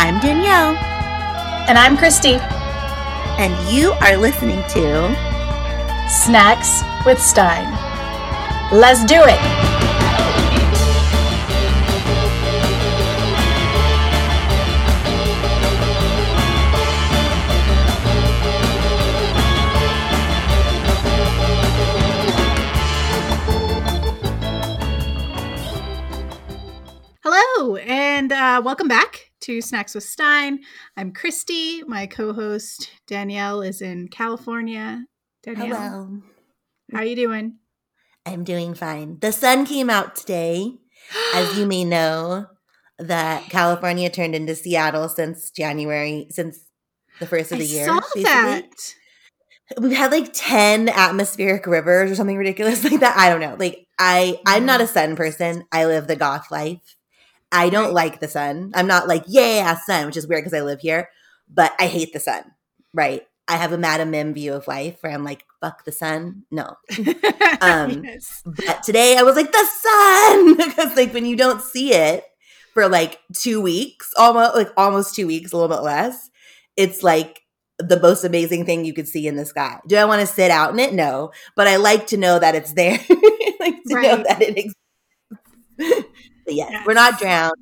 I'm 0.00 0.20
Danielle. 0.20 0.76
And 1.68 1.76
I'm 1.76 1.96
Christy. 1.96 2.34
And 3.36 3.52
you 3.68 3.90
are 3.94 4.16
listening 4.16 4.62
to 4.68 5.08
Snacks 6.08 6.84
with 7.04 7.20
Stine. 7.20 7.68
Let's 8.72 9.04
do 9.04 9.16
it. 9.18 9.40
Hello, 27.24 27.74
and 27.76 28.30
uh, 28.30 28.62
welcome 28.64 28.86
back 28.86 29.27
to 29.40 29.60
Snacks 29.60 29.94
with 29.94 30.04
Stine. 30.04 30.60
I'm 30.96 31.12
Christy. 31.12 31.82
My 31.84 32.06
co-host 32.06 32.90
Danielle 33.06 33.62
is 33.62 33.80
in 33.80 34.08
California. 34.08 35.04
Danielle, 35.42 35.66
Hello. 35.66 36.22
how 36.92 36.98
are 36.98 37.04
you 37.04 37.16
doing? 37.16 37.56
I'm 38.26 38.44
doing 38.44 38.74
fine. 38.74 39.18
The 39.20 39.32
sun 39.32 39.64
came 39.64 39.88
out 39.88 40.16
today. 40.16 40.72
As 41.34 41.56
you 41.58 41.66
may 41.66 41.84
know, 41.84 42.46
that 42.98 43.44
California 43.44 44.10
turned 44.10 44.34
into 44.34 44.54
Seattle 44.54 45.08
since 45.08 45.50
January, 45.50 46.26
since 46.30 46.58
the 47.20 47.26
first 47.26 47.52
of 47.52 47.58
the 47.58 47.64
I 47.64 47.68
year. 47.68 47.86
saw 47.86 48.00
basically. 48.00 48.22
that. 48.24 48.94
We've 49.80 49.96
had 49.96 50.10
like 50.10 50.30
10 50.32 50.88
atmospheric 50.88 51.66
rivers 51.66 52.10
or 52.10 52.14
something 52.14 52.36
ridiculous 52.36 52.84
like 52.90 53.00
that. 53.00 53.16
I 53.16 53.28
don't 53.28 53.40
know. 53.40 53.56
Like 53.58 53.86
I 53.98 54.40
I'm 54.46 54.66
not 54.66 54.80
mm-hmm. 54.80 54.90
a 54.90 54.92
sun 54.92 55.16
person. 55.16 55.64
I 55.72 55.86
live 55.86 56.06
the 56.06 56.16
goth 56.16 56.50
life. 56.50 56.96
I 57.50 57.70
don't 57.70 57.94
like 57.94 58.20
the 58.20 58.28
sun. 58.28 58.72
I'm 58.74 58.86
not 58.86 59.08
like, 59.08 59.24
yeah, 59.26 59.76
sun, 59.76 60.06
which 60.06 60.16
is 60.16 60.26
weird 60.26 60.44
because 60.44 60.58
I 60.58 60.62
live 60.62 60.80
here, 60.80 61.08
but 61.48 61.72
I 61.78 61.86
hate 61.86 62.12
the 62.12 62.20
sun. 62.20 62.44
Right. 62.92 63.22
I 63.48 63.56
have 63.56 63.72
a 63.72 63.78
Madam 63.78 64.10
Mim 64.10 64.34
view 64.34 64.52
of 64.52 64.68
life 64.68 64.98
where 65.00 65.12
I'm 65.12 65.24
like, 65.24 65.44
fuck 65.60 65.84
the 65.84 65.92
sun. 65.92 66.44
No. 66.50 66.76
Um, 67.60 68.04
yes. 68.04 68.42
But 68.44 68.84
today 68.84 69.16
I 69.16 69.22
was 69.22 69.34
like, 69.34 69.50
the 69.50 69.66
sun! 69.66 70.56
because 70.68 70.96
like 70.96 71.12
when 71.12 71.26
you 71.26 71.34
don't 71.34 71.60
see 71.60 71.92
it 71.92 72.22
for 72.72 72.88
like 72.88 73.18
two 73.34 73.60
weeks, 73.60 74.12
almost 74.16 74.54
like 74.54 74.70
almost 74.76 75.16
two 75.16 75.26
weeks, 75.26 75.50
a 75.50 75.56
little 75.56 75.74
bit 75.74 75.82
less, 75.82 76.30
it's 76.76 77.02
like 77.02 77.40
the 77.80 77.98
most 77.98 78.22
amazing 78.22 78.64
thing 78.64 78.84
you 78.84 78.94
could 78.94 79.08
see 79.08 79.26
in 79.26 79.34
the 79.34 79.44
sky. 79.44 79.80
Do 79.88 79.96
I 79.96 80.04
want 80.04 80.20
to 80.20 80.26
sit 80.26 80.52
out 80.52 80.72
in 80.72 80.78
it? 80.78 80.94
No. 80.94 81.32
But 81.56 81.66
I 81.66 81.76
like 81.76 82.06
to 82.08 82.16
know 82.16 82.38
that 82.38 82.54
it's 82.54 82.74
there. 82.74 82.92
like 83.60 83.82
to 83.88 83.94
know 83.94 84.22
that 84.28 84.38
it 84.40 84.56
exists. 84.56 86.08
But 86.48 86.54
yes, 86.56 86.70
Yes. 86.72 86.86
we're 86.86 86.94
not 86.94 87.18
drowned. 87.20 87.54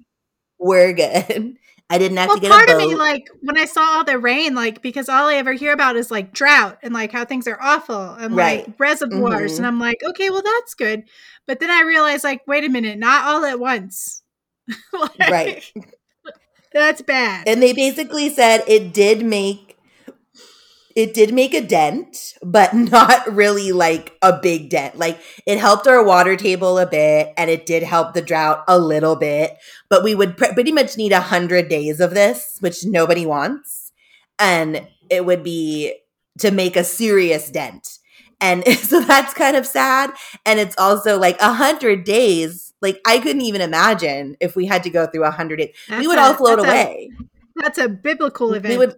We're 0.59 0.92
good. 0.95 1.56
I 1.91 1.98
didn't 1.98 2.17
have 2.17 2.29
Well, 2.29 2.37
to 2.39 2.41
get 2.42 2.51
part 2.51 2.69
of 2.70 2.79
me, 2.79 2.95
like 2.97 3.27
when 3.42 3.56
I 3.59 3.65
saw 3.65 3.81
all 3.81 4.05
the 4.05 4.19
rain, 4.19 4.55
like 4.56 4.83
because 4.83 5.09
all 5.09 5.29
I 5.29 5.34
ever 5.34 5.53
hear 5.53 5.73
about 5.73 5.97
is 5.97 6.11
like 6.11 6.33
drought 6.33 6.79
and 6.83 6.92
like 6.95 7.12
how 7.12 7.25
things 7.25 7.47
are 7.47 7.59
awful 7.61 8.14
and 8.14 8.34
Right. 8.34 8.67
like 8.67 8.81
reservoirs, 8.81 9.53
Mhm. 9.55 9.59
and 9.59 9.67
I'm 9.67 9.79
like, 9.79 9.98
okay, 10.05 10.31
well 10.31 10.42
that's 10.42 10.75
good. 10.75 11.05
But 11.47 11.61
then 11.61 11.70
I 11.70 11.83
realized, 11.83 12.25
like, 12.25 12.42
wait 12.48 12.64
a 12.64 12.69
minute, 12.69 12.98
not 12.98 13.25
all 13.25 13.45
at 13.45 13.61
once. 13.61 14.23
Like, 14.92 15.19
right. 15.31 15.73
That's 16.73 17.01
bad. 17.03 17.48
And 17.48 17.62
they 17.62 17.73
basically 17.73 18.29
said 18.29 18.62
it 18.69 18.92
did 18.92 19.25
make 19.25 19.66
it 20.97 21.12
did 21.12 21.33
make 21.34 21.52
a 21.55 21.61
dent, 21.61 22.33
but 22.42 22.75
not 22.75 23.33
really 23.33 23.70
like 23.70 24.16
a 24.22 24.33
big 24.33 24.70
dent. 24.70 24.98
Like 24.98 25.20
it 25.47 25.58
helped 25.58 25.86
our 25.86 26.02
water 26.02 26.34
table 26.36 26.78
a 26.78 26.86
bit 26.86 27.33
and 27.36 27.50
it 27.50 27.66
did 27.66 27.83
help 27.83 28.14
the 28.14 28.22
drought 28.22 28.64
a 28.66 28.78
little 28.78 29.14
bit, 29.14 29.56
but 29.89 30.02
we 30.02 30.14
would 30.14 30.36
pre- 30.36 30.55
pretty 30.55 30.72
much 30.72 30.97
need 30.97 31.12
a 31.12 31.17
100 31.17 31.69
days 31.69 32.00
of 32.00 32.14
this, 32.14 32.57
which 32.61 32.84
nobody 32.84 33.27
wants. 33.27 33.92
And 34.39 34.89
it 35.11 35.24
would 35.24 35.45
be 35.45 35.95
to 36.39 36.51
make 36.51 36.77
a 36.77 36.84
serious 36.84 37.51
dent. 37.51 37.98
And 38.40 38.67
so 38.78 39.01
that's 39.01 39.34
kind 39.34 39.57
of 39.57 39.67
sad 39.67 40.11
and 40.46 40.58
it's 40.58 40.77
also 40.78 41.18
like 41.18 41.36
a 41.40 41.48
100 41.48 42.05
days 42.05 42.73
like 42.83 43.01
I 43.07 43.18
couldn't 43.18 43.40
even 43.42 43.63
imagine 43.63 44.36
if 44.40 44.55
we 44.55 44.67
had 44.67 44.83
to 44.83 44.90
go 44.90 45.07
through 45.07 45.23
a 45.23 45.33
100 45.33 45.57
days. 45.57 45.74
we 45.90 46.07
would 46.07 46.18
a- 46.18 46.23
all 46.23 46.34
float 46.34 46.58
that's 46.58 46.68
a- 46.68 46.70
away 46.70 47.11
that's 47.57 47.78
a 47.78 47.89
biblical 47.89 48.52
event. 48.52 48.73
we 48.73 48.77
would 48.78 48.96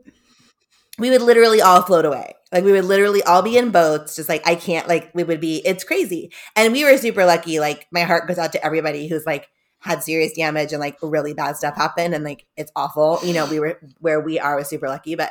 we 0.99 1.11
would 1.11 1.23
literally 1.23 1.61
all 1.63 1.83
float 1.83 2.05
away. 2.05 2.35
Like 2.53 2.65
we 2.65 2.73
would 2.73 2.85
literally 2.87 3.23
all 3.23 3.43
be 3.43 3.59
in 3.59 3.71
boats 3.71 4.17
just 4.17 4.29
like 4.29 4.47
i 4.47 4.55
can't 4.55 4.89
like 4.89 5.11
we 5.15 5.23
would 5.23 5.41
be 5.41 5.59
it's 5.67 5.85
crazy. 5.85 6.33
And 6.57 6.73
we 6.73 6.85
were 6.85 6.97
super 6.99 7.25
lucky 7.27 7.61
like 7.61 7.87
my 7.93 8.01
heart 8.03 8.27
goes 8.27 8.39
out 8.39 8.53
to 8.53 8.65
everybody 8.65 9.07
who's 9.09 9.27
like 9.27 9.49
had 9.81 10.03
serious 10.03 10.33
damage 10.35 10.73
and 10.73 10.81
like 10.81 10.97
really 11.03 11.35
bad 11.35 11.57
stuff 11.57 11.77
happen 11.77 12.15
and 12.15 12.25
like 12.25 12.47
it's 12.57 12.73
awful. 12.75 13.19
You 13.23 13.35
know 13.35 13.47
we 13.47 13.61
were 13.61 13.79
where 14.01 14.21
we 14.21 14.39
are 14.41 14.57
was 14.57 14.69
super 14.69 14.89
lucky 14.89 15.15
but 15.15 15.31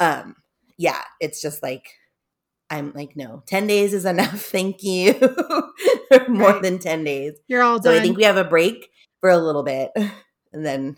um 0.00 0.36
yeah 0.76 1.00
it's 1.20 1.40
just 1.40 1.62
like 1.62 1.88
i'm 2.70 2.92
like 2.94 3.14
no 3.16 3.42
10 3.46 3.66
days 3.66 3.94
is 3.94 4.04
enough. 4.04 4.40
Thank 4.50 4.82
you. 4.82 5.14
More 6.28 6.50
Right. 6.52 6.62
than 6.62 6.78
10 6.78 7.04
days. 7.04 7.34
You're 7.48 7.62
all 7.62 7.78
done. 7.78 7.94
so 7.94 7.98
i 7.98 8.02
think 8.02 8.16
we 8.16 8.24
have 8.24 8.36
a 8.36 8.44
break 8.44 8.90
for 9.20 9.30
a 9.30 9.38
little 9.38 9.62
bit 9.62 9.90
and 10.52 10.64
then 10.66 10.96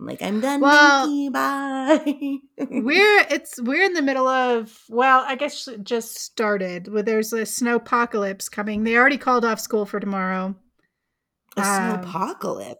i'm 0.00 0.06
like 0.06 0.22
i'm 0.22 0.40
done 0.40 0.60
Well, 0.60 1.06
thank 1.06 1.16
you 1.16 1.30
bye 1.30 2.38
we're 2.70 3.26
it's 3.30 3.60
we're 3.60 3.84
in 3.84 3.94
the 3.94 4.02
middle 4.02 4.26
of 4.28 4.80
well, 4.88 5.24
I 5.26 5.36
guess 5.36 5.68
just 5.82 6.18
started. 6.18 6.88
Well, 6.92 7.02
there's 7.02 7.32
a 7.32 7.44
snow 7.46 7.76
apocalypse 7.76 8.48
coming. 8.48 8.84
They 8.84 8.96
already 8.96 9.18
called 9.18 9.44
off 9.44 9.60
school 9.60 9.86
for 9.86 10.00
tomorrow. 10.00 10.54
A 11.56 11.60
Um, 11.60 12.02
snowpocalypse. 12.02 12.76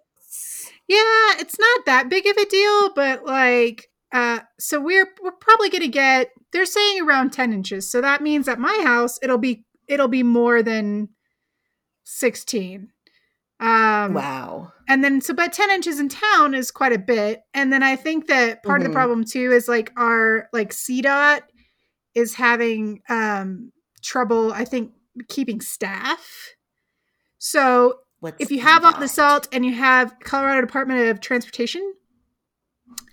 Yeah, 0.88 1.38
it's 1.38 1.58
not 1.58 1.86
that 1.86 2.08
big 2.08 2.26
of 2.26 2.36
a 2.36 2.46
deal, 2.46 2.92
but 2.94 3.24
like 3.24 3.90
uh 4.12 4.40
so 4.58 4.80
we're 4.80 5.08
we're 5.22 5.32
probably 5.32 5.70
gonna 5.70 5.88
get 5.88 6.30
they're 6.52 6.66
saying 6.66 7.02
around 7.02 7.30
10 7.32 7.52
inches. 7.52 7.90
So 7.90 8.00
that 8.00 8.22
means 8.22 8.48
at 8.48 8.58
my 8.58 8.80
house 8.84 9.18
it'll 9.22 9.38
be 9.38 9.64
it'll 9.88 10.08
be 10.08 10.22
more 10.22 10.62
than 10.62 11.08
16. 12.04 12.88
Um 13.60 14.14
wow. 14.14 14.72
and 14.88 15.02
then 15.04 15.20
so 15.20 15.32
but 15.32 15.52
10 15.52 15.70
inches 15.70 15.98
in 16.00 16.08
town 16.08 16.54
is 16.54 16.70
quite 16.70 16.92
a 16.92 16.98
bit. 16.98 17.42
And 17.54 17.72
then 17.72 17.82
I 17.82 17.96
think 17.96 18.26
that 18.26 18.62
part 18.64 18.80
of 18.80 18.86
Mhm. 18.86 18.90
the 18.90 18.94
problem 18.94 19.24
too 19.24 19.52
is 19.52 19.68
like 19.68 19.92
our 19.96 20.48
like 20.52 20.72
CDOT 20.72 21.42
is 22.14 22.34
having 22.34 23.00
um 23.08 23.72
trouble, 24.02 24.52
I 24.52 24.64
think, 24.64 24.92
keeping 25.28 25.60
staff. 25.60 26.54
So 27.38 28.00
What's 28.20 28.36
if 28.40 28.50
you 28.50 28.60
have 28.60 28.84
all 28.84 28.98
the 28.98 29.08
salt 29.08 29.48
and 29.52 29.64
you 29.64 29.74
have 29.74 30.14
Colorado 30.20 30.60
Department 30.60 31.08
of 31.08 31.20
Transportation, 31.20 31.94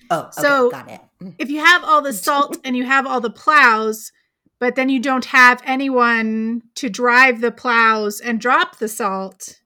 Oh, 0.10 0.24
okay, 0.24 0.42
So- 0.42 0.70
got 0.72 0.90
it. 0.92 1.00
Mm. 1.22 1.36
if 1.40 1.50
you 1.50 1.64
have 1.64 1.84
all 1.86 2.02
the 2.02 2.12
salt 2.14 2.58
and 2.66 2.76
you 2.76 2.84
have 2.86 3.08
all 3.08 3.22
the 3.22 3.30
plows, 3.30 4.12
but 4.60 4.76
then 4.76 4.90
you 4.90 5.00
don't 5.00 5.26
have 5.26 5.62
anyone 5.66 6.64
to 6.76 6.90
drive 6.90 7.40
the 7.42 7.52
plows 7.52 8.20
and 8.20 8.40
drop 8.42 8.78
the 8.80 8.90
salt, 8.90 9.61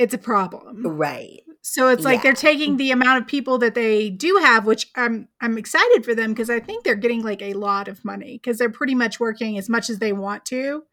it's 0.00 0.14
a 0.14 0.18
problem. 0.18 0.86
Right. 0.86 1.42
So 1.62 1.88
it's 1.90 2.04
like 2.04 2.16
Yeah. 2.18 2.22
they're 2.22 2.32
taking 2.32 2.78
the 2.78 2.90
amount 2.90 3.20
of 3.20 3.28
people 3.28 3.58
that 3.58 3.74
they 3.74 4.08
do 4.08 4.38
have, 4.42 4.64
which 4.64 4.90
I'm 4.96 5.28
I'm 5.42 5.58
excited 5.58 6.06
for 6.06 6.14
them 6.14 6.32
because 6.32 6.48
I 6.48 6.58
think 6.58 6.84
they're 6.84 6.94
getting 6.94 7.22
like 7.22 7.42
a 7.42 7.52
lot 7.52 7.86
of 7.86 8.02
money 8.04 8.32
because 8.42 8.56
they're 8.56 8.70
pretty 8.70 8.94
much 8.94 9.20
working 9.20 9.58
as 9.58 9.68
much 9.68 9.90
as 9.90 9.98
they 9.98 10.12
want 10.14 10.46
to. 10.46 10.84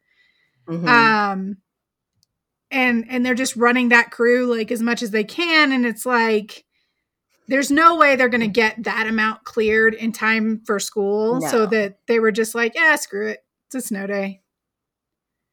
Mhm. 0.68 0.86
um 0.86 1.56
and 2.70 3.06
and 3.08 3.24
they're 3.24 3.34
just 3.34 3.56
running 3.56 3.88
that 3.88 4.10
crew 4.10 4.44
like 4.54 4.70
as 4.70 4.82
much 4.82 5.02
as 5.02 5.10
they 5.10 5.24
can 5.24 5.72
and 5.72 5.86
it's 5.86 6.04
like 6.04 6.66
there's 7.46 7.70
no 7.70 7.96
way 7.96 8.14
they're 8.14 8.28
going 8.28 8.42
to 8.42 8.46
get 8.46 8.84
that 8.84 9.06
amount 9.06 9.42
cleared 9.44 9.94
in 9.94 10.12
time 10.12 10.60
for 10.66 10.78
school 10.78 11.40
so 11.40 11.64
that 11.64 12.00
they 12.06 12.20
were 12.20 12.30
just 12.30 12.54
like 12.54 12.74
yeah 12.74 12.94
screw 12.96 13.28
it 13.28 13.42
it's 13.66 13.74
a 13.76 13.80
snow 13.80 14.06
day 14.06 14.42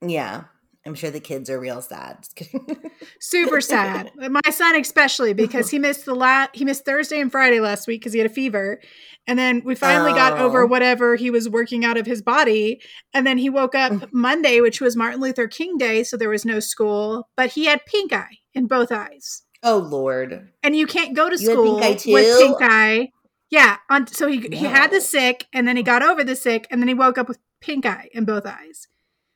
yeah. 0.06 0.44
I'm 0.86 0.94
sure 0.96 1.10
the 1.10 1.20
kids 1.20 1.50
are 1.50 1.60
real 1.60 1.82
sad. 1.82 2.28
Super 3.20 3.62
sad 3.62 4.12
my 4.30 4.42
son 4.52 4.76
especially 4.80 5.34
because 5.34 5.70
he 5.70 5.80
missed 5.80 6.06
the 6.06 6.14
last 6.16 6.52
he 6.54 6.64
missed 6.66 6.86
thursday 6.86 7.20
and 7.20 7.32
friday 7.32 7.60
last 7.60 7.88
week 7.88 8.02
because 8.02 8.14
he 8.14 8.20
had 8.20 8.30
a 8.30 8.34
fever 8.34 8.80
and 9.28 9.38
then 9.40 9.62
we 9.66 9.74
finally 9.76 10.14
got 10.14 10.38
over 10.40 10.64
Oh. 10.64 10.68
whatever 10.68 11.16
he 11.16 11.30
was 11.30 11.50
working 11.50 11.84
out 11.84 11.98
of 11.98 12.06
his 12.06 12.22
body 12.22 12.82
and 13.14 13.26
then 13.26 13.38
he 13.38 13.50
woke 13.50 13.74
up 13.76 14.10
monday 14.14 14.62
which 14.62 14.80
was 14.82 14.96
martin 14.96 15.20
luther 15.22 15.48
king 15.48 15.78
day 15.78 16.04
so 16.04 16.18
there 16.18 16.30
was 16.30 16.46
no 16.46 16.60
school 16.60 17.28
but 17.36 17.52
he 17.52 17.66
had 17.66 17.86
pink 17.86 18.14
eye 18.14 18.38
in 18.54 18.68
both 18.68 18.92
eyes 18.92 19.44
oh 19.64 19.78
Lord. 19.78 20.50
and 20.64 20.76
you 20.76 20.86
can't 20.88 21.16
go 21.16 21.30
to 21.30 21.38
You 21.42 21.52
school 21.52 21.80
pink 21.80 22.06
with 22.06 22.40
pink 22.40 22.58
eye. 22.62 23.10
Yeah, 23.52 23.78
on, 23.90 24.08
so 24.08 24.28
he 24.28 24.40
he 24.52 24.66
had 24.66 24.90
the 24.92 25.00
sick, 25.00 25.46
and 25.54 25.68
then 25.68 25.78
he 25.78 25.84
got 25.84 26.02
over 26.02 26.24
the 26.24 26.36
sick, 26.36 26.68
and 26.72 26.82
then 26.82 26.88
he 26.88 26.96
woke 26.96 27.18
up 27.20 27.28
with 27.28 27.38
pink 27.62 27.86
eye 27.86 28.10
in 28.12 28.26
both 28.26 28.46
eyes. 28.46 28.88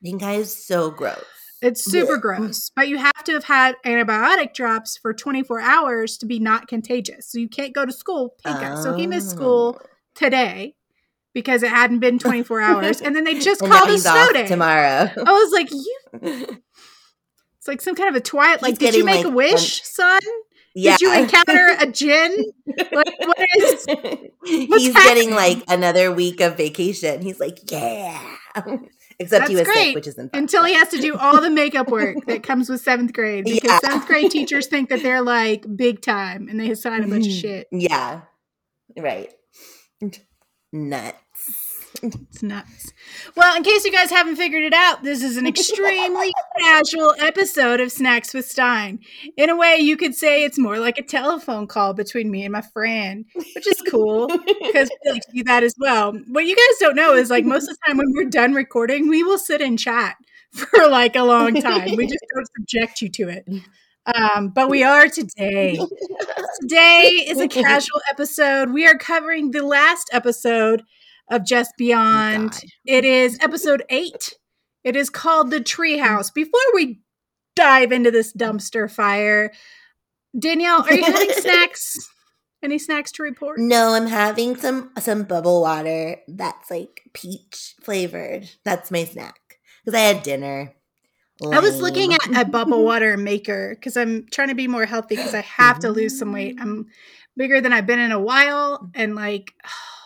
Pink 0.02 0.22
eye 0.22 0.34
is 0.34 0.54
so 0.66 0.90
gross. 0.90 1.24
It's 1.62 1.84
super 1.84 2.16
Blech. 2.18 2.20
gross, 2.22 2.70
but 2.74 2.88
you 2.88 2.96
have 2.98 3.22
to 3.24 3.32
have 3.32 3.44
had 3.44 3.74
antibiotic 3.84 4.54
drops 4.54 4.96
for 4.96 5.12
24 5.12 5.60
hours 5.60 6.16
to 6.18 6.26
be 6.26 6.38
not 6.38 6.68
contagious. 6.68 7.30
So 7.30 7.38
you 7.38 7.48
can't 7.48 7.74
go 7.74 7.84
to 7.84 7.92
school 7.92 8.34
eye. 8.44 8.80
So 8.82 8.94
he 8.94 9.06
missed 9.06 9.30
school 9.30 9.78
Oh. 9.80 9.86
today 10.14 10.74
because 11.34 11.62
it 11.62 11.70
hadn't 11.70 11.98
been 12.00 12.18
24 12.18 12.60
hours, 12.60 13.00
and 13.02 13.14
then 13.14 13.24
they 13.24 13.38
just 13.38 13.60
And 13.62 13.70
called 13.70 13.90
a 13.90 13.98
snow 13.98 14.32
day. 14.32 14.46
tomorrow. 14.48 15.10
I 15.16 15.32
was 15.32 15.52
like, 15.52 15.70
you. 15.70 16.58
It's 17.58 17.68
like 17.68 17.82
some 17.82 17.94
kind 17.94 18.08
of 18.08 18.14
a 18.16 18.20
twilight. 18.24 18.62
Like, 18.62 18.78
did 18.78 18.94
you 18.94 19.04
make 19.04 19.22
a 19.22 19.28
like, 19.28 19.36
wish, 19.36 19.82
son? 19.84 20.18
Yeah. 20.74 20.92
Did 20.96 21.00
you 21.02 21.12
encounter 21.14 21.76
a 21.78 21.86
gin? 21.86 22.46
Like, 22.90 23.14
what 23.26 23.38
is? 23.58 23.86
He's 24.46 24.94
getting 24.94 25.34
like 25.34 25.62
another 25.68 26.10
week 26.10 26.40
of 26.40 26.56
vacation. 26.56 27.20
He's 27.20 27.38
like, 27.38 27.70
yeah. 27.70 28.18
Except 29.20 29.48
he 29.48 29.54
That's 29.54 29.68
was 29.68 29.74
great. 29.74 29.84
sick, 29.88 29.94
which 29.94 30.06
isn't 30.08 30.30
Until 30.34 30.64
he 30.64 30.72
has 30.74 30.88
to 30.88 30.98
do 30.98 31.14
all 31.16 31.40
the 31.42 31.50
makeup 31.62 31.88
work 31.90 32.16
that 32.26 32.42
comes 32.42 32.68
with 32.70 32.80
seventh 32.80 33.12
grade, 33.12 33.44
because 33.44 33.70
Yeah. 33.70 33.78
seventh 33.80 34.06
grade 34.06 34.30
teachers 34.30 34.66
think 34.66 34.88
that 34.88 35.02
they're 35.02 35.20
like 35.22 35.64
big 35.76 36.00
time, 36.00 36.48
and 36.48 36.58
they 36.58 36.70
assign 36.70 37.04
a 37.04 37.06
bunch 37.06 37.26
of 37.26 37.32
Mhm. 37.34 37.40
shit. 37.40 37.68
Yeah. 37.70 38.22
Right. 38.96 39.30
Nuts. 40.72 41.16
It's 42.02 42.42
nuts. 42.42 42.92
Well, 43.36 43.56
in 43.56 43.62
case 43.62 43.84
you 43.84 43.92
guys 43.92 44.10
haven't 44.10 44.36
figured 44.36 44.62
it 44.62 44.72
out, 44.72 45.02
this 45.02 45.22
is 45.22 45.36
an 45.36 45.46
extremely 45.46 46.32
casual 46.58 47.14
episode 47.18 47.80
of 47.80 47.92
Snacks 47.92 48.32
with 48.32 48.46
Stine. 48.46 49.00
In 49.36 49.50
a 49.50 49.56
way, 49.56 49.76
you 49.76 49.96
could 49.96 50.14
say 50.14 50.44
it's 50.44 50.58
more 50.58 50.78
like 50.78 50.98
a 50.98 51.02
telephone 51.02 51.66
call 51.66 51.92
between 51.92 52.30
me 52.30 52.44
and 52.44 52.52
my 52.52 52.62
friend, 52.62 53.26
which 53.34 53.66
is 53.66 53.82
cool 53.88 54.28
because 54.28 54.90
we 55.04 55.12
like 55.12 55.22
to 55.22 55.32
do 55.34 55.44
that 55.44 55.62
as 55.62 55.74
well. 55.78 56.12
What 56.28 56.46
you 56.46 56.56
guys 56.56 56.78
don't 56.78 56.96
know 56.96 57.14
is 57.14 57.30
like 57.30 57.44
most 57.44 57.68
of 57.68 57.76
the 57.76 57.78
time 57.86 57.98
when 57.98 58.12
we're 58.14 58.30
done 58.30 58.54
recording, 58.54 59.08
we 59.08 59.22
will 59.22 59.38
sit 59.38 59.60
and 59.60 59.78
chat 59.78 60.16
for 60.52 60.88
like 60.88 61.16
a 61.16 61.22
long 61.22 61.60
time. 61.60 61.96
We 61.96 62.06
just 62.06 62.24
don't 62.34 62.48
subject 62.56 63.02
you 63.02 63.08
to 63.10 63.28
it. 63.28 63.48
Um, 64.06 64.48
but 64.48 64.70
we 64.70 64.82
are 64.82 65.08
today. 65.08 65.78
Today 66.60 67.26
is 67.28 67.38
a 67.38 67.48
casual 67.48 68.00
episode. 68.10 68.70
We 68.70 68.86
are 68.86 68.96
covering 68.96 69.50
the 69.50 69.64
last 69.64 70.08
episode 70.12 70.82
of 71.30 71.44
Just 71.46 71.76
Beyond. 71.78 72.52
God. 72.52 72.62
It 72.84 73.04
is 73.04 73.38
episode 73.40 73.84
eight. 73.88 74.34
It 74.84 74.96
is 74.96 75.08
called 75.08 75.50
The 75.50 75.60
Treehouse. 75.60 76.32
Before 76.34 76.60
we 76.74 77.00
dive 77.54 77.92
into 77.92 78.10
this 78.10 78.32
dumpster 78.32 78.90
fire, 78.90 79.52
Danielle, 80.38 80.82
are 80.82 80.92
you 80.92 81.04
having 81.04 81.30
snacks? 81.36 81.96
Any 82.62 82.78
snacks 82.78 83.12
to 83.12 83.22
report? 83.22 83.58
No, 83.58 83.94
I'm 83.94 84.06
having 84.06 84.54
some 84.56 84.90
some 84.98 85.22
bubble 85.22 85.62
water 85.62 86.16
that's 86.28 86.70
like 86.70 87.02
peach 87.14 87.74
flavored. 87.82 88.50
That's 88.64 88.90
my 88.90 89.04
snack 89.04 89.40
because 89.82 89.98
I 89.98 90.02
had 90.02 90.22
dinner. 90.22 90.74
I 91.42 91.60
was 91.60 91.80
looking 91.80 92.12
at 92.12 92.36
a 92.36 92.44
bubble 92.44 92.84
water 92.84 93.16
maker 93.16 93.74
because 93.74 93.96
I'm 93.96 94.26
trying 94.30 94.48
to 94.48 94.54
be 94.54 94.68
more 94.68 94.84
healthy 94.84 95.16
because 95.16 95.32
I 95.32 95.40
have 95.40 95.78
to 95.78 95.90
lose 95.90 96.18
some 96.18 96.34
weight. 96.34 96.58
I'm 96.60 96.88
bigger 97.34 97.62
than 97.62 97.72
I've 97.72 97.86
been 97.86 97.98
in 97.98 98.12
a 98.12 98.20
while, 98.20 98.90
and 98.94 99.14
like 99.14 99.54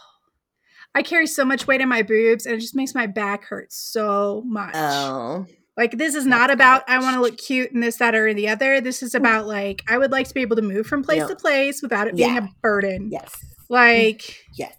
I 0.94 1.02
carry 1.02 1.26
so 1.26 1.44
much 1.44 1.66
weight 1.66 1.80
in 1.80 1.88
my 1.88 2.02
boobs, 2.02 2.46
and 2.46 2.54
it 2.54 2.60
just 2.60 2.76
makes 2.76 2.94
my 2.94 3.06
back 3.06 3.44
hurt 3.44 3.72
so 3.72 4.42
much. 4.46 4.74
Oh, 4.76 5.46
Like 5.76 5.92
this 5.98 6.14
is 6.14 6.24
not 6.24 6.50
about 6.50 6.88
I 6.88 7.00
want 7.00 7.16
to 7.16 7.20
look 7.20 7.36
cute 7.36 7.72
and 7.72 7.82
this, 7.82 7.96
that, 7.96 8.14
or 8.14 8.32
the 8.32 8.48
other. 8.48 8.80
This 8.80 9.02
is 9.02 9.12
mm. 9.12 9.18
about 9.18 9.46
like 9.46 9.82
I 9.88 9.98
would 9.98 10.12
like 10.12 10.28
to 10.28 10.34
be 10.34 10.42
able 10.42 10.56
to 10.56 10.62
move 10.62 10.86
from 10.86 11.02
place 11.02 11.26
to 11.26 11.34
place 11.34 11.82
without 11.82 12.06
it 12.06 12.14
being 12.16 12.38
a 12.38 12.48
burden. 12.62 13.08
yes, 13.10 13.34
Like 13.68 14.44
yes. 14.56 14.76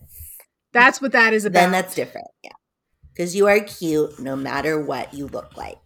that's 0.72 1.02
what 1.02 1.12
that 1.12 1.34
is 1.34 1.44
about. 1.46 1.60
Then 1.60 1.72
that's 1.72 1.96
different. 1.96 2.28
Yeah, 2.44 2.52
because 3.14 3.36
you 3.36 3.48
are 3.48 3.60
cute 3.60 4.18
no 4.20 4.38
matter 4.38 4.80
what 4.80 5.14
you 5.14 5.28
look 5.28 5.58
like, 5.58 5.78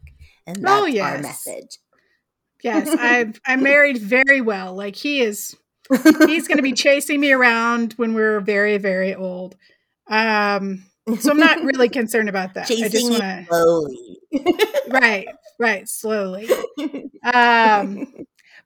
and 0.46 0.58
oh, 0.60 0.86
that's 0.86 0.98
Oh, 0.98 1.02
our 1.02 1.18
message. 1.18 1.78
yes, 2.64 2.88
I've 3.00 3.42
I'm 3.48 3.64
married 3.64 3.98
very 3.98 4.42
well. 4.42 4.76
Like 4.76 4.96
he 4.96 5.22
is 5.22 5.58
he's 6.28 6.48
going 6.48 6.58
to 6.58 6.64
be 6.64 6.74
chasing 6.86 7.20
me 7.20 7.32
around 7.32 7.94
when 7.94 8.14
we're 8.14 8.42
very 8.42 8.78
very 8.78 9.16
old. 9.16 9.56
Um 10.10 10.86
so 11.20 11.32
I'm 11.32 11.38
not 11.38 11.64
really 11.64 11.90
concerned 12.00 12.30
about 12.30 12.54
that. 12.56 12.70
I 12.70 12.90
just 12.90 13.10
want 13.10 13.24
to 13.24 13.46
slowly. 13.48 14.20
right, 14.90 15.28
right, 15.58 15.88
slowly. 15.88 16.50
Um 17.22 18.08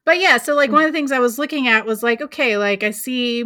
but 0.05 0.19
yeah, 0.19 0.37
so 0.37 0.53
like 0.53 0.71
one 0.71 0.83
of 0.83 0.89
the 0.89 0.95
things 0.95 1.11
I 1.11 1.17
was 1.17 1.39
looking 1.39 1.67
at 1.67 1.85
was 1.85 2.03
like 2.03 2.21
okay, 2.21 2.57
like 2.57 2.83
I 2.83 2.91
see 2.91 3.45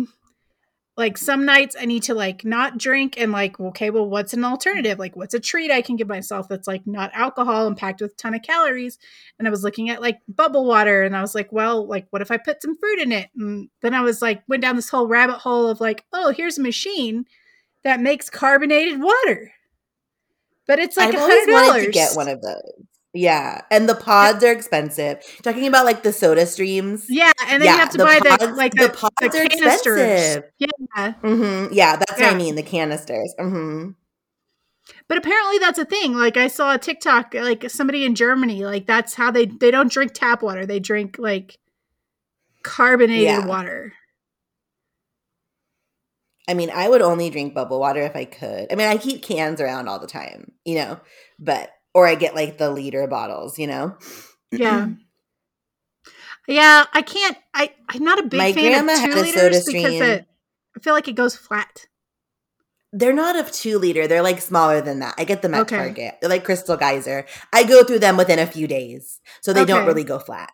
like 0.98 1.16
some 1.16 1.46
nights 1.46 1.76
I 1.80 1.86
need 1.86 2.04
to 2.04 2.16
like 2.16 2.44
not 2.44 2.80
drink 2.80 3.20
and 3.20 3.32
like 3.32 3.60
okay, 3.60 3.92
well 3.92 4.10
what's 4.10 4.34
an 4.34 4.44
alternative? 4.44 4.98
Like 4.98 5.16
what's 5.16 5.36
a 5.36 5.40
treat 5.40 5.72
I 5.72 5.84
can 5.84 5.96
give 5.96 6.08
myself 6.08 6.50
that's 6.50 6.68
like 6.68 6.86
not 6.88 7.12
alcohol 7.14 7.68
and 7.68 7.78
packed 7.78 8.02
with 8.02 8.14
a 8.14 8.16
ton 8.16 8.34
of 8.34 8.42
calories? 8.42 8.98
And 9.38 9.48
I 9.48 9.52
was 9.52 9.64
looking 9.64 9.92
at 9.92 10.02
like 10.02 10.20
bubble 10.28 10.66
water 10.66 11.04
and 11.04 11.16
I 11.16 11.22
was 11.22 11.36
like, 11.36 11.52
well, 11.52 11.88
like 11.88 12.08
what 12.10 12.24
if 12.24 12.32
I 12.32 12.38
put 12.38 12.64
some 12.64 12.76
fruit 12.76 13.00
in 13.00 13.12
it? 13.12 13.30
And 13.38 13.70
then 13.82 13.94
I 13.94 14.02
was 14.02 14.22
like 14.22 14.42
went 14.48 14.64
down 14.64 14.76
this 14.76 14.90
whole 14.90 15.08
rabbit 15.08 15.38
hole 15.38 15.70
of 15.70 15.80
like, 15.80 16.04
oh, 16.14 16.34
here's 16.36 16.58
a 16.58 16.64
machine 16.64 17.26
that 17.88 18.00
makes 18.02 18.30
carbonated 18.30 19.02
water. 19.02 19.52
But 20.68 20.80
it's 20.80 20.98
like 20.98 21.10
I've 21.10 21.16
a 21.16 21.20
always 21.22 21.40
hundred 21.40 21.54
wanted 21.54 21.68
dollars. 21.68 21.86
to 21.86 21.92
get 21.92 22.16
one 22.16 22.28
of 22.28 22.42
those. 22.42 22.74
Yeah, 23.14 23.62
and 23.72 23.88
the 23.90 23.96
pods 23.96 24.44
are 24.44 24.52
expensive. 24.52 25.24
Talking 25.42 25.66
about 25.66 25.86
like 25.86 26.04
the 26.04 26.12
Soda 26.14 26.46
Streams. 26.46 27.06
Yeah, 27.10 27.32
and 27.48 27.64
then 27.64 27.74
you 27.74 27.80
have 27.80 27.90
to 27.92 27.98
the 27.98 28.04
buy 28.04 28.20
the 28.20 28.38
pods- 28.38 28.58
like 28.58 28.74
the 28.74 28.88
the, 28.88 28.90
pods 28.94 29.14
the 29.22 29.28
are 29.28 29.48
canisters. 29.48 29.98
expensive. 29.98 30.44
Yeah, 30.60 31.14
hmm 31.14 31.68
Yeah, 31.74 31.96
that's 31.96 32.20
what 32.20 32.34
I 32.34 32.36
mean. 32.38 32.56
The 32.56 32.64
canisters. 32.64 33.34
hmm 33.40 33.92
but 35.10 35.18
apparently 35.18 35.58
that's 35.60 35.80
a 35.80 35.86
thing. 35.86 36.14
Like 36.14 36.38
I 36.38 36.48
saw 36.48 36.74
a 36.74 36.78
TikTok, 36.78 37.34
like 37.34 37.70
somebody 37.70 38.06
in 38.06 38.14
Germany, 38.16 38.64
like 38.66 38.86
that's 38.88 39.16
how 39.16 39.32
they 39.32 39.46
they 39.46 39.72
don't 39.72 39.92
drink 39.92 40.12
tap 40.14 40.42
water; 40.44 40.66
they 40.66 40.80
drink 40.80 41.16
like 41.18 41.58
carbonated 42.64 43.24
Yeah. 43.24 43.46
water. 43.46 43.94
I 46.48 46.54
mean, 46.54 46.70
I 46.70 46.88
would 46.88 47.02
only 47.02 47.30
drink 47.30 47.54
bubble 47.54 47.80
water 47.80 48.02
if 48.02 48.16
I 48.16 48.26
could. 48.26 48.72
I 48.72 48.76
mean, 48.76 48.88
I 48.88 48.98
keep 48.98 49.22
cans 49.22 49.60
around 49.60 49.88
all 49.88 50.00
the 50.00 50.08
time, 50.08 50.54
you 50.66 50.76
know, 50.76 51.00
but 51.40 51.70
or 51.94 52.08
I 52.08 52.16
get 52.16 52.36
like 52.36 52.58
the 52.58 52.72
liter 52.72 53.06
bottles, 53.08 53.60
you 53.60 53.68
know. 53.68 53.98
Yeah. 54.52 54.88
Yeah, 56.48 56.86
I 56.94 57.02
can't. 57.02 57.38
I 57.54 57.74
I'm 57.90 58.06
not 58.06 58.20
a 58.20 58.24
big 58.24 58.40
My 58.40 58.54
fan 58.54 58.64
grandma 58.86 58.94
of 58.94 59.04
two 59.04 59.20
a 59.20 59.22
liters 59.22 59.66
Soda 59.66 59.72
because 59.74 60.02
it. 60.02 60.26
I 60.78 60.80
feel 60.80 60.94
like 60.94 61.10
it 61.10 61.16
goes 61.16 61.36
flat. 61.36 61.88
They're 62.94 63.12
not 63.14 63.36
of 63.36 63.52
two 63.52 63.78
liter. 63.80 64.08
They're 64.08 64.22
like 64.22 64.40
smaller 64.42 64.80
than 64.80 65.00
that. 65.00 65.16
I 65.18 65.26
get 65.26 65.42
them 65.42 65.54
at 65.54 65.64
Okay. 65.64 65.76
Target. 65.76 66.16
They're 66.22 66.30
like 66.30 66.46
Crystal 66.46 66.78
Geyser. 66.78 67.26
I 67.52 67.64
go 67.64 67.84
through 67.84 68.00
them 68.00 68.16
within 68.16 68.40
a 68.40 68.48
few 68.48 68.66
days, 68.66 69.20
so 69.42 69.52
they 69.52 69.66
don't 69.66 69.86
really 69.86 70.06
go 70.06 70.20
flat. 70.20 70.52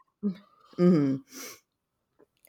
hmm 0.78 1.18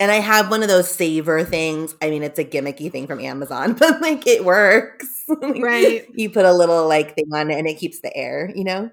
And 0.01 0.11
I 0.11 0.17
have 0.17 0.51
one 0.51 0.63
of 0.63 0.69
those 0.69 0.91
saver 0.91 1.45
things. 1.45 1.95
I 2.03 2.11
mean, 2.11 2.25
it's 2.25 2.39
a 2.39 2.45
gimmicky 2.45 2.91
thing 2.91 3.07
from 3.07 3.21
Amazon, 3.21 3.75
but 3.79 4.01
like 4.01 4.27
it 4.27 4.45
works. 4.45 5.09
Right. 5.41 6.07
You 6.13 6.29
put 6.29 6.45
a 6.45 6.53
little 6.53 6.87
like 6.87 7.15
thing 7.15 7.33
on 7.33 7.51
it, 7.51 7.59
and 7.59 7.67
it 7.67 7.79
keeps 7.79 8.01
the 8.01 8.15
air. 8.15 8.53
You 8.55 8.65
know. 8.65 8.91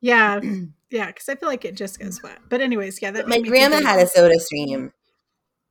Yeah, 0.00 0.40
yeah, 0.90 1.06
because 1.06 1.28
I 1.28 1.34
feel 1.36 1.48
like 1.48 1.64
it 1.64 1.74
just 1.74 1.98
goes 1.98 2.22
wet. 2.22 2.38
But 2.48 2.60
anyways, 2.60 3.00
yeah, 3.02 3.10
that 3.12 3.26
My 3.26 3.36
made 3.36 3.42
me 3.44 3.50
think 3.50 3.70
grandma 3.70 3.86
had 3.86 4.00
a 4.00 4.06
soda 4.06 4.38
stream, 4.38 4.92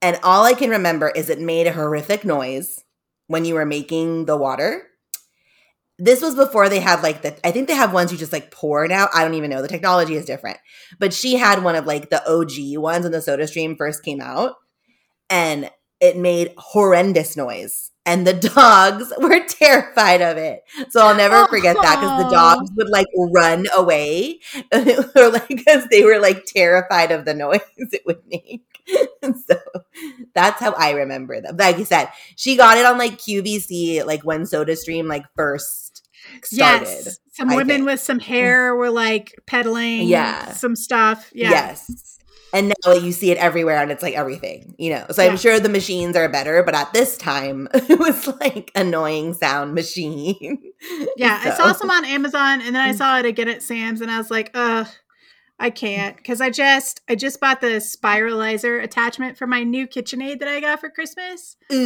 and 0.02 0.20
all 0.24 0.44
I 0.44 0.54
can 0.54 0.70
remember 0.72 1.10
is 1.10 1.30
it 1.30 1.40
made 1.40 1.68
a 1.68 1.74
horrific 1.74 2.26
noise 2.26 2.84
when 3.28 3.46
you 3.46 3.56
were 3.56 3.66
making 3.66 4.26
the 4.26 4.36
water. 4.36 4.84
This 5.98 6.22
was 6.22 6.36
before 6.36 6.68
they 6.68 6.80
had 6.80 7.04
like 7.04 7.22
the, 7.22 7.48
I 7.48 7.52
think 7.52 7.68
they 7.68 7.76
have 7.76 7.94
ones 7.94 8.12
you 8.12 8.18
just 8.18 8.34
like 8.34 8.50
pour 8.50 8.88
now. 8.88 9.08
I 9.14 9.24
don't 9.24 9.36
even 9.36 9.52
know. 9.52 9.62
The 9.62 9.68
technology 9.68 10.16
is 10.16 10.26
different. 10.26 10.58
But 11.00 11.14
she 11.14 11.36
had 11.36 11.64
one 11.64 11.76
of 11.76 11.86
like 11.86 12.10
the 12.10 12.28
OG 12.28 12.82
ones 12.82 13.04
when 13.04 13.12
the 13.12 13.22
soda 13.22 13.48
stream 13.48 13.76
first 13.78 14.04
came 14.04 14.20
out, 14.20 14.56
and 15.32 15.72
it 16.00 16.18
made 16.18 16.54
horrendous 16.58 17.38
noise. 17.38 17.92
And 18.06 18.26
the 18.26 18.34
dogs 18.56 19.14
were 19.20 19.40
terrified 19.48 20.22
of 20.22 20.38
it. 20.38 20.64
So 20.90 21.06
I'll 21.06 21.16
never 21.16 21.36
oh, 21.36 21.48
forget 21.48 21.78
that 21.82 22.00
because 22.00 22.24
the 22.24 22.30
dogs 22.30 22.72
would 22.76 22.90
like 22.90 23.06
run 23.16 23.68
away 23.76 24.40
or 25.16 25.30
like 25.30 25.48
because 25.48 25.88
they 25.90 26.04
were 26.04 26.20
like 26.20 26.46
terrified 26.46 27.12
of 27.12 27.26
the 27.26 27.34
noise 27.36 27.62
it 27.78 28.02
would 28.06 28.22
make. 28.28 28.64
so 29.48 29.56
that's 30.34 30.60
how 30.60 30.74
I 30.74 30.92
remember 30.92 31.40
them. 31.40 31.58
Like 31.58 31.78
you 31.78 31.86
said, 31.86 32.10
she 32.36 32.58
got 32.58 32.78
it 32.78 32.86
on 32.86 32.98
like 32.98 33.20
QVC, 33.20 34.04
like 34.06 34.24
when 34.24 34.42
SodaStream 34.42 35.08
like 35.08 35.26
first 35.36 36.08
started. 36.44 36.88
Yes, 36.88 37.20
some 37.34 37.52
I 37.52 37.56
women 37.56 37.78
think. 37.78 37.86
with 37.86 38.00
some 38.00 38.20
mm. 38.20 38.24
hair 38.24 38.76
were 38.76 38.90
like 38.90 39.40
peddling, 39.46 40.08
Yeah. 40.08 40.52
some 40.54 40.76
stuff. 40.76 41.30
Yeah, 41.34 41.52
Yes. 41.52 42.20
And 42.54 42.74
now 42.84 42.94
you 42.94 43.12
see 43.12 43.32
it 43.32 43.38
everywhere 43.38 43.78
and 43.78 43.92
it's 43.92 44.04
like 44.04 44.16
everything, 44.16 44.76
you 44.78 44.92
know. 44.92 45.06
So 45.12 45.24
I'm 45.24 45.38
sure 45.38 45.60
the 45.60 45.70
machines 45.70 46.16
are 46.16 46.28
better, 46.28 46.64
but 46.64 46.76
at 46.76 46.92
this 46.94 47.18
time 47.18 47.68
it 47.74 48.00
was 48.00 48.28
like 48.40 48.72
annoying 48.76 49.34
sound 49.34 49.74
machine. 49.74 50.62
yeah. 51.18 51.42
I 51.44 51.52
saw 51.52 51.72
some 51.74 51.90
on 51.90 52.06
Amazon, 52.06 52.62
and 52.62 52.76
then 52.76 52.82
I 52.82 52.94
mm. 52.94 52.98
saw 52.98 53.20
it 53.20 53.26
again 53.26 53.48
at 53.48 53.62
Sam's, 53.62 54.02
and 54.02 54.12
I 54.12 54.18
was 54.18 54.32
like, 54.32 54.52
ugh. 54.54 54.88
I 55.62 55.70
can't 55.70 56.18
because 56.18 56.42
I 56.42 56.50
just 56.50 57.02
I 57.08 57.14
just 57.16 57.40
bought 57.40 57.62
the 57.62 57.78
spiralizer 57.78 58.84
attachment 58.84 59.38
for 59.38 59.46
my 59.46 59.64
new 59.64 59.88
KitchenAid 59.88 60.40
that 60.40 60.48
I 60.48 60.60
got 60.60 60.80
for 60.80 60.90
Christmas, 60.90 61.56
um, 61.70 61.78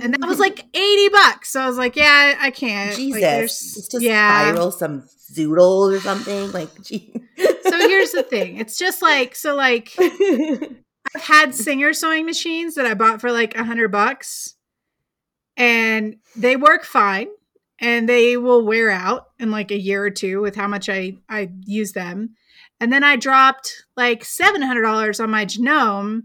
and 0.00 0.12
that 0.14 0.26
was 0.26 0.38
like 0.40 0.64
eighty 0.74 1.08
bucks. 1.08 1.50
So 1.50 1.60
I 1.60 1.66
was 1.68 1.78
like, 1.78 1.94
yeah, 1.96 2.34
I 2.40 2.50
can't. 2.50 2.90
Like, 2.90 2.96
Jesus. 2.96 3.20
there's- 3.20 3.88
Just 3.92 4.00
yeah. 4.02 4.50
spiral 4.50 4.72
some 4.72 5.02
zoodles 5.34 5.96
or 5.96 6.00
something. 6.00 6.50
Like 6.52 6.68
gee. 6.82 7.14
So 7.38 7.78
here's 7.78 8.10
the 8.12 8.22
thing: 8.24 8.56
it's 8.58 8.76
just 8.76 9.00
like 9.02 9.34
so 9.36 9.54
like 9.54 9.92
I've 10.00 11.22
had 11.22 11.54
Singer 11.54 11.92
sewing 11.92 12.26
machines 12.26 12.74
that 12.74 12.86
I 12.86 12.94
bought 12.94 13.20
for 13.20 13.30
like 13.32 13.56
a 13.56 13.64
hundred 13.64 13.92
bucks, 13.92 14.54
and 15.56 16.16
they 16.36 16.56
work 16.56 16.84
fine, 16.84 17.28
and 17.82 18.08
they 18.08 18.36
will 18.36 18.64
wear 18.64 18.90
out 18.90 19.30
in 19.40 19.50
like 19.50 19.72
a 19.72 19.78
year 19.78 20.04
or 20.04 20.10
two 20.10 20.40
with 20.40 20.54
how 20.54 20.68
much 20.68 20.88
I 20.88 21.16
I 21.28 21.50
use 21.64 21.92
them. 21.92 22.36
And 22.80 22.92
then 22.92 23.04
I 23.04 23.16
dropped 23.16 23.84
like 23.96 24.24
seven 24.24 24.62
hundred 24.62 24.82
dollars 24.82 25.20
on 25.20 25.30
my 25.30 25.44
Janome, 25.44 26.22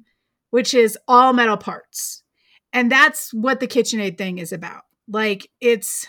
which 0.51 0.73
is 0.73 0.97
all 1.07 1.33
metal 1.33 1.57
parts. 1.57 2.23
And 2.71 2.91
that's 2.91 3.33
what 3.33 3.59
the 3.59 3.67
KitchenAid 3.67 4.17
thing 4.17 4.37
is 4.37 4.53
about. 4.53 4.83
Like 5.07 5.49
it's 5.59 6.07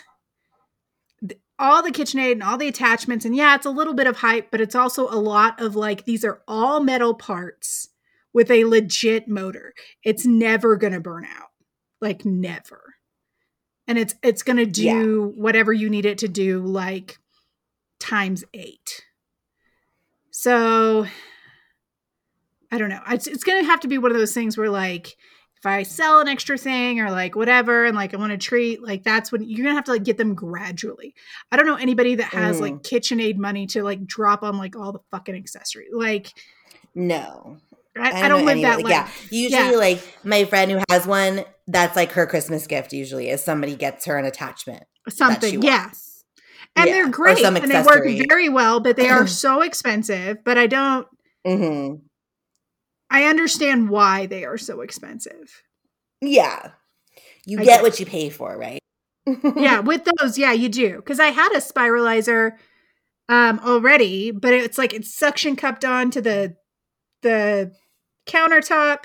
all 1.57 1.83
the 1.83 1.91
KitchenAid 1.91 2.33
and 2.33 2.43
all 2.43 2.57
the 2.57 2.67
attachments. 2.67 3.25
And 3.25 3.35
yeah, 3.35 3.55
it's 3.55 3.65
a 3.65 3.71
little 3.71 3.93
bit 3.93 4.07
of 4.07 4.17
hype, 4.17 4.51
but 4.51 4.61
it's 4.61 4.75
also 4.75 5.09
a 5.09 5.19
lot 5.19 5.59
of 5.59 5.75
like 5.75 6.05
these 6.05 6.23
are 6.23 6.41
all 6.47 6.79
metal 6.79 7.13
parts 7.13 7.89
with 8.33 8.51
a 8.51 8.65
legit 8.65 9.27
motor. 9.27 9.73
It's 10.03 10.25
never 10.25 10.75
going 10.75 10.93
to 10.93 11.01
burn 11.01 11.25
out. 11.25 11.49
Like 11.99 12.23
never. 12.23 12.88
And 13.89 13.97
it's 13.97 14.15
it's 14.23 14.43
going 14.43 14.57
to 14.57 14.65
do 14.65 15.33
whatever 15.35 15.73
you 15.73 15.89
need 15.89 16.05
it 16.05 16.19
to 16.19 16.29
do 16.29 16.61
like 16.61 17.17
times 17.99 18.45
8. 18.53 19.05
So 20.31 21.05
I 22.71 22.77
don't 22.77 22.89
know. 22.89 23.01
It's 23.09 23.27
it's 23.27 23.43
going 23.43 23.61
to 23.61 23.69
have 23.69 23.81
to 23.81 23.89
be 23.89 23.97
one 23.97 24.11
of 24.11 24.17
those 24.17 24.33
things 24.33 24.57
where 24.57 24.69
like 24.69 25.17
if 25.59 25.65
I 25.65 25.83
sell 25.83 26.21
an 26.21 26.29
extra 26.29 26.57
thing 26.57 27.01
or 27.01 27.11
like 27.11 27.35
whatever 27.35 27.85
and 27.85 27.93
like 27.93 28.13
I 28.13 28.17
want 28.17 28.31
to 28.31 28.37
treat, 28.37 28.81
like 28.81 29.03
that's 29.03 29.29
when 29.29 29.43
you're 29.43 29.65
gonna 29.65 29.75
have 29.75 29.83
to 29.85 29.91
like 29.91 30.05
get 30.05 30.17
them 30.17 30.33
gradually. 30.33 31.13
I 31.51 31.57
don't 31.57 31.65
know 31.65 31.75
anybody 31.75 32.15
that 32.15 32.31
has 32.31 32.61
like 32.61 32.75
mm. 32.75 32.81
KitchenAid 32.81 33.35
money 33.35 33.67
to 33.67 33.83
like 33.83 34.05
drop 34.05 34.41
on 34.41 34.57
like 34.57 34.77
all 34.77 34.93
the 34.93 35.01
fucking 35.11 35.35
accessory. 35.35 35.87
Like 35.91 36.31
No. 36.95 37.57
I, 37.99 38.25
I 38.25 38.27
don't, 38.27 38.45
live 38.45 38.61
that 38.61 38.83
life. 38.83 38.91
Yeah. 38.91 39.09
Usually, 39.31 39.71
Yeah. 39.71 39.77
like 39.77 40.01
my 40.23 40.45
friend 40.45 40.71
who 40.71 40.79
has 40.89 41.05
one, 41.05 41.43
that's 41.67 41.95
like 41.95 42.11
her 42.13 42.25
Christmas 42.25 42.67
gift. 42.67 42.93
Usually, 42.93 43.29
is 43.29 43.43
somebody 43.43 43.75
gets 43.75 44.05
her 44.05 44.17
an 44.17 44.25
attachment. 44.25 44.83
Something, 45.09 45.61
yeah. 45.61 45.91
And 46.75 46.87
Yeah, 46.87 46.93
they're 46.93 47.09
great 47.09 47.43
and 47.43 47.71
they 47.71 47.81
work 47.81 48.05
very 48.05 48.49
well, 48.49 48.79
but 48.79 48.95
they 48.95 49.09
are 49.09 49.27
so 49.27 49.61
expensive. 49.61 50.43
But 50.43 50.57
I 50.57 50.67
don't 50.67 51.07
hmm 51.45 51.95
I 53.09 53.23
understand 53.25 53.89
why 53.89 54.27
they 54.27 54.45
are 54.45 54.57
so 54.57 54.81
expensive. 54.81 55.63
Yeah. 56.21 56.71
You 57.45 57.59
I 57.59 57.63
get 57.65 57.79
do. 57.79 57.83
what 57.83 57.99
you 57.99 58.05
pay 58.05 58.29
for, 58.29 58.55
right? 58.55 58.79
yeah, 59.55 59.79
with 59.81 60.07
those, 60.19 60.37
yeah, 60.37 60.51
you 60.51 60.69
do. 60.69 60.97
Because 60.97 61.19
I 61.19 61.27
had 61.27 61.51
a 61.53 61.57
spiralizer 61.57 62.51
um 63.27 63.59
already, 63.63 64.31
but 64.31 64.53
it's 64.53 64.77
like 64.77 64.93
it's 64.93 65.13
suction 65.17 65.55
cupped 65.55 65.85
on 65.85 66.11
to 66.11 66.21
the 66.21 66.55
the 67.21 67.71
countertop 68.29 69.03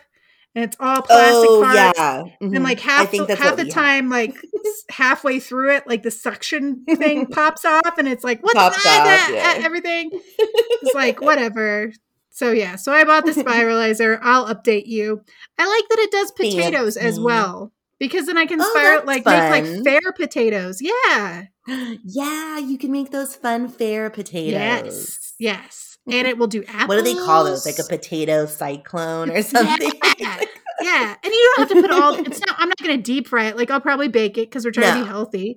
and 0.54 0.64
it's 0.64 0.76
all 0.78 1.02
plastic 1.02 1.48
oh 1.50 1.62
parts. 1.62 1.98
yeah. 1.98 2.22
Mhm. 2.40 2.54
And 2.54 2.62
like 2.62 2.78
half 2.80 3.10
the, 3.10 3.26
half 3.36 3.56
the 3.56 3.64
we 3.64 3.68
have. 3.68 3.74
time, 3.74 4.08
like 4.08 4.36
halfway 4.90 5.40
through 5.40 5.74
it, 5.76 5.86
like 5.86 6.02
the 6.02 6.10
suction 6.12 6.84
thing 6.84 7.26
pops 7.30 7.64
off, 7.64 7.98
and 7.98 8.06
it's 8.06 8.22
like, 8.22 8.40
what's 8.42 8.54
Pops 8.54 8.82
that? 8.84 9.28
off, 9.30 9.34
yeah. 9.34 9.64
Everything. 9.64 10.10
It's 10.12 10.94
like 10.94 11.20
whatever. 11.20 11.92
So 12.30 12.50
yeah, 12.52 12.76
so 12.76 12.92
I 12.92 13.04
bought 13.04 13.24
the 13.24 13.32
spiralizer. 13.32 14.18
I'll 14.22 14.46
update 14.52 14.86
you. 14.86 15.22
I 15.58 15.66
like 15.66 15.88
that 15.88 15.98
it 16.00 16.10
does 16.10 16.30
potatoes 16.32 16.96
as 16.96 17.18
well 17.20 17.72
because 18.00 18.26
then 18.26 18.36
I 18.36 18.46
can 18.46 18.60
Oh, 18.60 18.64
spiral 18.74 19.04
that's 19.06 19.24
like 19.24 19.24
make 19.64 19.74
like 19.74 19.84
fair 19.84 20.12
potatoes. 20.12 20.80
Yeah. 20.82 21.44
yeah, 22.04 22.58
you 22.58 22.76
can 22.78 22.90
make 22.92 23.10
those 23.10 23.36
fun 23.36 23.68
fair 23.68 24.10
potatoes. 24.10 24.52
Yes. 24.52 25.34
Yes. 25.38 25.93
And 26.06 26.28
it 26.28 26.36
will 26.36 26.46
do 26.46 26.62
apples. 26.68 26.88
What 26.88 26.96
do 26.96 27.02
they 27.02 27.14
call 27.14 27.44
those? 27.44 27.64
Like 27.64 27.78
a 27.78 27.84
potato 27.84 28.46
cyclone 28.46 29.30
or 29.30 29.42
something? 29.42 29.90
Yeah. 30.18 30.40
yeah. 30.80 31.16
And 31.22 31.32
you 31.32 31.52
don't 31.56 31.68
have 31.68 31.76
to 31.76 31.82
put 31.82 31.90
all 31.90 32.14
it's 32.14 32.40
not 32.40 32.56
I'm 32.58 32.68
not 32.68 32.78
gonna 32.78 32.98
deep 32.98 33.26
fry 33.28 33.46
it. 33.46 33.56
Like 33.56 33.70
I'll 33.70 33.80
probably 33.80 34.08
bake 34.08 34.36
it 34.38 34.48
because 34.50 34.64
we're 34.64 34.70
trying 34.70 34.98
to 34.98 35.04
be 35.04 35.08
healthy. 35.08 35.56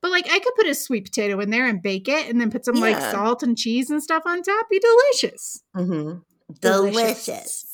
But 0.00 0.10
like 0.10 0.26
I 0.30 0.38
could 0.38 0.54
put 0.54 0.66
a 0.66 0.74
sweet 0.74 1.04
potato 1.06 1.40
in 1.40 1.50
there 1.50 1.66
and 1.66 1.82
bake 1.82 2.08
it 2.08 2.28
and 2.28 2.40
then 2.40 2.50
put 2.50 2.64
some 2.64 2.76
like 2.76 2.98
salt 3.00 3.42
and 3.42 3.56
cheese 3.58 3.90
and 3.90 4.02
stuff 4.02 4.22
on 4.26 4.42
top. 4.42 4.68
Be 4.70 4.78
delicious. 4.80 5.62
hmm 5.74 6.12
Delicious. 6.60 7.24
Delicious. 7.26 7.64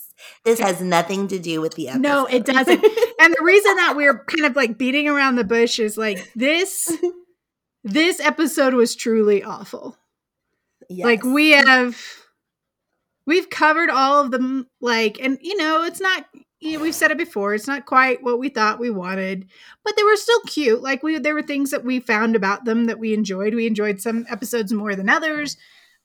This 0.44 0.58
has 0.60 0.80
nothing 0.80 1.28
to 1.28 1.38
do 1.38 1.60
with 1.60 1.74
the 1.74 1.88
episode. 1.88 2.02
No, 2.02 2.26
it 2.26 2.44
doesn't. 2.44 2.84
And 3.20 3.34
the 3.34 3.44
reason 3.44 3.76
that 3.76 3.94
we're 3.96 4.24
kind 4.24 4.46
of 4.46 4.56
like 4.56 4.78
beating 4.78 5.08
around 5.08 5.36
the 5.36 5.44
bush 5.44 5.78
is 5.78 5.96
like 5.96 6.32
this 6.34 6.92
this 7.84 8.20
episode 8.20 8.74
was 8.74 8.94
truly 8.96 9.42
awful. 9.42 9.96
Like 10.90 11.22
we 11.24 11.50
have 11.50 12.00
we've 13.26 13.48
covered 13.50 13.90
all 13.90 14.20
of 14.20 14.30
them 14.30 14.68
like 14.80 15.18
and 15.20 15.38
you 15.40 15.56
know, 15.56 15.84
it's 15.84 16.00
not 16.00 16.26
you 16.60 16.78
know, 16.78 16.82
we've 16.82 16.94
said 16.94 17.10
it 17.10 17.18
before, 17.18 17.54
it's 17.54 17.66
not 17.66 17.84
quite 17.84 18.22
what 18.22 18.38
we 18.38 18.48
thought 18.48 18.80
we 18.80 18.88
wanted, 18.90 19.46
but 19.84 19.96
they 19.96 20.02
were 20.02 20.16
still 20.16 20.40
cute. 20.46 20.82
Like 20.82 21.02
we 21.02 21.18
there 21.18 21.34
were 21.34 21.42
things 21.42 21.70
that 21.70 21.84
we 21.84 22.00
found 22.00 22.36
about 22.36 22.64
them 22.64 22.86
that 22.86 22.98
we 22.98 23.12
enjoyed. 23.12 23.54
We 23.54 23.66
enjoyed 23.66 24.00
some 24.00 24.24
episodes 24.30 24.72
more 24.72 24.94
than 24.94 25.08
others. 25.08 25.56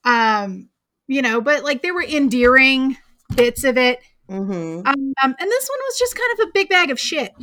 Um, 0.04 0.70
you 1.08 1.22
know, 1.22 1.42
but 1.42 1.64
like 1.64 1.82
there 1.82 1.94
were 1.94 2.04
endearing 2.04 2.98
bits 3.36 3.64
of 3.64 3.78
it. 3.78 4.00
Mhm. 4.30 4.86
Um, 4.86 5.14
and 5.24 5.36
this 5.40 5.70
one 5.70 5.80
was 5.88 5.98
just 5.98 6.16
kind 6.16 6.34
of 6.34 6.48
a 6.48 6.52
big 6.54 6.70
bag 6.70 6.92
of 6.92 7.00
shit. 7.00 7.34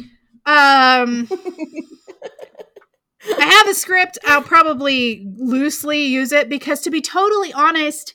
Um, 0.46 1.28
I 3.38 3.44
have 3.44 3.68
a 3.68 3.74
script. 3.74 4.18
I'll 4.24 4.42
probably 4.42 5.26
loosely 5.36 6.04
use 6.06 6.32
it 6.32 6.48
because, 6.48 6.80
to 6.82 6.90
be 6.90 7.00
totally 7.00 7.52
honest, 7.52 8.14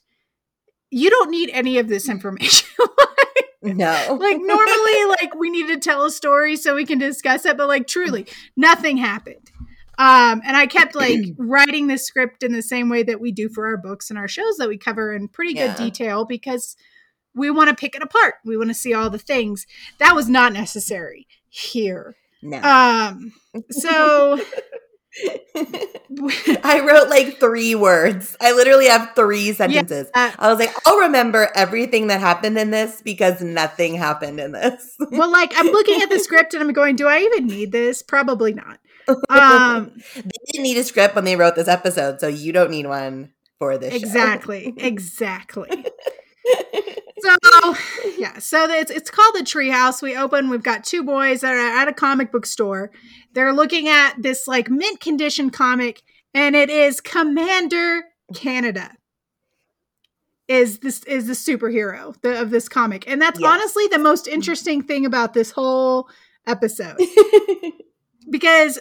you 0.90 1.10
don't 1.10 1.30
need 1.32 1.50
any 1.52 1.78
of 1.78 1.88
this 1.88 2.10
information. 2.10 2.68
No. 3.64 4.18
like 4.20 4.38
normally, 4.42 5.06
like 5.06 5.36
we 5.36 5.52
need 5.52 5.68
to 5.68 5.78
tell 5.78 6.04
a 6.04 6.10
story 6.10 6.56
so 6.56 6.74
we 6.74 6.84
can 6.84 6.98
discuss 6.98 7.46
it, 7.46 7.58
but 7.58 7.68
like 7.68 7.86
truly, 7.86 8.26
nothing 8.58 8.98
happened. 8.98 9.52
Um, 10.00 10.42
and 10.44 10.58
I 10.58 10.66
kept 10.66 10.96
like 10.96 11.20
writing 11.38 11.86
the 11.86 12.00
script 12.00 12.42
in 12.42 12.54
the 12.54 12.64
same 12.64 12.90
way 12.90 13.04
that 13.04 13.22
we 13.22 13.32
do 13.32 13.50
for 13.50 13.68
our 13.68 13.78
books 13.78 14.10
and 14.10 14.18
our 14.18 14.28
shows 14.28 14.58
that 14.58 14.68
we 14.68 14.80
cover 14.80 15.14
in 15.14 15.28
pretty 15.28 15.54
good 15.54 15.60
Yeah. 15.60 15.78
detail 15.78 16.26
because 16.26 16.76
we 17.36 17.52
want 17.52 17.70
to 17.70 17.76
pick 17.76 17.94
it 17.94 18.02
apart. 18.02 18.34
We 18.44 18.58
want 18.58 18.72
to 18.72 18.74
see 18.74 18.96
all 18.96 19.12
the 19.12 19.20
things. 19.20 19.68
That 20.00 20.16
was 20.16 20.28
not 20.28 20.54
necessary 20.54 21.28
here. 21.48 22.16
no. 22.42 22.58
Um, 22.64 23.32
so 23.70 24.40
I 26.64 26.84
wrote 26.88 27.10
like 27.10 27.40
three 27.40 27.76
words. 27.76 28.36
I 28.40 28.54
literally 28.54 28.88
have 28.88 29.12
three 29.16 29.52
sentences. 29.54 30.08
uh, 30.14 30.32
I 30.38 30.50
was 30.50 30.60
like, 30.60 30.74
I'll 30.86 31.00
remember 31.00 31.50
everything 31.56 32.08
that 32.08 32.22
happened 32.22 32.58
in 32.58 32.72
this 32.72 33.02
because 33.02 33.42
nothing 33.42 33.96
happened 33.96 34.40
in 34.40 34.54
this. 34.54 34.96
well, 35.12 35.32
like 35.32 35.52
I'm 35.56 35.68
looking 35.68 36.02
at 36.02 36.10
the 36.10 36.20
script 36.20 36.54
and 36.54 36.64
I'm 36.64 36.72
going, 36.74 36.96
do 36.96 37.08
I 37.08 37.20
even 37.20 37.48
need 37.48 37.72
this? 37.72 38.02
Probably 38.02 38.54
not. 38.54 38.80
Um, 39.30 39.92
they 40.16 40.22
didn't 40.52 40.64
need 40.64 40.78
a 40.78 40.84
script 40.84 41.16
when 41.16 41.26
they 41.26 41.36
wrote 41.36 41.56
this 41.56 41.68
episode, 41.68 42.22
so 42.22 42.28
you 42.28 42.54
don't 42.54 42.72
need 42.72 42.88
one 42.88 43.34
for 43.60 43.78
this. 43.78 43.92
show. 43.92 43.98
exactly, 43.98 44.74
exactly. 44.78 45.86
So 47.22 47.76
yeah, 48.18 48.40
so 48.40 48.70
it's 48.70 48.92
it's 48.92 49.10
called 49.10 49.36
the 49.36 49.42
Treehouse. 49.42 50.02
We 50.02 50.16
open. 50.16 50.50
We've 50.50 50.64
got 50.64 50.84
two 50.84 51.04
boys 51.04 51.42
that 51.42 51.54
are 51.54 51.82
at 51.82 51.88
a 51.88 51.94
comic 51.94 52.32
book 52.32 52.46
store. 52.46 52.92
They're 53.34 53.54
looking 53.54 53.88
at 53.88 54.16
this 54.18 54.48
like 54.48 54.70
mint 54.70 55.00
condition 55.00 55.50
comic, 55.50 56.02
and 56.34 56.56
it 56.56 56.70
is 56.70 57.02
Commander 57.02 58.04
Canada. 58.34 58.92
Is 60.48 60.80
this 60.80 61.04
is 61.04 61.28
the 61.28 61.34
superhero 61.34 62.20
the, 62.22 62.42
of 62.42 62.50
this 62.50 62.68
comic, 62.68 63.08
and 63.08 63.22
that's 63.22 63.42
honestly 63.42 63.88
the 63.88 64.00
most 64.00 64.28
interesting 64.28 64.82
thing 64.82 65.06
about 65.06 65.34
this 65.34 65.52
whole 65.52 66.10
episode 66.48 66.98
because 68.30 68.80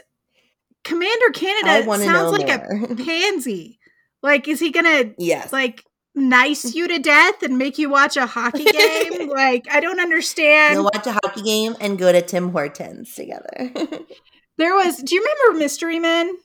Commander 0.82 1.30
Canada 1.32 1.86
want 1.86 2.02
to 2.02 2.08
know 2.08 2.30
sounds 2.30 2.38
like 2.38 2.70
more. 2.70 2.84
a 2.92 2.96
pansy. 3.04 3.78
Like, 4.22 4.48
is 4.48 4.60
he 4.60 4.70
gonna 4.70 5.12
yes. 5.18 5.52
like 5.52 5.84
nice 6.14 6.74
you 6.74 6.88
to 6.88 6.98
death 6.98 7.42
and 7.42 7.58
make 7.58 7.78
you 7.78 7.90
watch 7.90 8.16
a 8.16 8.26
hockey 8.26 8.64
game? 8.64 9.28
like, 9.28 9.66
I 9.70 9.80
don't 9.80 10.00
understand. 10.00 10.76
We'll 10.76 10.90
watch 10.94 11.06
a 11.06 11.12
hockey 11.12 11.42
game 11.42 11.76
and 11.80 11.98
go 11.98 12.12
to 12.12 12.22
Tim 12.22 12.50
Hortons 12.50 13.14
together. 13.14 13.70
there 14.58 14.74
was. 14.74 14.96
Do 14.96 15.14
you 15.14 15.22
remember 15.22 15.58
Mystery 15.58 15.98
Men? 15.98 16.36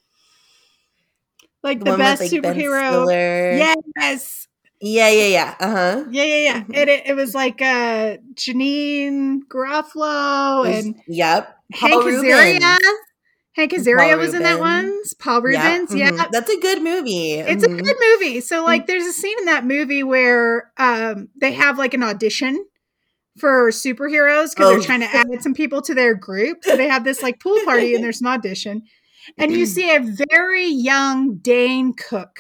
Like 1.64 1.84
the, 1.84 1.92
one 1.92 2.00
best 2.00 2.22
with, 2.22 2.32
like, 2.44 2.56
superhero. 2.56 3.88
Yes. 3.98 4.48
Yeah, 4.82 5.10
yeah, 5.10 5.28
yeah. 5.28 5.56
Uh 5.60 5.72
huh. 5.72 6.06
Yeah, 6.12 6.24
yeah, 6.24 6.38
yeah. 6.70 6.82
It, 6.82 6.90
it, 6.90 7.08
it 7.08 7.14
was 7.16 7.34
like 7.34 7.62
uh 7.62 8.18
Janeane 8.36 9.40
Garofalo 9.48 10.68
and 10.68 11.02
Yep. 11.08 11.58
Hank 11.74 11.94
Paul 11.94 12.04
Azaria. 12.04 12.60
Reubens. 12.60 12.80
Hank 13.56 13.72
Azaria 13.72 14.18
was 14.18 14.34
in 14.34 14.44
that 14.44 14.60
one. 14.60 14.94
Paul 15.20 15.42
Reubens. 15.42 15.94
Yeah. 15.96 16.12
mhm. 16.12 16.30
That's 16.32 16.50
a 16.50 16.60
good 16.60 16.82
movie. 16.82 17.36
It's 17.36 17.64
a 17.64 17.68
Mhm. 17.70 17.84
good 17.84 17.96
movie. 18.12 18.42
So 18.42 18.64
like 18.64 18.86
there's 18.86 19.06
a 19.06 19.14
scene 19.14 19.38
in 19.40 19.46
that 19.46 19.66
movie 19.66 20.04
where 20.04 20.72
um 20.78 21.30
they 21.40 21.54
have 21.54 21.78
like 21.78 21.94
an 21.94 22.04
audition 22.04 22.66
for 23.40 23.70
superheroes 23.72 24.50
because 24.52 24.68
Oh. 24.68 24.70
they're 24.72 24.82
trying 24.82 25.00
to 25.02 25.14
add 25.16 25.42
some 25.42 25.54
people 25.54 25.82
to 25.84 25.94
their 25.94 26.16
group. 26.16 26.64
So 26.64 26.76
they 26.76 26.88
have 26.90 27.04
this 27.06 27.24
like 27.24 27.40
pool 27.40 27.60
party 27.66 27.96
and 27.96 28.04
there's 28.04 28.22
an 28.22 28.28
audition. 28.28 28.84
And 29.38 29.52
you 29.52 29.66
see 29.66 29.90
a 29.96 30.00
very 30.32 30.68
young 30.68 31.36
Dane 31.38 31.94
Cook 31.94 32.40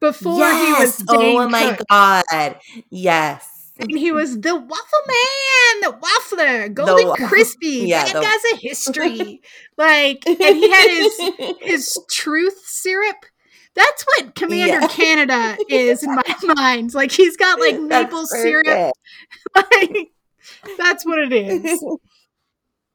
before 0.00 0.44
he 0.52 0.72
was 0.72 0.98
Yes. 1.00 1.02
Dane 1.08 1.38
oh 1.38 1.48
my 1.48 1.74
Cook. 1.76 1.86
god. 1.88 2.56
Yes. 2.90 3.57
And 3.80 3.90
he 3.90 4.10
was 4.12 4.40
the 4.40 4.56
waffle 4.56 5.02
man, 5.06 5.80
the 5.82 5.98
waffler, 6.02 6.74
golden 6.74 7.08
wa- 7.08 7.14
crispy. 7.14 7.68
yeah, 7.86 8.04
that 8.04 8.14
the- 8.14 8.20
guy's 8.20 8.52
a 8.54 8.56
history. 8.56 9.40
like, 9.76 10.24
and 10.26 10.36
he 10.56 10.70
had 10.70 10.88
his 10.88 11.56
his 11.60 11.98
truth 12.10 12.60
syrup. 12.66 13.16
That's 13.74 14.04
what 14.04 14.34
Commander 14.34 14.80
Yeah. 14.80 14.88
Canada 14.88 15.56
is 15.68 16.02
in 16.02 16.14
my 16.14 16.22
mind. 16.54 16.94
Like 16.94 17.12
he's 17.12 17.36
got 17.36 17.60
like 17.60 17.78
maple 17.80 18.26
syrup. 18.26 18.92
Like 19.54 20.08
That's 20.76 21.06
what 21.06 21.18
it 21.20 21.32
is. 21.32 21.62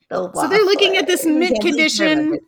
The 0.10 0.32
So 0.34 0.48
they're 0.50 0.66
looking 0.66 0.98
at 0.98 1.08
this 1.08 1.26
mint 1.26 1.62
Can't 1.62 1.76
believe 1.76 1.92
I 2.02 2.04
remember. 2.04 2.32
condition. 2.38 2.40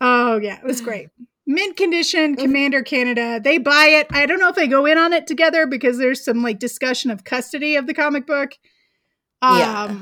Oh 0.00 0.38
yeah, 0.38 0.58
it 0.58 0.64
was 0.64 0.80
great. 0.88 1.08
Mint 1.52 1.76
condition, 1.76 2.36
Commander 2.36 2.82
Canada. 2.82 3.40
They 3.42 3.58
buy 3.58 3.86
it. 3.86 4.06
I 4.10 4.26
don't 4.26 4.40
know 4.40 4.48
if 4.48 4.56
they 4.56 4.66
go 4.68 4.86
in 4.86 4.98
on 4.98 5.12
it 5.12 5.26
together 5.26 5.66
because 5.66 5.98
there's 5.98 6.24
some 6.24 6.42
like 6.42 6.58
discussion 6.58 7.10
of 7.10 7.24
custody 7.24 7.76
of 7.76 7.86
the 7.86 7.94
comic 7.94 8.26
book. 8.26 8.52
Um, 9.42 9.58
Yeah. 9.58 9.96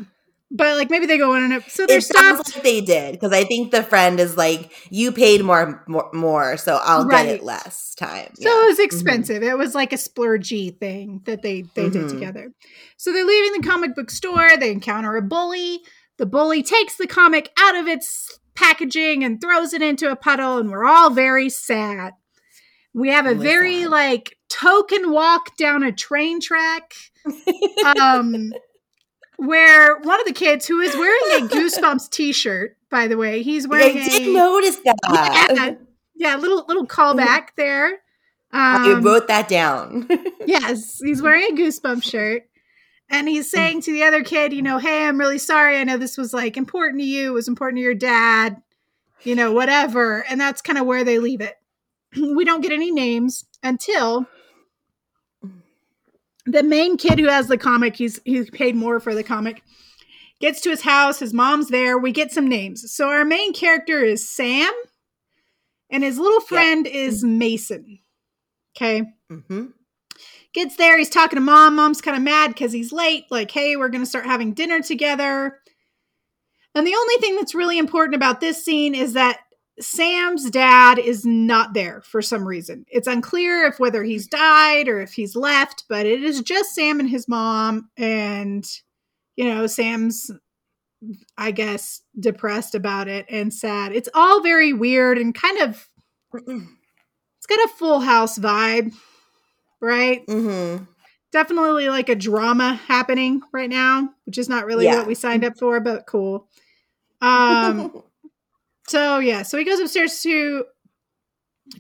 but 0.51 0.77
like 0.77 0.91
maybe 0.91 1.07
they 1.07 1.19
go 1.19 1.35
in 1.35 1.45
on 1.45 1.53
it. 1.53 1.63
So 1.71 1.87
they're 1.87 1.99
It 1.99 2.03
sounds 2.05 2.41
stopped. 2.41 2.57
like 2.57 2.65
they 2.65 2.81
did 2.81 3.13
because 3.13 3.33
I 3.33 3.45
think 3.45 3.71
the 3.71 3.83
friend 3.83 4.19
is 4.21 4.37
like, 4.37 4.73
"You 4.91 5.13
paid 5.13 5.43
more, 5.45 5.83
more, 5.89 6.11
more 6.13 6.57
so 6.57 6.81
I'll 6.83 7.05
get 7.07 7.27
it 7.27 7.43
less 7.43 7.95
time." 7.95 8.29
So 8.35 8.49
Yeah. 8.49 8.65
it 8.65 8.67
was 8.69 8.79
expensive. 8.79 9.43
It 9.43 9.57
was 9.57 9.75
like 9.75 9.93
a 9.93 9.97
splurgy 9.97 10.77
thing 10.79 11.23
that 11.27 11.43
they 11.43 11.63
they 11.75 11.89
did 11.89 12.07
Mhm. 12.07 12.11
together. 12.11 12.53
So 12.97 13.13
they're 13.13 13.25
leaving 13.25 13.61
the 13.61 13.67
comic 13.69 13.95
book 13.95 14.11
store. 14.11 14.51
They 14.59 14.71
encounter 14.73 15.17
a 15.17 15.23
bully. 15.23 15.81
The 16.19 16.27
bully 16.27 16.63
takes 16.63 16.97
the 16.97 17.07
comic 17.07 17.51
out 17.59 17.77
of 17.77 17.87
its 17.89 18.40
packaging 18.61 19.25
and 19.25 19.41
throws 19.41 19.73
it 19.73 19.83
into 19.83 20.11
a 20.11 20.17
puddle, 20.17 20.59
and 20.59 20.71
we're 20.71 20.87
all 20.87 21.11
very 21.11 21.49
sad. 21.49 22.13
We 22.93 23.09
have 23.11 23.27
a 23.27 23.31
Really 23.31 23.45
very 23.47 23.83
sad. 23.83 23.91
like 23.91 24.37
token 24.49 25.11
walk 25.13 25.57
down 25.57 25.83
a 25.83 25.93
train 25.93 26.41
track. 26.41 26.93
Um 27.99 28.53
where 29.37 29.99
one 30.01 30.21
of 30.21 30.27
the 30.27 30.33
kids 30.33 30.67
who 30.67 30.81
is 30.81 30.95
wearing 30.95 31.45
a 31.45 31.49
Goosebumps 31.49 32.11
t-shirt, 32.11 32.77
by 32.91 33.07
the 33.09 33.17
way, 33.17 33.43
he's 33.43 33.67
wearing. 33.67 33.97
I 33.99 34.09
did 34.09 34.29
a 34.29 34.33
notice 34.35 34.77
that. 34.85 34.97
yeah, 35.55 35.75
yeah, 36.15 36.37
little 36.37 36.65
little 36.69 36.87
callback 36.87 37.49
there. 37.57 38.01
I 38.53 38.93
Um, 38.93 39.03
wrote 39.03 39.29
that 39.29 39.49
down. 39.49 40.09
Yes, 40.47 40.99
he's 41.05 41.23
wearing 41.23 41.45
a 41.53 41.55
goosebump 41.55 42.03
shirt. 42.03 42.43
And 43.11 43.29
he's 43.29 43.51
saying 43.51 43.83
to 43.83 43.93
the 43.93 44.05
other 44.05 44.23
kid, 44.23 44.53
you 44.53 44.63
know, 44.63 44.79
hey, 44.79 45.05
I'm 45.05 45.19
really 45.19 45.39
sorry. 45.39 45.77
I 45.79 45.85
know 45.85 45.99
this 45.99 46.17
was 46.17 46.33
like 46.33 46.57
important 46.57 47.01
to 47.01 47.07
you. 47.07 47.31
It 47.31 47.35
was 47.35 47.49
important 47.49 47.79
to 47.79 47.83
your 47.83 47.95
dad, 47.95 48.63
you 49.23 49.35
know, 49.35 49.53
whatever. 49.53 50.25
And 50.29 50.41
that's 50.41 50.63
kind 50.63 50.79
of 50.79 50.87
where 50.87 51.03
they 51.03 51.19
leave 51.19 51.41
it. 51.41 51.57
we 52.17 52.45
don't 52.45 52.61
get 52.61 52.73
any 52.73 52.93
names 52.93 53.45
until 53.63 54.29
the 56.47 56.63
main 56.63 56.97
kid 56.97 57.19
who 57.19 57.29
has 57.29 57.49
the 57.49 57.59
comic, 57.59 57.97
he's 57.97 58.21
he's 58.25 58.49
paid 58.51 58.75
more 58.75 59.01
for 59.01 59.15
the 59.15 59.23
comic, 59.25 59.63
gets 60.41 60.61
to 60.63 60.71
his 60.71 60.83
house. 60.83 61.19
His 61.19 61.35
mom's 61.35 61.69
there. 61.69 61.99
We 61.99 62.13
get 62.13 62.33
some 62.33 62.49
names. 62.49 62.93
So 62.93 63.09
our 63.09 63.25
main 63.25 63.53
character 63.53 64.03
is 64.03 64.29
Sam, 64.29 64.73
and 65.91 66.03
his 66.03 66.19
little 66.19 66.41
friend 66.41 66.87
is 66.87 67.25
Mason. 67.25 67.99
Okay 68.77 69.03
hmm 69.29 69.67
gets 70.53 70.77
there 70.77 70.99
he's 70.99 71.11
talking 71.11 71.37
to 71.37 71.41
mom 71.41 71.77
mom's 71.77 72.01
kind 72.01 72.17
of 72.17 72.23
mad 72.23 72.49
because 72.49 72.73
he's 72.73 72.93
late 72.93 73.25
like 73.31 73.51
hey 73.51 73.77
we're 73.77 73.89
going 73.89 74.03
to 74.05 74.09
start 74.09 74.27
having 74.27 74.55
dinner 74.55 74.81
together. 74.81 75.59
And 76.75 76.87
the 76.87 76.95
only 76.95 77.17
thing 77.17 77.35
that's 77.35 77.55
really 77.55 77.79
important 77.79 78.15
about 78.15 78.41
this 78.41 78.65
scene 78.65 78.95
is 78.95 79.15
that 79.15 79.41
sam's 79.81 80.51
dad 80.51 80.99
is 80.99 81.25
not 81.25 81.75
there 81.75 82.03
for 82.03 82.21
some 82.23 82.47
reason. 82.47 82.85
It's 82.89 83.09
unclear 83.09 83.65
if 83.65 83.81
whether 83.81 84.05
he's 84.05 84.27
died 84.27 84.89
or 84.89 85.01
if 85.01 85.13
he's 85.13 85.35
left 85.35 85.85
but 85.89 86.07
it 86.07 86.23
is 86.23 86.43
just 86.43 86.75
sam 86.75 87.01
and 87.01 87.09
his 87.09 87.29
mom 87.29 87.89
and 87.97 88.65
you 89.37 89.45
know 89.45 89.67
sam's 89.67 90.31
i 91.39 91.51
guess 91.51 92.03
depressed 92.19 92.75
about 92.75 93.09
it 93.09 93.27
and 93.31 93.55
sad. 93.55 93.93
It's 93.93 94.09
all 94.15 94.43
very 94.43 94.73
weird 94.73 95.19
and 95.19 95.35
kind 95.35 95.59
of 95.61 95.89
it's 96.35 97.47
got 97.49 97.65
a 97.65 97.69
full 97.77 98.01
house 98.01 98.39
vibe 98.39 98.93
right 99.81 100.27
Mm-hmm. 100.27 100.85
definitely 101.33 101.89
like 101.89 102.09
a 102.09 102.15
drama 102.15 102.75
happening 102.75 103.41
right 103.53 103.71
now, 103.71 104.11
which 104.25 104.37
is 104.39 104.49
not 104.49 104.67
really 104.67 104.85
Yeah. 104.87 104.99
what 104.99 105.07
we 105.07 105.15
signed 105.15 105.45
up 105.45 105.59
for, 105.59 105.81
but 105.81 106.07
cool. 106.07 106.49
Um, 107.23 108.03
so 108.89 109.19
yeah, 109.19 109.43
so 109.43 109.59
he 109.59 109.65
goes 109.65 109.79
upstairs 109.79 110.21
to 110.23 110.65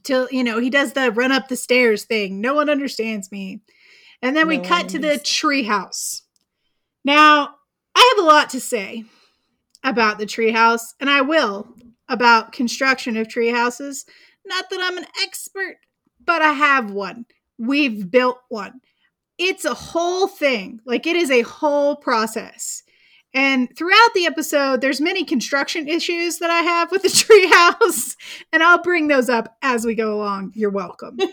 till 0.02 0.28
you 0.30 0.44
know 0.44 0.60
he 0.60 0.68
does 0.70 0.92
the 0.92 1.10
run 1.10 1.32
up 1.32 1.48
the 1.48 1.56
stairs 1.56 2.04
thing. 2.04 2.40
No 2.40 2.54
one 2.54 2.68
understands 2.68 3.32
me, 3.32 3.62
and 4.22 4.36
then 4.36 4.46
we 4.46 4.58
cut 4.58 4.88
to 4.90 4.98
the 4.98 5.08
understands. 5.12 5.30
tree 5.30 5.62
house. 5.62 6.22
Now 7.04 7.54
I 7.94 8.14
have 8.16 8.24
a 8.24 8.28
lot 8.28 8.50
to 8.50 8.60
say 8.60 9.04
about 9.82 10.18
the 10.18 10.26
tree 10.26 10.50
house, 10.52 10.94
and 11.00 11.08
I 11.08 11.22
will 11.22 11.74
about 12.08 12.52
construction 12.52 13.16
of 13.16 13.28
tree 13.28 13.48
houses. 13.48 14.04
Not 14.44 14.66
that 14.70 14.80
I'm 14.82 14.98
an 14.98 15.06
expert, 15.22 15.76
but 16.24 16.42
I 16.42 16.52
have 16.52 16.90
one. 16.90 17.24
We've 17.60 18.10
built 18.10 18.40
one. 18.48 18.80
It's 19.36 19.66
a 19.66 19.74
whole 19.74 20.26
thing 20.26 20.80
like 20.86 21.06
it 21.06 21.14
is 21.14 21.30
a 21.30 21.42
whole 21.42 21.94
process. 21.94 22.82
And 23.34 23.68
throughout 23.76 24.14
the 24.14 24.24
episode 24.24 24.80
there's 24.80 25.00
many 25.00 25.24
construction 25.24 25.86
issues 25.86 26.38
that 26.38 26.50
i 26.50 26.62
have 26.62 26.90
with 26.90 27.02
the 27.02 27.08
treehouse 27.88 28.16
and 28.50 28.62
i'll 28.62 28.82
bring 28.82 29.08
those 29.08 29.28
up 29.28 29.56
as 29.60 29.84
we 29.84 29.94
go 29.94 30.14
along. 30.14 30.52
You're 30.54 30.70
welcome. 30.70 31.18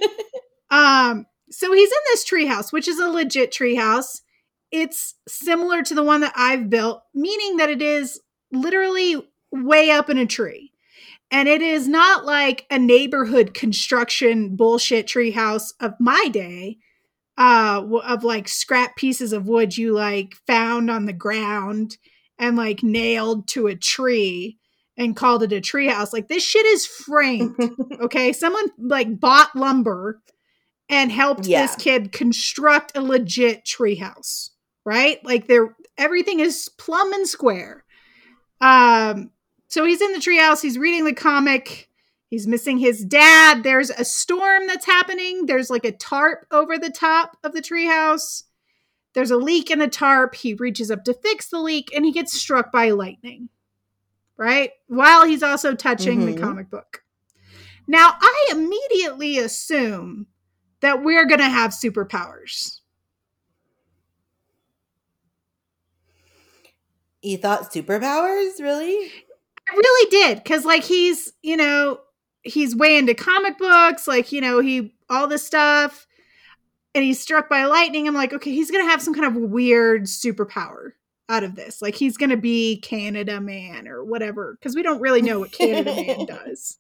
Um 0.70 1.26
so 1.50 1.72
he's 1.72 1.90
in 1.90 1.98
this 2.08 2.30
treehouse 2.30 2.74
which 2.74 2.90
is 2.90 3.00
a 3.00 3.08
legit 3.08 3.54
treehouse. 3.54 4.20
It's 4.70 5.16
similar 5.30 5.82
to 5.82 5.96
the 5.96 6.04
one 6.04 6.20
that 6.22 6.34
i've 6.36 6.70
built 6.70 7.04
meaning 7.14 7.56
that 7.56 7.70
it 7.70 7.82
is 7.82 8.20
literally 8.52 9.16
way 9.50 9.92
up 9.92 10.10
in 10.10 10.18
a 10.18 10.26
tree 10.26 10.74
and 11.32 11.48
it 11.48 11.62
is 11.62 11.88
not 11.88 12.26
like 12.26 12.66
a 12.72 12.80
neighborhood 12.80 13.54
construction 13.54 14.56
bullshit 14.56 15.08
treehouse 15.08 15.74
of 15.80 15.94
my 16.00 16.28
day 16.32 16.78
uh 17.38 17.82
of 18.04 18.24
like 18.24 18.48
scrap 18.48 18.96
pieces 18.96 19.32
of 19.34 19.48
wood 19.48 19.78
you 19.78 19.94
like 19.94 20.36
found 20.48 20.90
on 20.90 21.06
the 21.06 21.14
ground 21.14 21.98
and 22.40 22.56
like 22.58 22.82
nailed 22.84 23.48
to 23.48 23.68
a 23.68 23.76
tree 23.76 24.58
and 24.98 25.16
called 25.16 25.44
it 25.44 25.54
a 25.54 25.62
treehouse. 25.62 26.12
Like 26.12 26.28
this 26.28 26.44
shit 26.44 26.66
is 26.66 26.86
framed. 26.88 27.56
Okay, 28.00 28.32
someone 28.34 28.66
like 28.80 29.20
bought 29.20 29.56
lumber 29.56 30.22
and 30.90 31.12
helped 31.12 31.46
Yeah. 31.48 31.62
this 31.64 31.76
kid 31.76 32.12
construct 32.12 32.96
a 32.98 33.02
legit 33.02 33.64
treehouse. 33.66 34.50
Right? 34.86 35.24
Like 35.26 35.48
there, 35.48 35.76
everything 35.98 36.40
is 36.40 36.70
plumb 36.78 37.12
and 37.14 37.28
square. 37.28 37.84
Um, 38.62 39.32
so 39.68 39.86
he's 39.86 40.02
in 40.02 40.14
the 40.14 40.20
treehouse. 40.20 40.62
He's 40.62 40.78
reading 40.78 41.06
the 41.06 41.14
comic. 41.14 41.90
He's 42.30 42.48
missing 42.48 42.78
his 42.78 43.06
dad. 43.06 43.64
There's 43.64 43.90
a 43.90 44.04
storm 44.04 44.68
that's 44.68 44.86
happening. 44.86 45.46
There's 45.46 45.70
like 45.70 45.86
a 45.86 45.92
tarp 45.94 46.46
over 46.52 46.78
the 46.78 46.90
top 46.90 47.38
of 47.44 47.54
the 47.54 47.62
treehouse. 47.62 48.44
There's 49.14 49.32
a 49.32 49.38
leak 49.38 49.72
in 49.72 49.80
the 49.80 49.88
tarp. 49.88 50.36
He 50.36 50.54
reaches 50.54 50.92
up 50.92 51.04
to 51.06 51.14
fix 51.14 51.50
the 51.50 51.60
leak 51.60 51.90
and 51.96 52.06
he 52.06 52.12
gets 52.12 52.34
struck 52.34 52.72
by 52.72 52.92
lightning. 52.92 53.50
Right? 54.36 54.72
While 54.88 55.26
he's 55.26 55.42
also 55.42 55.74
touching 55.74 56.20
Mhm. 56.22 56.36
the 56.36 56.42
comic 56.42 56.70
book. 56.70 57.04
Now, 57.88 58.16
I 58.20 58.48
immediately 58.52 59.38
assume 59.38 60.28
that 60.82 61.04
we're 61.04 61.26
going 61.26 61.40
to 61.40 61.50
have 61.50 61.72
superpowers. 61.72 62.82
you 67.22 67.38
thought 67.38 67.74
superpowers, 67.74 68.60
really? 68.60 69.12
I 69.70 69.76
really 69.76 70.10
did 70.10 70.44
because 70.44 70.66
like 70.66 70.84
he's 70.84 71.34
you 71.42 71.58
know 71.58 72.00
he's 72.44 72.76
way 72.76 72.98
into 72.98 73.14
comic 73.14 73.58
books 73.58 74.08
like 74.08 74.32
you 74.32 74.42
know 74.42 74.60
he 74.60 74.94
all 75.10 75.28
this 75.28 75.46
stuff 75.46 76.08
and 76.96 77.04
he's 77.04 77.20
struck 77.20 77.50
by 77.50 77.66
lightning 77.66 78.08
i'm 78.08 78.16
like 78.16 78.34
okay 78.34 78.52
he's 78.52 78.72
gonna 78.72 78.86
have 78.86 79.02
some 79.02 79.14
kind 79.14 79.26
of 79.26 79.36
weird 79.36 80.04
superpower 80.04 80.92
out 81.30 81.44
of 81.44 81.56
this 81.56 81.82
like 81.82 81.96
he's 81.96 82.16
gonna 82.18 82.38
be 82.38 82.80
canada 82.80 83.42
man 83.42 83.88
or 83.88 84.04
whatever 84.04 84.58
because 84.60 84.76
we 84.76 84.84
don't 84.84 85.02
really 85.02 85.22
know 85.22 85.40
what 85.40 85.52
canada 85.52 85.94
man 85.94 86.26
does. 86.28 86.78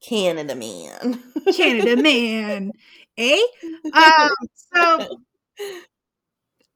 Canada 0.00 0.54
man. 0.54 1.20
canada 1.56 2.00
man 2.00 2.70
eh? 3.18 3.42
Um 3.92 4.30
so 4.54 5.08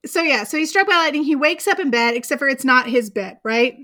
so 0.04 0.22
yeah 0.22 0.42
so 0.42 0.56
he's 0.56 0.70
struck 0.70 0.88
by 0.88 0.96
lightning 0.96 1.22
he 1.22 1.36
wakes 1.36 1.68
up 1.68 1.78
in 1.78 1.90
bed 1.90 2.14
except 2.14 2.40
for 2.40 2.48
it's 2.48 2.64
not 2.64 2.88
his 2.88 3.10
bed 3.10 3.38
right 3.44 3.76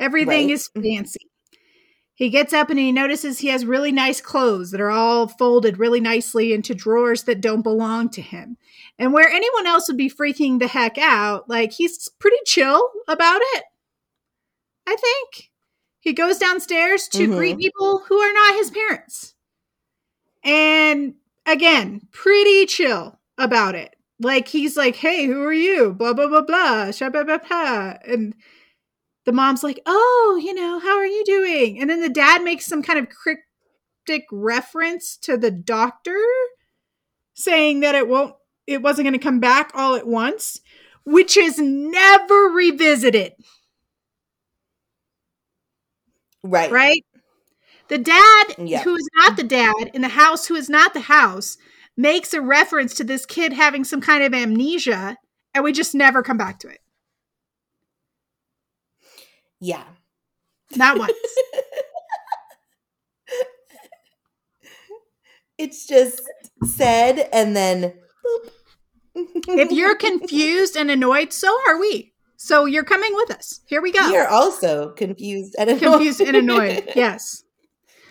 everything 0.00 0.46
Right. 0.48 0.50
is 0.54 0.68
fancy 0.68 1.20
he 2.14 2.30
gets 2.30 2.52
up 2.52 2.70
and 2.70 2.78
he 2.80 2.90
notices 2.92 3.38
he 3.38 3.48
has 3.48 3.64
really 3.64 3.92
nice 3.92 4.20
clothes 4.20 4.72
that 4.72 4.80
are 4.80 4.90
all 4.90 5.28
folded 5.28 5.78
really 5.78 6.00
nicely 6.00 6.52
into 6.52 6.74
drawers 6.74 7.24
that 7.24 7.40
don't 7.40 7.62
belong 7.62 8.08
to 8.10 8.22
him 8.22 8.56
and 8.98 9.12
where 9.12 9.28
anyone 9.28 9.66
else 9.66 9.88
would 9.88 9.96
be 9.96 10.10
freaking 10.10 10.58
the 10.58 10.68
heck 10.68 10.98
out 10.98 11.48
like 11.48 11.72
he's 11.72 12.08
pretty 12.20 12.38
chill 12.44 12.90
about 13.08 13.40
it 13.54 13.64
i 14.86 14.96
think 14.96 15.50
he 16.00 16.12
goes 16.12 16.38
downstairs 16.38 17.08
to 17.08 17.28
Mhm. 17.28 17.36
greet 17.36 17.58
people 17.58 18.00
who 18.08 18.18
are 18.18 18.32
not 18.32 18.54
his 18.56 18.70
parents 18.70 19.34
and 20.44 21.14
again, 21.46 22.00
pretty 22.12 22.66
chill 22.66 23.18
about 23.38 23.74
it. 23.74 23.94
Like 24.20 24.48
he's 24.48 24.76
like, 24.76 24.96
"Hey, 24.96 25.26
who 25.26 25.42
are 25.42 25.52
you?" 25.52 25.92
Blah 25.94 26.12
blah 26.14 26.26
blah 26.28 26.42
blah. 26.42 26.90
Sha 26.90 27.08
blah 27.10 27.24
blah 27.24 27.38
blah. 27.38 27.94
And 28.06 28.34
the 29.24 29.32
mom's 29.32 29.62
like, 29.62 29.80
"Oh, 29.86 30.40
you 30.42 30.54
know, 30.54 30.78
how 30.80 30.96
are 30.96 31.06
you 31.06 31.24
doing?" 31.24 31.80
And 31.80 31.90
then 31.90 32.00
the 32.00 32.08
dad 32.08 32.42
makes 32.42 32.66
some 32.66 32.82
kind 32.82 32.98
of 32.98 33.08
cryptic 33.08 34.24
reference 34.32 35.16
to 35.18 35.36
the 35.36 35.50
doctor, 35.50 36.18
saying 37.34 37.80
that 37.80 37.94
it 37.94 38.08
won't, 38.08 38.34
it 38.66 38.82
wasn't 38.82 39.04
going 39.06 39.12
to 39.14 39.18
come 39.24 39.40
back 39.40 39.70
all 39.74 39.94
at 39.94 40.06
once. 40.06 40.60
which 41.04 41.38
is 41.38 41.58
never 41.58 42.50
revisited. 42.50 43.32
Right. 46.42 46.70
Right? 46.70 47.04
The 47.88 47.98
dad, 47.98 48.44
Yeah. 48.58 48.82
who 48.82 48.94
is 48.96 49.08
not 49.16 49.36
the 49.36 49.44
dad, 49.44 49.90
in 49.94 50.02
the 50.02 50.08
house, 50.08 50.46
who 50.46 50.54
is 50.54 50.68
not 50.70 50.94
the 50.94 51.00
house, 51.00 51.58
makes 51.96 52.34
a 52.34 52.40
reference 52.42 52.94
to 52.94 53.04
this 53.04 53.26
kid 53.26 53.52
having 53.54 53.84
some 53.84 54.00
kind 54.00 54.22
of 54.22 54.34
amnesia, 54.34 55.16
and 55.54 55.64
we 55.64 55.72
just 55.72 55.94
never 55.94 56.22
come 56.22 56.36
back 56.38 56.58
to 56.60 56.68
it. 56.68 56.80
Yeah. 59.60 59.84
Not 60.76 60.98
once. 60.98 61.12
It's 65.58 65.86
just 65.86 66.22
said 66.64 67.28
and 67.32 67.56
then 67.56 67.94
boop. 68.24 68.50
if 69.48 69.72
you're 69.72 69.96
confused 69.96 70.76
and 70.76 70.88
annoyed, 70.88 71.32
so 71.32 71.52
are 71.66 71.80
we. 71.80 72.12
So 72.36 72.64
you're 72.66 72.84
coming 72.84 73.12
with 73.14 73.32
us. 73.32 73.60
Here 73.66 73.82
we 73.82 73.90
go. 73.90 74.08
We 74.08 74.16
are 74.16 74.28
also 74.28 74.92
confused 74.92 75.56
and 75.58 75.68
annoyed. 75.68 75.82
confused 75.82 76.20
and 76.20 76.36
annoyed. 76.36 76.92
Yes. 76.96 77.42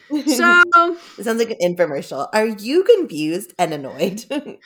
So 0.09 0.63
it 1.17 1.23
sounds 1.23 1.39
like 1.39 1.51
an 1.51 1.57
infomercial. 1.61 2.29
Are 2.33 2.47
you 2.47 2.83
confused 2.83 3.53
and 3.57 3.73
annoyed? 3.73 4.25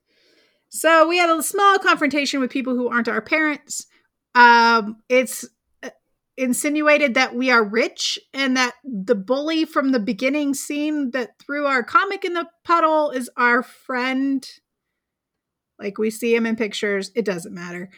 So 0.69 1.07
we 1.07 1.19
had 1.19 1.31
a 1.31 1.43
small 1.43 1.79
confrontation 1.79 2.41
with 2.41 2.51
people 2.51 2.75
who 2.75 2.89
aren't 2.89 3.09
our 3.09 3.23
parents. 3.23 3.87
Um, 4.35 4.97
it's 5.09 5.47
uh, 5.83 5.91
insinuated 6.37 7.15
that 7.15 7.35
we 7.35 7.51
are 7.51 7.63
rich 7.63 8.19
and 8.33 8.57
that 8.57 8.75
the 8.83 9.15
bully 9.15 9.65
from 9.65 9.93
the 9.93 10.01
beginning 10.01 10.53
scene 10.55 11.13
that 11.13 11.39
threw 11.39 11.67
our 11.67 11.85
comic 11.85 12.25
in 12.25 12.35
the 12.35 12.49
puddle 12.65 13.11
is 13.11 13.31
our 13.37 13.63
friend. 13.63 14.45
Like 15.79 15.99
we 15.99 16.11
see 16.11 16.35
him 16.35 16.47
in 16.47 16.57
pictures. 16.57 17.13
It 17.15 17.25
doesn't 17.25 17.55
matter. 17.55 17.91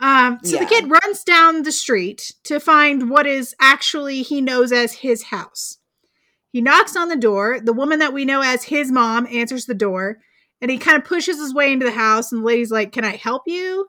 Um, 0.00 0.40
so 0.42 0.58
the 0.58 0.66
kid 0.66 0.90
runs 0.90 1.22
down 1.22 1.62
the 1.62 1.70
street 1.70 2.32
to 2.44 2.58
find 2.58 3.10
what 3.10 3.28
is 3.28 3.54
actually 3.60 4.22
he 4.22 4.40
knows 4.40 4.72
as 4.72 4.92
his 4.92 5.24
house. 5.24 5.78
He 6.54 6.60
knocks 6.60 6.94
on 6.94 7.08
the 7.08 7.16
door. 7.16 7.58
The 7.60 7.72
woman 7.72 7.98
that 7.98 8.12
we 8.12 8.24
know 8.24 8.40
as 8.40 8.62
his 8.62 8.92
mom 8.92 9.26
answers 9.26 9.66
the 9.66 9.74
door 9.74 10.18
and 10.60 10.70
he 10.70 10.78
kind 10.78 10.96
of 10.96 11.04
pushes 11.04 11.36
his 11.36 11.52
way 11.52 11.72
into 11.72 11.84
the 11.84 11.90
house. 11.90 12.30
And 12.30 12.42
the 12.42 12.46
lady's 12.46 12.70
like, 12.70 12.92
Can 12.92 13.04
I 13.04 13.16
help 13.16 13.42
you? 13.46 13.88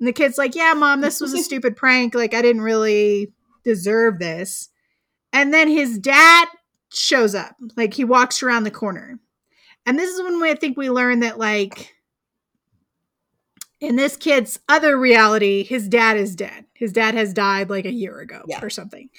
And 0.00 0.08
the 0.08 0.14
kid's 0.14 0.38
like, 0.38 0.54
Yeah, 0.54 0.72
mom, 0.72 1.02
this 1.02 1.20
was 1.20 1.34
a 1.34 1.38
stupid 1.42 1.76
prank. 1.76 2.14
Like, 2.14 2.32
I 2.32 2.40
didn't 2.40 2.62
really 2.62 3.34
deserve 3.64 4.18
this. 4.18 4.70
And 5.34 5.52
then 5.52 5.68
his 5.68 5.98
dad 5.98 6.48
shows 6.90 7.34
up. 7.34 7.54
Like, 7.76 7.92
he 7.92 8.04
walks 8.04 8.42
around 8.42 8.64
the 8.64 8.70
corner. 8.70 9.20
And 9.84 9.98
this 9.98 10.08
is 10.10 10.22
when 10.22 10.40
we, 10.40 10.50
I 10.50 10.54
think 10.54 10.78
we 10.78 10.88
learn 10.88 11.20
that, 11.20 11.38
like, 11.38 11.92
in 13.78 13.96
this 13.96 14.16
kid's 14.16 14.58
other 14.70 14.98
reality, 14.98 15.64
his 15.64 15.86
dad 15.86 16.16
is 16.16 16.34
dead. 16.34 16.64
His 16.72 16.92
dad 16.92 17.12
has 17.14 17.34
died 17.34 17.68
like 17.68 17.84
a 17.84 17.92
year 17.92 18.20
ago 18.20 18.42
Yeah. 18.48 18.60
or 18.62 18.70
something. 18.70 19.10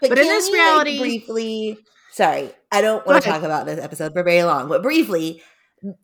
But 0.00 0.12
in 0.18 0.24
this 0.26 0.50
we, 0.50 0.56
like, 0.58 0.64
reality- 0.66 0.98
briefly, 0.98 1.78
sorry, 2.16 2.50
I 2.72 2.80
don't 2.80 3.06
want 3.06 3.22
to 3.22 3.28
talk 3.28 3.42
about 3.42 3.66
this 3.66 3.78
episode 3.78 4.12
for 4.14 4.22
very 4.22 4.42
long, 4.42 4.68
but 4.68 4.82
briefly, 4.82 5.42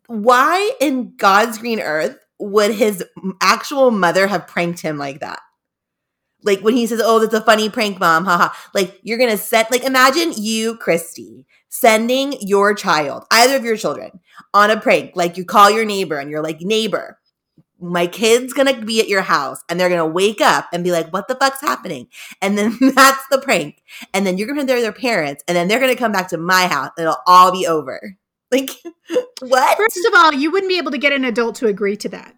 why 0.05 0.71
in 0.79 1.15
God's 1.17 1.57
green 1.57 1.79
earth 1.79 2.17
would 2.39 2.71
his 2.71 3.03
actual 3.41 3.89
mother 3.89 4.27
have 4.27 4.47
pranked 4.47 4.79
him 4.79 4.97
like 4.97 5.21
that? 5.21 5.39
Like 6.43 6.59
when 6.59 6.75
he 6.75 6.85
says, 6.85 7.01
"Oh, 7.03 7.19
that's 7.19 7.33
a 7.33 7.41
funny 7.41 7.69
prank, 7.69 7.99
mom," 7.99 8.25
haha. 8.25 8.53
Like 8.75 8.99
you're 9.01 9.17
gonna 9.17 9.37
set, 9.37 9.71
like 9.71 9.83
imagine 9.83 10.33
you, 10.37 10.77
Christy, 10.77 11.47
sending 11.69 12.35
your 12.41 12.75
child, 12.75 13.25
either 13.31 13.55
of 13.55 13.65
your 13.65 13.77
children, 13.77 14.19
on 14.53 14.69
a 14.69 14.79
prank. 14.79 15.15
Like 15.15 15.37
you 15.37 15.45
call 15.45 15.71
your 15.71 15.85
neighbor 15.85 16.19
and 16.19 16.29
you're 16.29 16.43
like, 16.43 16.61
"Neighbor, 16.61 17.17
my 17.83 18.07
kid's 18.07 18.53
gonna 18.53 18.81
be 18.81 18.99
at 19.01 19.07
your 19.09 19.21
house," 19.21 19.59
and 19.69 19.79
they're 19.79 19.89
gonna 19.89 20.07
wake 20.07 20.41
up 20.41 20.67
and 20.73 20.83
be 20.83 20.91
like, 20.91 21.11
"What 21.11 21.27
the 21.27 21.35
fuck's 21.35 21.61
happening?" 21.61 22.07
And 22.41 22.57
then 22.57 22.77
that's 22.95 23.27
the 23.29 23.37
prank 23.39 23.81
and 24.13 24.25
then 24.25 24.37
you're 24.37 24.47
gonna 24.47 24.63
there 24.65 24.81
their 24.81 24.91
parents, 24.91 25.43
and 25.47 25.55
then 25.55 25.67
they're 25.67 25.79
gonna 25.79 25.95
come 25.95 26.11
back 26.11 26.29
to 26.29 26.37
my 26.37 26.67
house, 26.67 26.89
and 26.97 27.03
it'll 27.05 27.21
all 27.27 27.51
be 27.51 27.67
over. 27.67 28.17
Like 28.51 28.69
what? 29.41 29.77
First 29.77 29.97
of 30.07 30.13
all, 30.15 30.31
you 30.33 30.51
wouldn't 30.51 30.69
be 30.69 30.77
able 30.77 30.91
to 30.91 30.97
get 30.99 31.11
an 31.11 31.25
adult 31.25 31.55
to 31.55 31.65
agree 31.67 31.97
to 31.97 32.09
that 32.09 32.35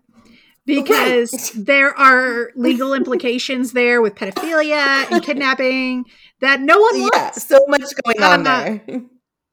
because 0.66 1.34
Right. 1.34 1.66
there 1.66 1.94
are 1.98 2.52
legal 2.56 2.94
implications 2.94 3.74
there 3.74 4.02
with 4.02 4.16
pedophilia 4.16 5.12
and 5.12 5.22
kidnapping 5.22 6.06
that 6.40 6.62
no 6.62 6.80
one 6.80 6.96
yeah, 7.02 7.10
wants. 7.14 7.46
so 7.46 7.60
much 7.68 7.84
going 8.06 8.24
on 8.24 8.48
Uh, 8.48 8.80
there. 8.88 9.02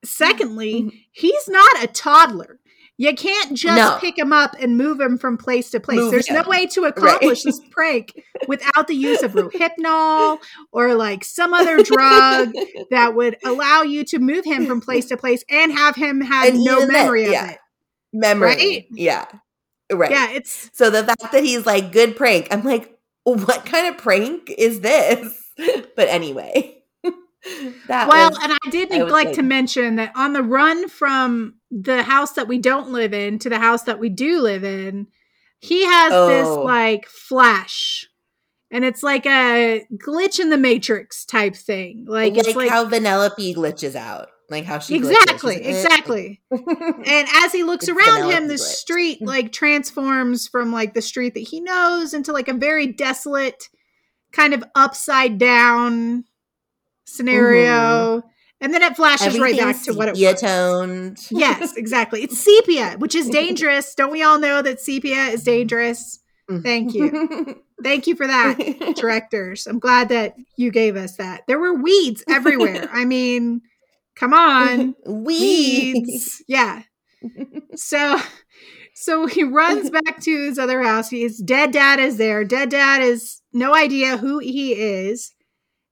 Secondly, 0.04 1.06
he's 1.12 1.48
not 1.48 1.82
a 1.82 1.86
toddler. 1.86 2.58
You 2.98 3.14
can't 3.14 3.56
just 3.56 3.76
No. 3.76 3.98
pick 4.00 4.18
him 4.18 4.32
up 4.32 4.54
and 4.60 4.76
move 4.76 5.00
him 5.00 5.18
from 5.18 5.36
place 5.36 5.70
to 5.70 5.80
place. 5.80 5.98
Move 5.98 6.10
There's 6.12 6.30
no 6.30 6.42
way 6.46 6.66
to 6.66 6.84
accomplish 6.84 7.42
this 7.42 7.60
prank 7.70 8.12
without 8.46 8.86
the 8.86 8.94
use 8.94 9.22
of 9.22 9.32
rohypnol 9.32 10.38
or 10.72 10.94
like 10.94 11.24
some 11.24 11.52
other 11.54 11.82
drug 11.82 12.52
that 12.90 13.14
would 13.14 13.36
allow 13.44 13.82
you 13.82 14.04
to 14.04 14.18
move 14.18 14.44
him 14.44 14.66
from 14.66 14.80
place 14.80 15.06
to 15.06 15.16
place 15.16 15.42
and 15.50 15.72
have 15.72 15.96
him 15.96 16.20
have 16.20 16.48
And 16.54 16.62
no 16.64 16.86
memory 16.86 17.24
of 17.24 17.32
yeah. 17.32 17.50
it. 17.52 17.58
Memory, 18.12 18.46
Right? 18.48 18.86
yeah, 18.92 19.24
right. 19.90 20.10
Yeah, 20.10 20.30
it's 20.32 20.70
So 20.74 20.90
the 20.90 21.02
fact 21.02 21.32
that 21.32 21.42
he's 21.42 21.64
like 21.64 21.92
good 21.92 22.14
prank, 22.14 22.48
I'm 22.50 22.62
like, 22.62 22.94
what 23.24 23.64
kind 23.64 23.88
of 23.88 23.96
prank 24.00 24.50
is 24.56 24.80
this? 24.80 25.38
But 25.96 26.08
anyway, 26.08 26.81
that 27.88 28.08
well, 28.08 28.30
was 28.30 28.38
and 28.42 28.52
I 28.52 28.70
did 28.70 28.90
neglect 28.90 29.30
say- 29.30 29.34
to 29.36 29.42
mention 29.42 29.96
that 29.96 30.12
on 30.14 30.32
the 30.32 30.42
run 30.42 30.88
from 30.88 31.54
the 31.70 32.02
house 32.02 32.32
that 32.32 32.48
we 32.48 32.58
don't 32.58 32.92
live 32.92 33.12
in 33.14 33.38
to 33.40 33.48
the 33.48 33.58
house 33.58 33.82
that 33.84 33.98
we 33.98 34.08
do 34.08 34.40
live 34.40 34.64
in, 34.64 35.06
he 35.58 35.84
has 35.84 36.10
this 36.10 36.48
Oh. 36.48 36.62
like 36.62 37.06
flash. 37.06 38.06
And 38.70 38.84
it's 38.86 39.02
like 39.02 39.26
a 39.26 39.84
glitch 39.96 40.38
in 40.40 40.48
the 40.48 40.56
matrix 40.56 41.26
type 41.26 41.54
thing. 41.54 42.06
Like, 42.08 42.34
like, 42.34 42.46
it's 42.46 42.56
like 42.56 42.70
how 42.70 42.86
Vanellope 42.86 43.54
glitches 43.54 43.94
out, 43.94 44.28
like 44.48 44.64
how 44.64 44.78
she 44.78 44.94
exactly, 44.94 45.56
like, 45.56 45.64
eh. 45.64 45.68
exactly. 45.70 46.40
And 46.50 47.28
as 47.34 47.52
he 47.52 47.64
looks 47.64 47.86
It's 47.88 47.96
around 47.96 48.30
him, 48.30 48.44
Vanellope 48.44 48.48
the 48.48 48.58
street 48.58 49.18
like 49.22 49.52
transforms 49.52 50.48
from 50.48 50.72
like 50.72 50.94
the 50.94 51.02
street 51.02 51.34
that 51.34 51.40
he 51.40 51.60
knows 51.60 52.14
into 52.14 52.32
like 52.32 52.48
a 52.48 52.54
very 52.54 52.86
desolate, 52.86 53.68
kind 54.32 54.54
of 54.54 54.64
upside 54.74 55.36
down 55.36 56.24
scenario. 57.12 58.18
Mm-hmm. 58.18 58.28
And 58.60 58.72
then 58.72 58.82
it 58.82 58.94
flashes 58.94 59.40
right 59.40 59.58
back 59.58 59.82
to 59.82 59.92
what 59.92 60.08
it 60.08 60.16
was. 60.16 60.40
toned. 60.40 61.18
Yes, 61.32 61.76
exactly. 61.76 62.22
It's 62.22 62.38
sepia, 62.38 62.94
which 62.98 63.16
is 63.16 63.28
dangerous. 63.28 63.94
Don't 63.94 64.12
we 64.12 64.22
all 64.22 64.38
know 64.38 64.62
that 64.62 64.80
sepia 64.80 65.26
is 65.26 65.42
dangerous? 65.42 66.20
Mm-hmm. 66.48 66.62
Thank 66.62 66.94
you. 66.94 67.62
Thank 67.82 68.06
you 68.06 68.14
for 68.14 68.26
that, 68.26 68.94
directors. 68.96 69.66
I'm 69.66 69.80
glad 69.80 70.08
that 70.10 70.34
you 70.56 70.70
gave 70.70 70.96
us 70.96 71.16
that. 71.16 71.42
There 71.48 71.58
were 71.58 71.74
weeds 71.74 72.22
everywhere. 72.28 72.88
I 72.92 73.04
mean, 73.04 73.62
come 74.14 74.32
on. 74.32 74.94
Weeds. 75.06 76.08
Weeds. 76.08 76.44
Yeah. 76.46 76.82
So 77.74 78.20
so 78.94 79.26
he 79.26 79.42
runs 79.42 79.90
back 79.90 80.20
to 80.20 80.44
his 80.44 80.58
other 80.58 80.82
house. 80.82 81.10
His 81.10 81.38
dead 81.38 81.72
dad 81.72 81.98
is 81.98 82.18
there. 82.18 82.44
Dead 82.44 82.68
dad 82.68 83.02
is 83.02 83.40
no 83.52 83.74
idea 83.74 84.16
who 84.16 84.38
he 84.38 84.74
is. 84.74 85.32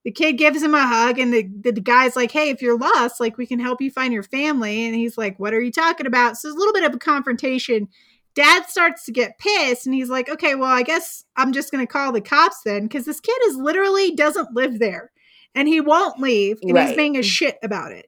The 0.04 0.10
kid 0.10 0.32
gives 0.38 0.62
him 0.62 0.74
a 0.74 0.86
hug, 0.86 1.18
and 1.18 1.32
the, 1.32 1.42
the 1.62 1.80
guy's 1.80 2.16
like, 2.16 2.30
Hey, 2.30 2.48
if 2.50 2.62
you're 2.62 2.78
lost, 2.78 3.20
like 3.20 3.36
we 3.36 3.46
can 3.46 3.60
help 3.60 3.82
you 3.82 3.90
find 3.90 4.12
your 4.14 4.22
family. 4.22 4.86
And 4.86 4.94
he's 4.94 5.18
like, 5.18 5.38
What 5.38 5.52
are 5.52 5.60
you 5.60 5.70
talking 5.70 6.06
about? 6.06 6.36
So 6.38 6.48
there's 6.48 6.56
a 6.56 6.58
little 6.58 6.72
bit 6.72 6.84
of 6.84 6.94
a 6.94 6.98
confrontation. 6.98 7.88
Dad 8.34 8.66
starts 8.68 9.04
to 9.06 9.12
get 9.12 9.38
pissed, 9.38 9.84
and 9.86 9.94
he's 9.94 10.08
like, 10.08 10.28
Okay, 10.30 10.54
well, 10.54 10.70
I 10.70 10.82
guess 10.82 11.24
I'm 11.36 11.52
just 11.52 11.70
gonna 11.70 11.86
call 11.86 12.12
the 12.12 12.20
cops 12.22 12.62
then, 12.64 12.84
because 12.84 13.04
this 13.04 13.20
kid 13.20 13.36
is 13.46 13.56
literally 13.56 14.12
doesn't 14.14 14.54
live 14.54 14.78
there. 14.78 15.10
And 15.54 15.66
he 15.68 15.80
won't 15.80 16.18
leave, 16.20 16.58
and 16.62 16.78
he's 16.78 16.96
being 16.96 17.16
a 17.18 17.22
shit 17.22 17.58
about 17.62 17.92
it. 17.92 18.06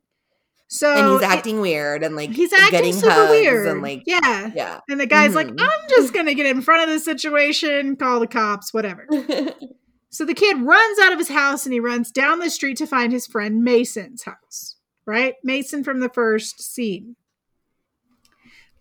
So 0.68 0.90
and 0.90 1.12
he's 1.12 1.20
it- 1.28 1.34
acting 1.36 1.60
weird 1.60 2.02
and 2.02 2.16
like 2.16 2.30
he's 2.30 2.52
acting 2.54 2.94
super 2.94 3.28
weird. 3.28 3.66
and 3.68 3.82
like 3.82 4.04
yeah. 4.06 4.50
yeah. 4.54 4.80
And 4.88 4.98
the 4.98 5.04
guy's 5.06 5.34
like, 5.34 5.48
Mhm. 5.48 5.60
I'm 5.60 5.88
just 5.90 6.14
going 6.14 6.24
to 6.24 6.34
get 6.34 6.46
in 6.46 6.62
front 6.62 6.84
of 6.84 6.88
the 6.88 6.98
situation, 6.98 7.94
call 7.96 8.20
the 8.20 8.26
cops, 8.26 8.72
whatever. 8.72 9.06
So 10.12 10.24
the 10.26 10.34
kid 10.34 10.60
runs 10.60 10.98
out 10.98 11.12
of 11.12 11.18
his 11.18 11.30
house 11.30 11.64
and 11.64 11.72
he 11.72 11.80
runs 11.80 12.10
down 12.12 12.38
the 12.38 12.50
street 12.50 12.76
to 12.76 12.86
find 12.86 13.12
his 13.12 13.26
friend 13.26 13.64
Mason's 13.64 14.24
house, 14.24 14.76
right? 15.06 15.34
Mason 15.42 15.82
from 15.82 16.00
the 16.00 16.10
first 16.10 16.60
scene. 16.62 17.16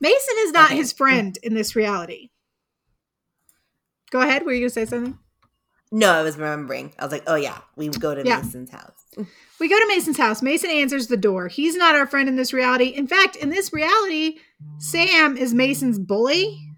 Mason 0.01 0.35
is 0.39 0.51
not 0.51 0.67
Okay. 0.71 0.75
his 0.77 0.91
friend 0.91 1.37
in 1.41 1.53
this 1.53 1.75
reality. 1.75 2.29
Go 4.09 4.19
ahead. 4.19 4.45
Were 4.45 4.51
you 4.51 4.59
going 4.61 4.69
to 4.69 4.73
say 4.73 4.85
something? 4.85 5.17
no, 5.93 6.09
I 6.11 6.21
was 6.21 6.37
remembering. 6.37 6.93
I 6.99 7.03
was 7.03 7.11
like, 7.11 7.23
oh 7.27 7.35
yeah, 7.35 7.59
we 7.75 7.89
go 7.89 8.15
to 8.15 8.23
Yeah. 8.25 8.41
Mason's 8.41 8.69
house. 8.71 8.93
We 9.59 9.67
go 9.69 9.77
to 9.79 9.87
Mason's 9.87 10.17
house. 10.17 10.41
Mason 10.41 10.69
answers 10.69 11.07
the 11.07 11.17
door. 11.17 11.47
He's 11.49 11.75
not 11.75 11.95
our 11.95 12.07
friend 12.07 12.27
in 12.29 12.35
this 12.37 12.51
reality. 12.53 12.87
In 12.87 13.07
fact, 13.07 13.35
in 13.35 13.49
this 13.49 13.71
reality, 13.73 14.37
Sam 14.79 15.35
is 15.37 15.53
Mason's 15.53 15.99
bully. 15.99 16.70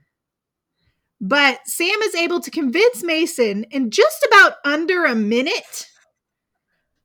But 1.26 1.62
Sam 1.66 2.02
is 2.02 2.16
able 2.16 2.42
to 2.42 2.52
convince 2.52 3.02
Mason 3.02 3.64
in 3.72 3.92
just 3.92 4.28
about 4.28 4.56
under 4.66 5.06
a 5.06 5.16
minute 5.16 5.88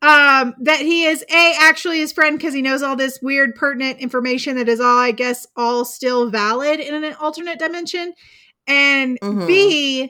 um 0.02 0.54
that 0.60 0.80
he 0.80 1.06
is 1.06 1.24
a 1.28 1.54
actually 1.58 1.98
his 1.98 2.12
friend 2.12 2.36
because 2.38 2.54
he 2.54 2.62
knows 2.62 2.82
all 2.82 2.94
this 2.94 3.18
weird 3.20 3.56
pertinent 3.56 3.98
information 3.98 4.54
that 4.56 4.68
is 4.68 4.78
all 4.78 4.96
i 4.98 5.10
guess 5.10 5.44
all 5.56 5.84
still 5.84 6.30
valid 6.30 6.78
in 6.78 7.02
an 7.02 7.14
alternate 7.14 7.58
dimension 7.58 8.12
and 8.68 9.18
Mhm. 9.20 9.46
b 9.48 10.08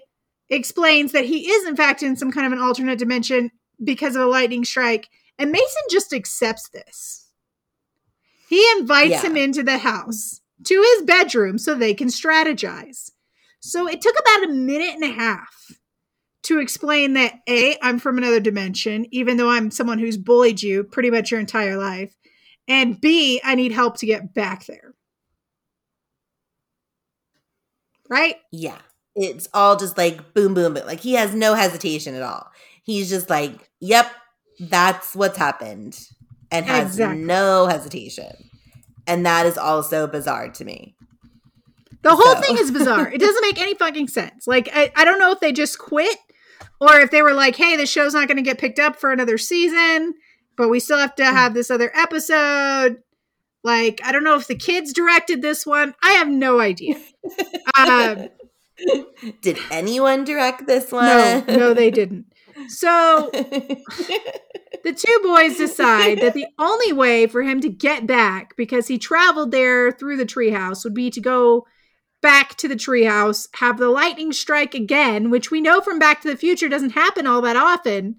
explains 0.51 1.13
that 1.13 1.25
he 1.25 1.51
is 1.51 1.67
in 1.67 1.75
fact 1.75 2.03
in 2.03 2.17
some 2.17 2.31
kind 2.31 2.47
of 2.47 2.53
an 2.53 2.59
alternate 2.59 2.99
dimension 2.99 3.51
because 3.83 4.15
of 4.15 4.21
a 4.21 4.27
lightning 4.27 4.63
strike 4.63 5.09
and 5.39 5.51
mason 5.51 5.83
just 5.91 6.13
accepts 6.13 6.69
this 6.69 7.27
he 8.51 8.63
invites 8.79 9.11
Yeah. 9.11 9.23
him 9.23 9.39
into 9.39 9.63
the 9.63 9.79
house 9.79 10.43
to 10.65 10.83
his 10.83 11.07
bedroom 11.07 11.57
so 11.57 11.75
they 11.75 11.95
can 11.95 12.09
strategize 12.09 13.11
so 13.61 13.89
it 13.89 14.01
took 14.01 14.15
about 14.19 14.45
a 14.51 14.53
minute 14.53 14.95
and 14.95 15.05
a 15.05 15.13
half 15.13 15.49
to 16.45 16.61
explain 16.61 17.15
that 17.15 17.35
A, 17.49 17.77
I'm 17.83 17.99
from 17.99 18.17
another 18.17 18.41
dimension, 18.41 19.07
even 19.11 19.37
though 19.37 19.51
I'm 19.51 19.71
someone 19.71 19.99
who's 19.99 20.17
bullied 20.17 20.63
you 20.63 20.85
pretty 20.85 21.11
much 21.11 21.31
your 21.31 21.41
entire 21.41 21.77
life. 21.77 22.15
And 22.67 23.01
B, 23.01 23.41
I 23.45 23.55
need 23.55 23.73
help 23.73 23.99
to 23.99 24.07
get 24.07 24.35
back 24.35 24.67
there. 24.67 24.95
Right? 28.09 28.37
Yeah. 28.53 28.79
It's 29.15 29.49
all 29.53 29.77
just 29.77 29.99
like 29.99 30.33
boom, 30.33 30.55
boom, 30.55 30.75
boom. 30.75 30.87
Like 30.87 31.01
he 31.01 31.15
has 31.15 31.35
no 31.35 31.55
hesitation 31.55 32.15
at 32.15 32.23
all. 32.23 32.47
He's 32.85 33.11
just 33.11 33.29
like, 33.29 33.69
yep, 33.81 34.11
that's 34.61 35.15
what's 35.15 35.37
happened. 35.37 35.99
And 36.51 36.65
has 36.67 36.93
Exactly. 36.93 37.25
no 37.25 37.67
hesitation. 37.67 38.51
And 39.07 39.27
that 39.27 39.45
is 39.45 39.59
also 39.59 40.07
bizarre 40.07 40.49
to 40.51 40.65
me. 40.65 40.95
The 42.03 42.15
whole 42.15 42.35
So- 42.37 42.41
thing 42.41 42.59
is 42.59 42.71
bizarre. 42.71 43.11
It 43.13 43.21
doesn't 43.21 43.43
make 43.43 43.61
any 43.61 43.75
fucking 43.75 44.09
sense. 44.09 44.47
Like, 44.47 44.69
I, 44.73 44.93
I 44.97 45.05
don't 45.05 45.19
know 45.19 45.33
if 45.33 45.41
they 45.41 45.53
just 45.53 45.79
quit 45.79 46.17
or 46.81 47.01
if 47.01 47.11
they 47.11 47.23
were 47.23 47.35
like, 47.35 47.57
hey, 47.57 47.77
the 47.77 47.87
show's 47.87 48.15
not 48.15 48.29
going 48.29 48.37
to 48.37 48.43
get 48.43 48.59
picked 48.59 48.79
up 48.79 48.97
for 48.97 49.11
another 49.11 49.37
season, 49.39 50.15
but 50.57 50.69
we 50.69 50.79
still 50.81 50.99
have 50.99 51.15
to 51.17 51.25
have 51.25 51.55
this 51.55 51.71
other 51.71 51.91
episode. 51.95 52.99
Like, 53.65 54.01
I 54.05 54.13
don't 54.13 54.23
know 54.25 54.37
if 54.37 54.47
the 54.47 54.55
kids 54.55 54.93
directed 54.93 55.43
this 55.43 55.67
one. 55.67 55.95
I 56.03 56.13
have 56.13 56.29
no 56.29 56.61
idea. 56.61 56.97
Um, 57.77 58.29
Did 59.43 59.59
anyone 59.73 60.25
direct 60.25 60.67
this 60.69 60.93
one? 60.93 61.07
no, 61.07 61.45
no, 61.49 61.75
they 61.75 61.91
didn't. 61.91 62.27
So 62.69 63.31
the 63.33 64.93
two 64.97 65.21
boys 65.23 65.57
decide 65.57 66.21
that 66.21 66.35
the 66.35 66.47
only 66.59 66.93
way 66.93 67.27
for 67.27 67.43
him 67.43 67.61
to 67.61 67.69
get 67.69 68.07
back, 68.07 68.57
because 68.57 68.87
he 68.89 68.99
traveled 68.99 69.51
there 69.51 69.93
through 69.93 70.17
the 70.17 70.25
treehouse, 70.27 70.85
would 70.85 70.95
be 70.95 71.11
to 71.11 71.21
go 71.21 71.67
back 72.21 72.57
to 72.57 72.69
the 72.69 72.77
treehouse, 72.77 73.49
have 73.55 73.79
the 73.79 73.89
lightning 73.89 74.33
strike 74.33 74.75
again, 74.75 75.31
which 75.31 75.51
we 75.51 75.61
know 75.61 75.81
from 75.81 75.99
Back 75.99 76.21
to 76.23 76.29
the 76.29 76.37
Future 76.37 76.69
doesn't 76.69 76.91
happen 76.91 77.27
all 77.27 77.43
that 77.43 77.57
often, 77.57 78.17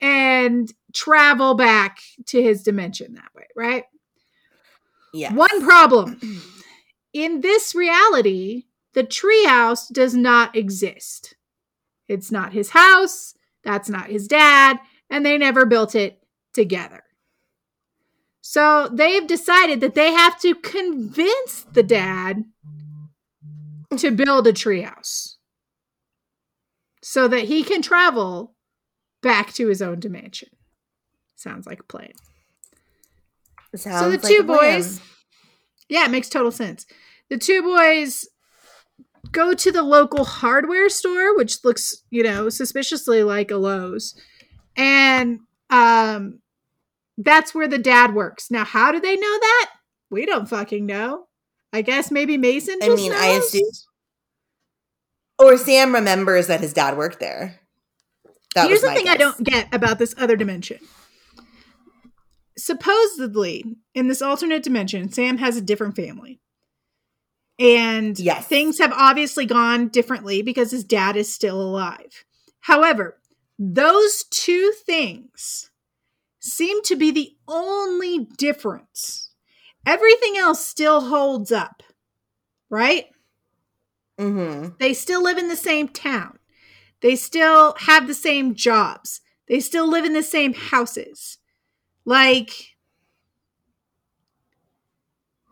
and 0.00 0.72
travel 0.94 1.54
back 1.54 1.98
to 2.26 2.42
his 2.42 2.62
dimension 2.62 3.14
that 3.14 3.34
way, 3.34 3.46
right? 3.56 3.84
yeah. 5.12 5.32
One 5.32 5.62
problem. 5.62 6.20
In 7.12 7.40
this 7.40 7.74
reality, 7.74 8.64
the 8.94 9.04
treehouse 9.04 9.92
does 9.92 10.14
not 10.14 10.56
exist. 10.56 11.34
It's 12.08 12.30
not 12.30 12.52
his 12.52 12.70
house, 12.70 13.34
that's 13.64 13.88
not 13.88 14.06
his 14.06 14.26
dad, 14.26 14.78
and 15.08 15.24
they 15.24 15.38
never 15.38 15.66
built 15.66 15.94
it 15.94 16.22
together. 16.52 17.02
So 18.40 18.88
they've 18.92 19.26
decided 19.26 19.80
that 19.80 19.94
they 19.94 20.12
have 20.12 20.40
to 20.40 20.54
convince 20.54 21.66
the 21.72 21.82
dad 21.82 22.44
to 23.96 24.10
build 24.10 24.46
a 24.46 24.52
treehouse 24.52 25.36
so 27.02 27.28
that 27.28 27.44
he 27.44 27.64
can 27.64 27.82
travel 27.82 28.54
back 29.22 29.52
to 29.54 29.68
his 29.68 29.82
own 29.82 30.00
dimension. 30.00 30.48
Sounds 31.36 31.66
like 31.66 31.80
a 31.80 31.84
plan. 31.84 32.12
Sounds 33.74 34.00
so 34.00 34.10
the 34.10 34.18
like 34.18 34.22
two 34.22 34.40
a 34.40 34.44
plan. 34.44 34.58
boys 34.80 35.00
yeah 35.90 36.06
it 36.06 36.10
makes 36.10 36.28
total 36.30 36.50
sense 36.50 36.86
the 37.28 37.36
two 37.36 37.62
boys 37.62 38.26
go 39.30 39.52
to 39.52 39.70
the 39.70 39.82
local 39.82 40.24
hardware 40.24 40.88
store 40.88 41.36
which 41.36 41.62
looks 41.64 42.02
you 42.10 42.22
know 42.22 42.48
suspiciously 42.48 43.22
like 43.22 43.50
a 43.50 43.56
lowes 43.56 44.14
and 44.76 45.40
um 45.68 46.40
that's 47.18 47.54
where 47.54 47.68
the 47.68 47.78
dad 47.78 48.14
works 48.14 48.50
now 48.50 48.64
how 48.64 48.90
do 48.90 48.98
they 48.98 49.14
know 49.14 49.38
that 49.38 49.70
we 50.08 50.24
don't 50.24 50.48
fucking 50.48 50.86
know 50.86 51.26
i 51.72 51.82
guess 51.82 52.10
maybe 52.10 52.36
mason 52.36 52.78
I 52.82 52.88
mean, 52.94 53.12
I 53.12 53.26
assume- 53.28 53.62
Or 55.38 55.56
Sam 55.56 55.94
remembers 55.94 56.48
that 56.48 56.60
his 56.60 56.72
dad 56.74 56.96
worked 56.98 57.18
there. 57.20 57.60
That 58.54 58.66
Here's 58.68 58.82
was 58.82 58.90
the 58.90 58.94
thing 58.96 59.08
I 59.08 59.16
don't 59.16 59.42
get 59.42 59.72
about 59.72 59.98
this 59.98 60.14
other 60.18 60.36
dimension. 60.36 60.78
Supposedly, 62.58 63.64
in 63.94 64.08
this 64.08 64.20
alternate 64.20 64.62
dimension, 64.62 65.10
Sam 65.10 65.38
has 65.38 65.56
a 65.56 65.62
different 65.62 65.96
family. 65.96 66.40
And 67.58 68.18
Yes. 68.18 68.46
things 68.46 68.78
have 68.78 68.92
obviously 68.92 69.46
gone 69.46 69.88
differently 69.88 70.42
because 70.42 70.70
his 70.70 70.84
dad 70.84 71.16
is 71.16 71.32
still 71.32 71.60
alive. 71.60 72.24
However, 72.60 73.18
those 73.58 74.24
two 74.30 74.72
things 74.84 75.70
seem 76.38 76.82
to 76.82 76.96
be 76.96 77.10
the 77.10 77.36
only 77.48 78.26
difference. 78.36 79.29
Everything 79.86 80.36
else 80.36 80.64
still 80.66 81.00
holds 81.02 81.50
up, 81.52 81.82
right? 82.68 83.06
Mhm. 84.18 84.78
They 84.78 84.92
still 84.94 85.22
live 85.22 85.38
in 85.38 85.48
the 85.48 85.56
same 85.56 85.88
town. 85.88 86.38
They 87.00 87.16
still 87.16 87.74
have 87.80 88.06
the 88.06 88.14
same 88.14 88.54
jobs. 88.54 89.20
They 89.48 89.60
still 89.60 89.88
live 89.88 90.04
in 90.04 90.12
the 90.12 90.22
same 90.22 90.52
houses. 90.52 91.38
Like, 92.04 92.76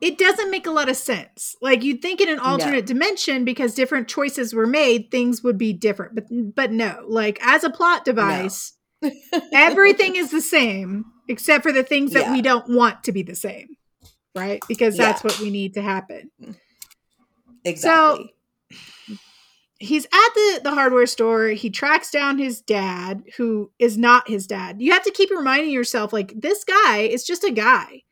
it 0.01 0.17
doesn't 0.19 0.51
make 0.51 0.67
a 0.67 0.71
lot 0.71 0.89
of 0.89 0.97
sense. 0.97 1.57
Like, 1.61 1.83
you'd 1.83 2.03
think 2.03 2.21
in 2.21 2.29
an 2.29 2.39
alternate 2.39 2.87
dimension, 2.87 3.45
because 3.45 3.75
different 3.75 4.07
choices 4.09 4.55
were 4.55 4.67
made, 4.67 5.11
things 5.11 5.43
would 5.43 5.59
be 5.59 5.73
different. 5.73 6.15
But, 6.15 6.25
but 6.55 6.71
no, 6.71 7.05
like, 7.09 7.39
as 7.43 7.65
a 7.65 7.71
plot 7.71 8.05
device, 8.05 8.75
everything 9.53 10.17
is 10.17 10.31
the 10.31 10.41
same 10.43 11.07
except 11.29 11.63
for 11.65 11.73
the 11.73 11.83
things 11.83 12.13
that 12.13 12.27
Yeah. 12.27 12.33
we 12.33 12.43
don't 12.43 12.69
want 12.69 13.03
to 13.05 13.13
be 13.13 13.23
the 13.23 13.35
same, 13.35 13.69
right? 14.39 14.63
Because 14.69 14.97
that's 14.97 15.23
Yeah. 15.23 15.31
what 15.31 15.41
we 15.41 15.51
need 15.51 15.75
to 15.75 15.83
happen. 15.83 16.31
Exactly. 17.65 18.35
So 18.71 18.79
he's 19.79 20.05
at 20.07 20.35
the, 20.35 20.61
the 20.65 20.71
hardware 20.75 21.07
store. 21.07 21.49
He 21.49 21.71
tracks 21.71 22.11
down 22.11 22.39
his 22.39 22.61
dad, 22.61 23.23
who 23.37 23.71
is 23.79 23.97
not 23.99 24.29
his 24.29 24.47
dad. 24.47 24.81
You 24.81 24.93
have 24.93 25.05
to 25.05 25.11
keep 25.11 25.31
reminding 25.31 25.71
yourself, 25.71 26.13
like, 26.13 26.33
this 26.41 26.65
guy 26.65 26.99
is 27.01 27.25
just 27.25 27.45
a 27.45 27.51
guy. 27.51 28.03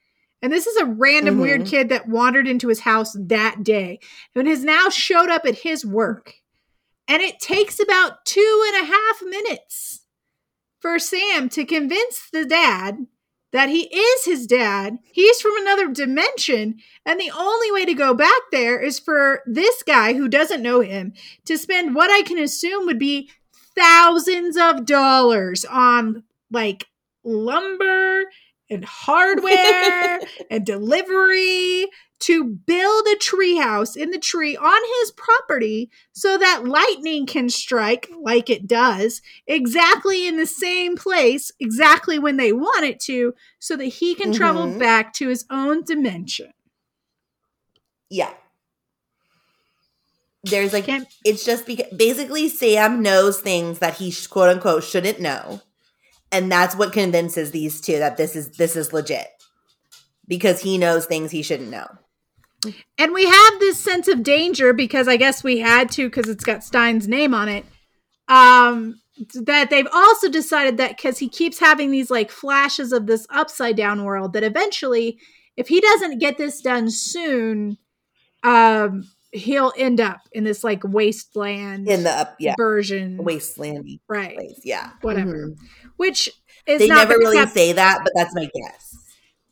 And 0.42 0.52
this 0.52 0.66
is 0.66 0.76
a 0.76 0.84
random 0.84 1.40
weird 1.40 1.62
Mhm. 1.62 1.70
kid 1.70 1.88
that 1.88 2.08
wandered 2.08 2.46
into 2.46 2.68
his 2.68 2.80
house 2.80 3.16
that 3.18 3.64
day 3.64 3.98
and 4.34 4.46
has 4.46 4.62
now 4.62 4.90
showed 4.90 5.30
up 5.30 5.46
at 5.46 5.58
his 5.60 5.84
work. 5.84 6.34
And 7.08 7.22
it 7.22 7.40
takes 7.40 7.80
about 7.80 8.24
two 8.26 8.64
and 8.68 8.82
a 8.82 8.92
half 8.92 9.22
minutes 9.22 10.02
for 10.80 10.98
Sam 10.98 11.48
to 11.48 11.64
convince 11.64 12.28
the 12.30 12.44
dad 12.44 13.06
that 13.56 13.70
he 13.70 13.84
is 13.84 14.24
his 14.26 14.46
dad. 14.46 14.98
He's 15.12 15.40
from 15.40 15.56
another 15.56 15.90
dimension. 15.90 16.76
And 17.06 17.18
the 17.18 17.32
only 17.34 17.72
way 17.72 17.86
to 17.86 17.94
go 17.94 18.12
back 18.12 18.42
there 18.52 18.78
is 18.78 18.98
for 18.98 19.42
this 19.46 19.82
guy 19.82 20.12
who 20.12 20.28
doesn't 20.28 20.60
know 20.60 20.80
him 20.80 21.14
to 21.46 21.56
spend 21.56 21.94
what 21.94 22.10
I 22.10 22.20
can 22.20 22.38
assume 22.38 22.84
would 22.84 22.98
be 22.98 23.30
thousands 23.74 24.58
of 24.58 24.84
dollars 24.84 25.64
on 25.64 26.24
like 26.50 26.84
lumber 27.24 28.24
and 28.70 28.84
hardware 28.84 30.20
and 30.50 30.64
delivery 30.66 31.86
to 32.18 32.44
build 32.44 33.06
a 33.08 33.16
treehouse 33.16 33.94
in 33.94 34.10
the 34.10 34.18
tree 34.18 34.56
on 34.56 34.80
his 35.00 35.10
property 35.12 35.90
so 36.12 36.38
that 36.38 36.64
lightning 36.64 37.26
can 37.26 37.48
strike 37.50 38.08
like 38.22 38.48
it 38.48 38.66
does 38.66 39.20
exactly 39.46 40.26
in 40.26 40.36
the 40.38 40.46
same 40.46 40.96
place 40.96 41.52
exactly 41.60 42.18
when 42.18 42.38
they 42.38 42.52
want 42.54 42.84
it 42.84 42.98
to 42.98 43.34
so 43.58 43.76
that 43.76 43.84
he 43.84 44.14
can 44.14 44.32
travel 44.32 44.64
Mhm. 44.66 44.78
back 44.78 45.12
to 45.12 45.28
his 45.28 45.44
own 45.50 45.84
dimension 45.84 46.52
yeah. 48.08 48.32
There's 50.44 50.72
like 50.72 50.84
Can't- 50.86 51.08
it's 51.24 51.44
just 51.44 51.66
because 51.66 51.92
basically 51.96 52.48
Sam 52.48 53.02
knows 53.02 53.40
things 53.40 53.80
that 53.80 53.96
he 53.96 54.14
quote 54.30 54.48
unquote 54.48 54.84
shouldn't 54.84 55.18
know, 55.20 55.60
and 56.32 56.50
that's 56.50 56.76
what 56.76 56.92
convinces 56.92 57.50
these 57.50 57.80
two 57.80 57.98
that 57.98 58.16
this 58.16 58.36
is 58.36 58.50
this 58.52 58.76
is 58.76 58.92
legit 58.92 59.28
because 60.28 60.60
he 60.60 60.78
knows 60.78 61.06
things 61.06 61.30
he 61.30 61.42
shouldn't 61.42 61.70
know. 61.70 61.86
And 62.98 63.12
we 63.12 63.26
have 63.26 63.60
this 63.60 63.78
sense 63.78 64.08
of 64.08 64.22
danger 64.22 64.72
because 64.72 65.08
I 65.08 65.16
guess 65.16 65.44
we 65.44 65.58
had 65.58 65.90
to 65.92 66.08
because 66.08 66.28
it's 66.28 66.44
got 66.44 66.64
Stine's 66.64 67.06
name 67.06 67.34
on 67.34 67.48
it. 67.48 67.64
Um, 68.28 69.00
that 69.34 69.70
they've 69.70 69.88
also 69.92 70.28
decided 70.28 70.76
that 70.76 70.96
because 70.96 71.18
he 71.18 71.28
keeps 71.28 71.58
having 71.58 71.90
these 71.90 72.10
like 72.10 72.30
flashes 72.30 72.92
of 72.92 73.06
this 73.06 73.26
upside 73.30 73.76
down 73.76 74.04
world, 74.04 74.32
that 74.32 74.42
eventually, 74.42 75.18
if 75.56 75.68
he 75.68 75.80
doesn't 75.80 76.18
get 76.18 76.38
this 76.38 76.60
done 76.60 76.90
soon, 76.90 77.78
um, 78.42 79.04
he'll 79.36 79.72
end 79.76 80.00
up 80.00 80.20
in 80.32 80.44
this 80.44 80.62
like 80.64 80.82
wasteland 80.84 81.88
In 81.88 82.02
the 82.04 82.10
up, 82.10 82.36
yeah, 82.38 82.54
version, 82.58 83.18
wastelandy 83.18 84.00
right? 84.08 84.34
place, 84.36 84.60
yeah, 84.64 84.90
Whatever. 85.02 85.48
Mhm. 85.48 85.56
Which 85.96 86.28
is 86.66 86.80
they 86.80 86.88
not 86.88 87.08
never 87.08 87.18
really 87.18 87.36
kept 87.36 87.52
say 87.52 87.72
that, 87.72 88.00
but 88.02 88.12
that's 88.16 88.34
my 88.34 88.48
guess. 88.54 88.96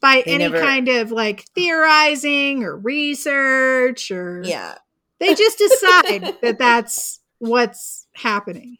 by 0.01 0.23
they 0.27 0.35
any 0.35 0.45
never- 0.45 0.61
kind 0.61 0.89
of 0.89 1.11
like 1.13 1.45
theorizing 1.55 2.63
or 2.65 2.77
research 2.77 4.11
or 4.11 4.43
Yeah. 4.45 4.75
they 5.21 5.35
just 5.35 5.59
decide 5.59 6.35
that 6.43 6.59
that's 6.59 7.21
what's 7.39 8.07
happening. 8.15 8.77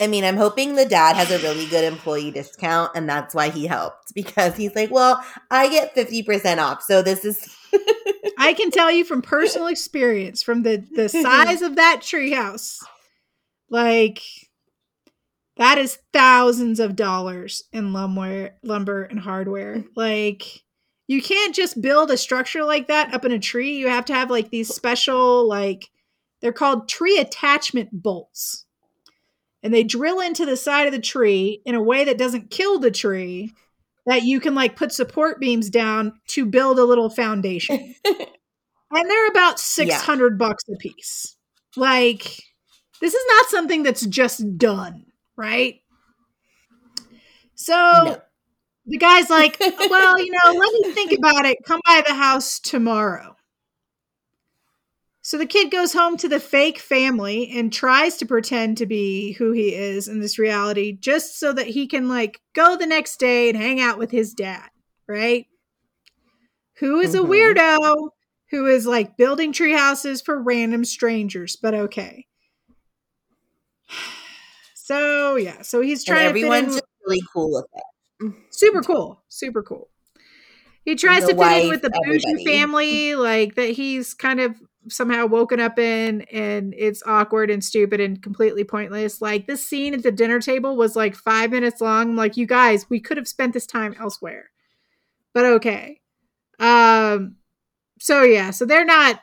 I 0.00 0.08
mean, 0.08 0.24
I'm 0.24 0.36
hoping 0.36 0.74
the 0.74 0.84
dad 0.84 1.14
has 1.16 1.30
a 1.30 1.38
really 1.38 1.66
good 1.66 1.84
employee 1.84 2.32
discount 2.32 2.90
and 2.96 3.08
that's 3.08 3.32
why 3.34 3.48
he 3.50 3.66
helped 3.66 4.12
because 4.14 4.56
he's 4.56 4.74
like, 4.74 4.90
well, 4.90 5.24
I 5.50 5.68
get 5.68 5.94
50% 5.94 6.58
off. 6.58 6.82
So 6.82 7.00
this 7.00 7.24
is 7.24 7.48
I 8.38 8.52
can 8.54 8.70
tell 8.70 8.90
you 8.90 9.04
from 9.04 9.22
personal 9.22 9.68
experience, 9.68 10.42
from 10.42 10.62
the 10.62 10.84
the 10.94 11.08
size 11.08 11.62
of 11.62 11.76
that 11.76 12.00
treehouse, 12.02 12.82
like 13.70 14.22
that 15.56 15.78
is 15.78 15.98
thousands 16.12 16.80
of 16.80 16.96
dollars 16.96 17.64
in 17.72 17.92
lumber, 17.92 18.50
lumber 18.62 19.04
and 19.04 19.20
hardware. 19.20 19.76
Mm-hmm. 19.76 19.88
Like 19.94 20.64
you 21.06 21.22
can't 21.22 21.54
just 21.54 21.80
build 21.80 22.10
a 22.10 22.16
structure 22.16 22.64
like 22.64 22.88
that 22.88 23.12
up 23.14 23.24
in 23.24 23.32
a 23.32 23.38
tree. 23.38 23.76
You 23.76 23.88
have 23.88 24.06
to 24.06 24.14
have 24.14 24.30
like 24.30 24.50
these 24.50 24.74
special, 24.74 25.46
like 25.46 25.90
they're 26.40 26.52
called 26.52 26.88
tree 26.88 27.18
attachment 27.18 27.90
bolts, 27.92 28.64
and 29.62 29.72
they 29.72 29.84
drill 29.84 30.20
into 30.20 30.46
the 30.46 30.56
side 30.56 30.86
of 30.86 30.92
the 30.92 31.00
tree 31.00 31.62
in 31.64 31.74
a 31.74 31.82
way 31.82 32.04
that 32.04 32.18
doesn't 32.18 32.50
kill 32.50 32.78
the 32.78 32.90
tree. 32.90 33.52
That 34.06 34.22
you 34.24 34.38
can 34.40 34.54
like 34.54 34.76
put 34.76 34.92
support 34.92 35.40
beams 35.40 35.70
down 35.70 36.14
to 36.28 36.44
build 36.44 36.78
a 36.78 36.84
little 36.84 37.10
foundation. 37.10 37.94
And 38.96 39.10
they're 39.10 39.26
about 39.28 39.58
600 39.58 40.38
bucks 40.38 40.62
a 40.72 40.76
piece. 40.76 41.36
Like 41.76 42.22
this 43.00 43.12
is 43.14 43.24
not 43.28 43.46
something 43.46 43.82
that's 43.82 44.06
just 44.06 44.56
done 44.56 45.06
right? 45.36 45.80
So 47.54 47.74
No. 47.74 48.22
the 48.86 48.98
guy's 48.98 49.30
like 49.30 49.58
well 49.78 50.18
you 50.18 50.32
know 50.32 50.52
let 50.58 50.72
me 50.72 50.92
think 50.92 51.12
about 51.12 51.44
it. 51.46 51.58
Come 51.66 51.80
by 51.86 52.02
the 52.06 52.14
house 52.14 52.58
tomorrow 52.60 53.36
so 55.26 55.38
the 55.38 55.46
kid 55.46 55.70
goes 55.70 55.94
home 55.94 56.18
to 56.18 56.28
the 56.28 56.38
fake 56.38 56.78
family 56.78 57.50
and 57.56 57.72
tries 57.72 58.18
to 58.18 58.26
pretend 58.26 58.76
to 58.76 58.84
be 58.86 59.32
who 59.32 59.52
he 59.52 59.74
is 59.74 60.06
in 60.06 60.20
this 60.20 60.38
reality 60.38 60.92
just 60.92 61.38
so 61.40 61.50
that 61.52 61.66
he 61.66 61.86
can 61.86 62.08
like 62.08 62.40
go 62.54 62.76
the 62.76 62.86
next 62.86 63.18
day 63.18 63.48
and 63.48 63.56
hang 63.56 63.80
out 63.80 63.98
with 63.98 64.10
his 64.10 64.34
dad 64.34 64.68
right 65.08 65.46
who 66.78 67.00
is 67.00 67.14
a 67.14 67.18
Mhm. 67.18 67.28
weirdo 67.30 68.10
who 68.50 68.66
is 68.66 68.86
like 68.86 69.16
building 69.16 69.52
tree 69.52 69.72
houses 69.72 70.20
for 70.20 70.40
random 70.40 70.84
strangers, 70.84 71.56
but 71.56 71.74
okay. 71.74 72.26
So 74.76 75.36
yeah, 75.36 75.62
so 75.62 75.80
he's 75.80 76.04
and 76.06 76.14
trying 76.14 76.26
to 76.26 76.28
everyone's 76.28 76.80
really 77.06 77.22
cool 77.32 77.50
with 77.52 77.66
it. 77.74 78.34
Super 78.50 78.82
cool, 78.82 79.22
super 79.28 79.62
cool. 79.62 79.88
He 80.84 80.94
tries 80.94 81.24
The 81.24 81.32
to 81.32 81.38
fit 81.38 81.62
in 81.64 81.70
with 81.70 81.80
the 81.82 81.88
bougie 81.90 82.24
everybody. 82.26 82.44
family, 82.44 83.14
like 83.14 83.54
that 83.54 83.70
he's 83.70 84.12
kind 84.12 84.40
of 84.40 84.60
somehow 84.88 85.26
woken 85.26 85.60
up 85.60 85.78
in, 85.78 86.22
and 86.22 86.74
it's 86.76 87.02
awkward 87.06 87.50
and 87.50 87.62
stupid 87.64 88.00
and 88.00 88.22
completely 88.22 88.64
pointless. 88.64 89.20
Like 89.20 89.46
this 89.46 89.66
scene 89.66 89.94
at 89.94 90.02
the 90.02 90.12
dinner 90.12 90.40
table 90.40 90.76
was 90.76 90.96
like 90.96 91.14
five 91.14 91.50
minutes 91.50 91.80
long. 91.80 92.10
I'm 92.10 92.16
like, 92.16 92.36
you 92.36 92.46
guys, 92.46 92.88
we 92.90 93.00
could 93.00 93.16
have 93.16 93.28
spent 93.28 93.52
this 93.52 93.66
time 93.66 93.94
elsewhere, 93.98 94.50
but 95.32 95.44
okay. 95.44 96.00
Um, 96.58 97.36
so 97.98 98.22
yeah, 98.22 98.50
so 98.50 98.64
they're 98.64 98.84
not. 98.84 99.20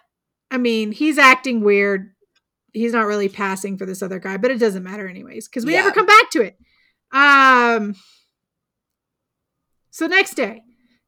I 0.50 0.58
mean, 0.58 0.92
he's 0.92 1.18
acting 1.18 1.62
weird. 1.62 2.14
He's 2.74 2.94
not 2.94 3.06
really 3.06 3.30
passing 3.30 3.78
for 3.78 3.86
this 3.86 4.02
other 4.02 4.20
guy, 4.20 4.38
but 4.38 4.52
it 4.52 4.60
doesn't 4.60 4.84
matter 4.84 5.08
anyways 5.08 5.48
because 5.48 5.66
we 5.66 5.74
never 5.74 5.92
come 5.92 6.06
back 6.06 6.30
to 6.32 6.42
it. 6.42 6.58
Um. 7.12 7.96
So 9.90 10.08
next 10.08 10.36
day, 10.36 10.64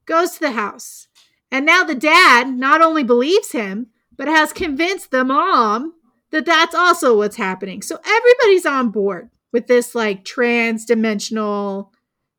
goes 0.06 0.32
to 0.32 0.40
the 0.42 0.52
house, 0.52 1.08
and 1.50 1.66
now 1.66 1.84
the 1.84 1.96
dad 1.96 2.50
not 2.50 2.82
only 2.82 3.04
believes 3.04 3.54
him, 3.54 3.88
but 4.18 4.28
has 4.28 4.54
convinced 4.54 5.12
the 5.12 5.24
mom 5.24 5.94
that 6.32 6.46
that's 6.46 6.76
also 6.76 7.18
what's 7.18 7.36
happening. 7.36 7.82
So 7.82 8.00
everybody's 8.06 8.66
on 8.66 8.90
board 8.90 9.30
with 9.52 9.68
this 9.68 9.94
like 9.96 10.26
trans-dimensional 10.26 11.92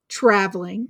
traveling. 0.08 0.88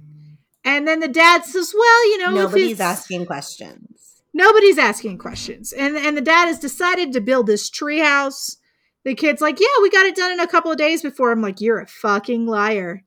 And 0.64 0.88
then 0.88 1.01
the 1.01 1.09
dad 1.09 1.44
says, 1.44 1.75
"Well, 1.77 2.09
you 2.11 2.18
know, 2.18 2.31
Nobody's 2.35 2.81
asking 2.81 3.27
questions. 3.27 4.23
nobody's 4.33 4.79
asking 4.79 5.18
questions 5.18 5.73
and 5.73 5.97
and 5.97 6.16
the 6.16 6.20
dad 6.23 6.47
has 6.47 6.59
decided 6.59 7.12
to 7.12 7.20
build 7.20 7.47
this 7.47 7.70
treehouse 7.70 8.57
the 9.05 9.14
kid's 9.14 9.40
like 9.40 9.61
yeah 9.61 9.66
we 9.83 9.88
got 9.90 10.07
it 10.07 10.16
done 10.16 10.33
in 10.33 10.40
a 10.40 10.47
couple 10.47 10.73
of 10.73 10.77
days 10.79 11.03
before 11.03 11.31
i'm 11.31 11.40
like 11.42 11.61
you're 11.61 11.79
a 11.81 11.87
fucking 11.87 12.44
liar 12.47 13.05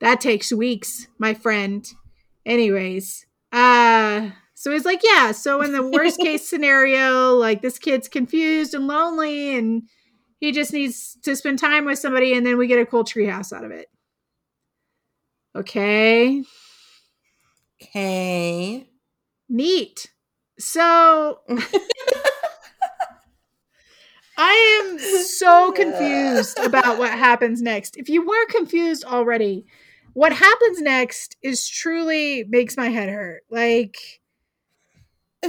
that 0.00 0.18
takes 0.20 0.50
weeks 0.52 1.08
my 1.18 1.34
friend 1.34 1.92
anyways 2.46 3.26
uh 3.52 4.30
so 4.58 4.72
he's 4.72 4.84
like 4.84 5.00
yeah 5.04 5.30
so 5.30 5.62
in 5.62 5.72
the 5.72 5.88
worst 5.88 6.18
case 6.18 6.48
scenario 6.48 7.34
like 7.34 7.62
this 7.62 7.78
kid's 7.78 8.08
confused 8.08 8.74
and 8.74 8.88
lonely 8.88 9.56
and 9.56 9.82
he 10.40 10.50
just 10.50 10.72
needs 10.72 11.16
to 11.22 11.36
spend 11.36 11.58
time 11.58 11.84
with 11.84 11.98
somebody 11.98 12.32
and 12.32 12.44
then 12.44 12.58
we 12.58 12.66
get 12.66 12.80
a 12.80 12.86
cool 12.86 13.04
treehouse 13.04 13.52
out 13.52 13.64
of 13.64 13.70
it 13.70 13.86
okay 15.54 16.42
Okay. 17.82 18.88
Neat. 19.48 20.12
So 20.58 21.40
I 24.38 24.82
am 24.82 24.98
so 24.98 25.72
confused 25.72 26.58
about 26.58 26.98
what 26.98 27.10
happens 27.12 27.62
next. 27.62 27.96
If 27.96 28.08
you 28.08 28.26
were 28.26 28.46
confused 28.46 29.04
already, 29.04 29.66
what 30.14 30.32
happens 30.32 30.80
next 30.80 31.36
is 31.42 31.68
truly 31.68 32.44
makes 32.48 32.76
my 32.76 32.88
head 32.88 33.08
hurt. 33.08 33.42
Like 33.50 33.98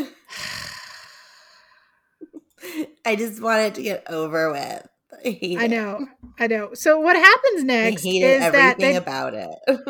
I 3.05 3.15
just 3.15 3.41
wanted 3.41 3.75
to 3.75 3.83
get 3.83 4.09
over 4.09 4.51
with. 4.51 4.87
I 5.25 5.27
I 5.57 5.65
it. 5.65 5.69
know, 5.69 6.05
I 6.39 6.47
know. 6.47 6.73
So 6.73 6.99
what 6.99 7.15
happens 7.15 7.63
next 7.63 8.05
is 8.05 8.21
that 8.21 8.53
everything 8.53 8.91
they, 8.91 8.95
about 8.97 9.33
it. 9.33 9.49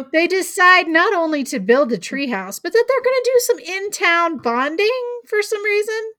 they 0.13 0.27
decide 0.27 0.87
not 0.87 1.13
only 1.13 1.43
to 1.45 1.59
build 1.59 1.91
a 1.91 1.97
treehouse, 1.97 2.61
but 2.61 2.71
that 2.73 2.85
they're 2.87 3.01
going 3.01 3.21
to 3.23 3.31
do 3.33 3.39
some 3.39 3.59
in-town 3.59 4.37
bonding 4.37 5.01
for 5.27 5.41
some 5.41 5.63
reason. 5.63 6.11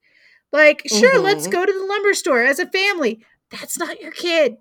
Like, 0.52 0.82
sure, 0.86 1.20
let's 1.20 1.46
Mhm. 1.46 1.52
go 1.52 1.64
to 1.66 1.72
the 1.72 1.84
lumber 1.86 2.12
store 2.14 2.42
as 2.42 2.58
a 2.58 2.66
family. 2.66 3.24
That's 3.50 3.78
not 3.78 4.00
your 4.00 4.10
kid. 4.12 4.56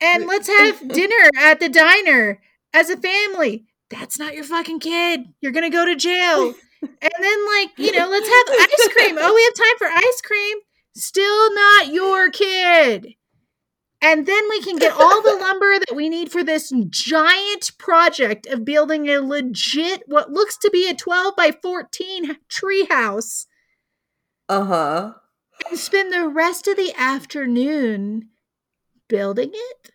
And 0.00 0.26
let's 0.26 0.48
have 0.48 0.86
dinner 0.92 1.30
at 1.38 1.58
the 1.60 1.68
diner 1.68 2.40
as 2.74 2.90
a 2.90 2.96
family. 2.96 3.64
That's 3.88 4.18
not 4.18 4.34
your 4.34 4.44
fucking 4.44 4.80
kid. 4.80 5.22
You're 5.40 5.52
going 5.52 5.70
to 5.70 5.76
go 5.76 5.84
to 5.84 5.96
jail. 5.96 6.54
And 6.82 7.12
then, 7.20 7.46
like, 7.46 7.70
you 7.76 7.92
know, 7.92 8.08
let's 8.08 8.28
have 8.28 8.46
ice 8.58 8.88
cream. 8.94 9.16
Oh, 9.18 9.34
we 9.34 9.44
have 9.44 9.54
time 9.54 9.78
for 9.78 9.86
ice 9.86 10.20
cream. 10.22 10.58
Still 10.94 11.54
not 11.54 11.92
your 11.92 12.30
kid. 12.30 13.14
And 14.02 14.26
then 14.26 14.48
we 14.48 14.62
can 14.62 14.76
get 14.76 14.94
all 14.94 15.22
the 15.22 15.36
lumber 15.40 15.78
that 15.78 15.94
we 15.94 16.08
need 16.08 16.32
for 16.32 16.42
this 16.42 16.72
giant 16.88 17.72
project 17.78 18.46
of 18.46 18.64
building 18.64 19.08
a 19.08 19.20
legit, 19.20 20.04
what 20.06 20.30
looks 20.30 20.56
to 20.58 20.70
be 20.70 20.88
a 20.88 20.94
12 20.94 21.36
by 21.36 21.52
14 21.62 22.38
tree 22.48 22.86
house, 22.86 23.46
uh 24.48 24.64
huh. 24.64 25.12
and 25.68 25.78
spend 25.78 26.12
the 26.12 26.28
rest 26.28 26.66
of 26.66 26.76
the 26.76 26.94
afternoon 26.96 28.30
building 29.08 29.50
it. 29.52 29.90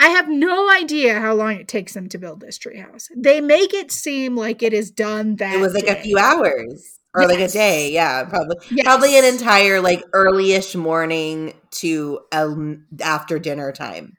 I 0.00 0.08
have 0.08 0.28
no 0.28 0.70
idea 0.70 1.20
how 1.20 1.34
long 1.34 1.52
it 1.54 1.68
takes 1.68 1.94
them 1.94 2.08
to 2.10 2.18
build 2.18 2.40
this 2.40 2.58
tree 2.58 2.78
house. 2.78 3.08
They 3.16 3.40
make 3.40 3.72
it 3.72 3.92
seem 3.92 4.36
like 4.36 4.62
it 4.62 4.72
is 4.72 4.90
done 4.90 5.36
that 5.36 5.54
It 5.54 5.60
was 5.60 5.72
like 5.74 5.86
a 5.86 6.02
few 6.02 6.18
hours 6.18 6.98
or 7.14 7.26
like 7.26 7.40
a 7.40 7.48
day. 7.48 7.92
Yeah, 7.92 8.24
probably. 8.24 8.56
Yes. 8.70 8.84
Probably 8.84 9.18
an 9.18 9.24
entire 9.24 9.80
like 9.80 10.02
early-ish 10.12 10.74
morning 10.74 11.54
to 11.72 12.20
um, 12.32 12.86
after 13.00 13.38
dinner 13.38 13.72
time. 13.72 14.16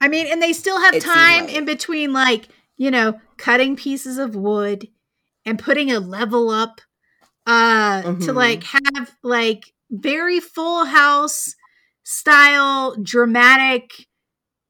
I 0.00 0.08
mean, 0.08 0.26
and 0.26 0.42
they 0.42 0.52
still 0.52 0.78
have 0.80 0.94
It 0.94 1.00
time 1.02 1.46
like. 1.46 1.54
in 1.54 1.64
between, 1.64 2.12
like, 2.12 2.48
you 2.76 2.90
know, 2.90 3.18
cutting 3.38 3.76
pieces 3.76 4.18
of 4.18 4.36
wood 4.36 4.88
and 5.46 5.58
putting 5.58 5.90
a 5.90 6.00
level 6.00 6.50
up 6.50 6.80
uh 7.46 8.02
to 8.02 8.08
Mhm. 8.32 8.34
like 8.34 8.64
have 8.64 9.14
like 9.22 9.72
very 9.90 10.40
full 10.40 10.86
house 10.86 11.54
style 12.02 12.96
dramatic 13.02 14.06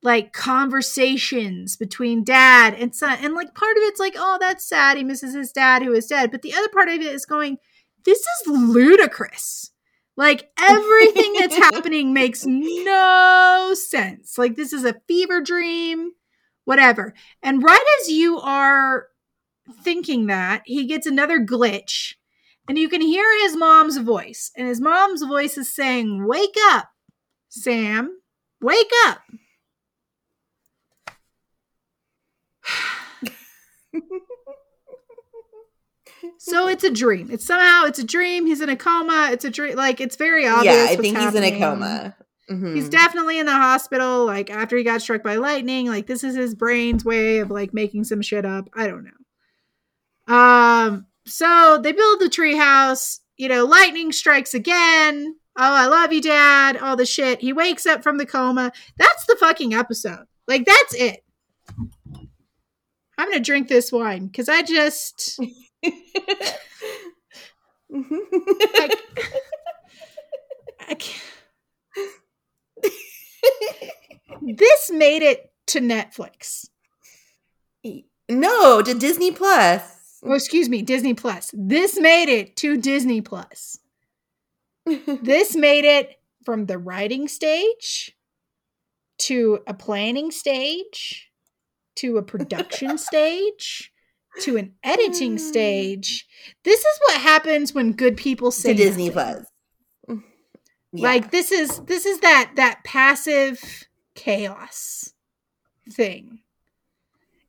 like 0.04 0.32
conversations 0.32 1.76
between 1.76 2.22
dad 2.22 2.74
and 2.74 2.94
son 2.94 3.18
and 3.20 3.34
like 3.34 3.54
part 3.54 3.76
of 3.76 3.82
it's 3.84 3.98
like 3.98 4.14
oh 4.16 4.36
that's 4.38 4.68
sad 4.68 4.96
he 4.96 5.02
misses 5.02 5.34
his 5.34 5.50
dad 5.50 5.82
who 5.82 5.92
is 5.92 6.06
dead 6.06 6.30
but 6.30 6.42
the 6.42 6.54
other 6.54 6.68
part 6.68 6.88
of 6.88 6.94
it 6.94 7.02
is 7.02 7.26
going 7.26 7.58
this 8.04 8.18
is 8.18 8.46
ludicrous. 8.46 9.70
Like 10.16 10.50
everything 10.58 11.34
that's 11.34 11.56
happening 11.72 12.12
makes 12.12 12.44
no 12.46 13.74
sense. 13.74 14.38
Like 14.38 14.56
this 14.56 14.72
is 14.72 14.84
a 14.84 15.00
fever 15.08 15.40
dream 15.40 16.12
whatever. 16.64 17.12
And 17.42 17.62
right 17.62 17.84
as 18.00 18.08
you 18.08 18.38
are 18.38 19.08
thinking 19.82 20.26
that 20.26 20.62
he 20.64 20.86
gets 20.86 21.06
another 21.06 21.38
glitch 21.38 22.14
and 22.68 22.78
you 22.78 22.88
can 22.88 23.02
hear 23.02 23.26
his 23.42 23.54
mom's 23.54 23.98
voice 23.98 24.50
and 24.56 24.66
his 24.66 24.80
mom's 24.80 25.22
voice 25.22 25.58
is 25.58 25.74
saying 25.74 26.26
wake 26.26 26.56
up 26.70 26.88
sam. 27.48 28.20
Wake 28.60 28.90
up 29.06 29.20
So 36.38 36.68
it's 36.68 36.84
a 36.84 36.90
dream. 36.90 37.28
It's 37.30 37.44
somehow 37.44 37.84
it's 37.84 37.98
a 37.98 38.04
dream. 38.04 38.46
He's 38.46 38.60
in 38.62 38.68
a 38.70 38.76
coma. 38.76 39.28
It's 39.32 39.44
a 39.44 39.50
dream. 39.50 39.76
Like 39.76 40.00
it's 40.00 40.16
very 40.16 40.46
obvious. 40.46 40.74
yeah, 40.74 40.86
I 40.90 40.96
think 40.96 41.18
he's 41.18 41.34
in 41.34 41.44
a 41.44 41.58
coma. 41.58 42.16
Mhm. 42.50 42.74
He's 42.74 42.88
definitely 42.88 43.38
in 43.38 43.46
the 43.46 43.52
hospital. 43.52 44.24
Like 44.24 44.50
after 44.50 44.76
he 44.76 44.84
got 44.84 45.02
struck 45.02 45.22
by 45.22 45.36
lightning. 45.36 45.86
Like 45.88 46.06
this 46.06 46.24
is 46.24 46.34
his 46.34 46.54
brain's 46.54 47.04
way 47.04 47.38
of 47.38 47.50
like 47.50 47.74
making 47.74 48.04
some 48.04 48.22
shit 48.22 48.44
up. 48.46 48.68
I 48.74 48.86
don't 48.86 49.04
know. 49.04 50.34
Um. 50.34 51.06
So 51.26 51.78
they 51.82 51.92
build 51.92 52.20
the 52.20 52.26
treehouse. 52.30 53.20
You 53.36 53.48
know, 53.48 53.64
lightning 53.64 54.12
strikes 54.12 54.54
again. 54.54 55.36
Oh, 55.56 55.62
I 55.74 55.86
love 55.86 56.12
you, 56.12 56.20
Dad. 56.22 56.76
All 56.78 56.96
the 56.96 57.06
shit. 57.06 57.40
He 57.40 57.52
wakes 57.52 57.84
up 57.86 58.02
from 58.02 58.16
the 58.18 58.26
coma. 58.26 58.72
That's 58.96 59.26
the 59.26 59.36
fucking 59.38 59.74
episode. 59.74 60.24
Like 60.48 60.64
that's 60.64 60.94
it. 60.94 61.23
I'm 63.16 63.30
gonna 63.30 63.42
drink 63.42 63.68
this 63.68 63.92
wine 63.92 64.26
because 64.26 64.48
I 64.48 64.62
just 64.62 65.38
I, 67.92 68.90
I 70.88 70.94
can't. 70.94 71.22
this 74.42 74.90
made 74.90 75.22
it 75.22 75.52
to 75.68 75.80
Netflix. 75.80 76.68
no, 78.28 78.82
to 78.82 78.94
Disney 78.94 79.30
Plus. 79.30 80.18
Oh, 80.24 80.32
excuse 80.32 80.68
me, 80.68 80.82
Disney 80.82 81.14
Plus. 81.14 81.50
This 81.52 81.98
made 81.98 82.28
it 82.28 82.56
to 82.56 82.76
Disney 82.76 83.20
Plus. 83.20 83.78
This 84.86 85.56
made 85.56 85.84
it 85.84 86.20
from 86.44 86.66
the 86.66 86.78
writing 86.78 87.28
stage 87.28 88.14
to 89.18 89.60
a 89.66 89.72
planning 89.74 90.30
stage 90.30 91.30
to 91.96 92.16
a 92.18 92.22
production 92.22 92.98
stage 93.10 93.92
to 94.40 94.56
an 94.56 94.74
editing 94.82 95.38
stage. 95.38 96.26
This 96.64 96.80
is 96.80 96.98
what 97.06 97.20
happens 97.20 97.72
when 97.72 97.92
good 97.92 98.16
people 98.16 98.50
say 98.50 98.70
to 98.72 98.74
Disney. 98.74 99.10
Plus. 99.10 99.46
Yeah. 100.08 100.16
Like 100.92 101.30
this 101.30 101.50
is 101.52 101.80
this 101.80 102.06
is 102.06 102.20
that 102.20 102.52
that 102.56 102.82
passive 102.84 103.84
chaos 104.14 105.12
thing. 105.90 106.40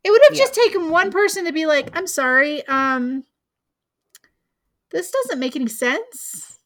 It 0.03 0.11
would 0.11 0.21
have 0.29 0.35
Yeah. 0.37 0.43
just 0.43 0.53
taken 0.53 0.89
one 0.89 1.11
person 1.11 1.45
to 1.45 1.51
be 1.53 1.65
like, 1.65 1.89
"I'm 1.95 2.07
sorry, 2.07 2.65
um 2.67 3.23
this 4.91 5.11
doesn't 5.11 5.39
make 5.39 5.55
any 5.55 5.67
sense." 5.67 6.59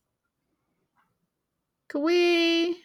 Could 1.90 2.02
we 2.02 2.78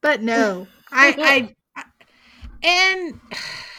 But 0.00 0.22
no. 0.22 0.66
I 0.90 1.54
I, 1.76 1.80
I 1.80 1.84
and 2.64 3.20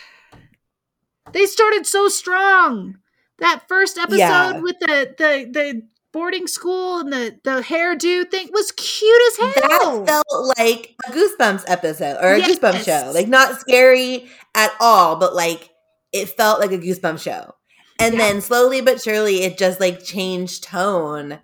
they 1.34 1.46
started 1.46 1.86
so 1.86 2.08
strong. 2.10 2.98
That 3.40 3.64
first 3.68 3.98
episode 3.98 4.18
Yeah. 4.18 4.60
with 4.60 4.80
the 4.80 5.14
the 5.18 5.50
the 5.52 5.82
boarding 6.12 6.46
school 6.48 7.00
and 7.00 7.12
the 7.12 7.40
the 7.44 7.62
hairdo 7.62 8.30
thing 8.30 8.50
was 8.54 8.72
cute 8.72 9.22
as 9.30 9.38
hell. 9.38 10.04
that 10.06 10.24
felt 10.28 10.58
like 10.60 10.96
a 11.08 11.12
Goosebumps 11.12 11.64
episode 11.68 12.18
or 12.22 12.34
a 12.34 12.38
Yes. 12.40 12.58
Goosebumps 12.60 12.86
show. 12.86 13.12
Like 13.14 13.28
not 13.28 13.60
scary 13.60 14.30
at 14.56 14.72
all, 14.80 15.16
but 15.18 15.34
like 15.36 15.70
it 16.12 16.30
felt 16.30 16.60
like 16.60 16.72
a 16.72 16.78
Goosebumps 16.78 17.22
show. 17.22 17.56
And 18.00 18.14
Yeah. 18.14 18.20
then 18.20 18.42
slowly 18.42 18.82
but 18.82 19.02
surely 19.02 19.44
it 19.44 19.58
just 19.58 19.80
like 19.80 20.04
changed 20.04 20.64
tone. 20.64 21.40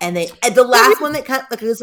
And 0.00 0.16
they 0.16 0.30
and 0.42 0.54
the 0.54 0.64
last 0.64 1.00
one 1.00 1.12
that 1.12 1.24
kind 1.24 1.42
of 1.42 1.46
like 1.50 1.62
it 1.62 1.66
was 1.66 1.82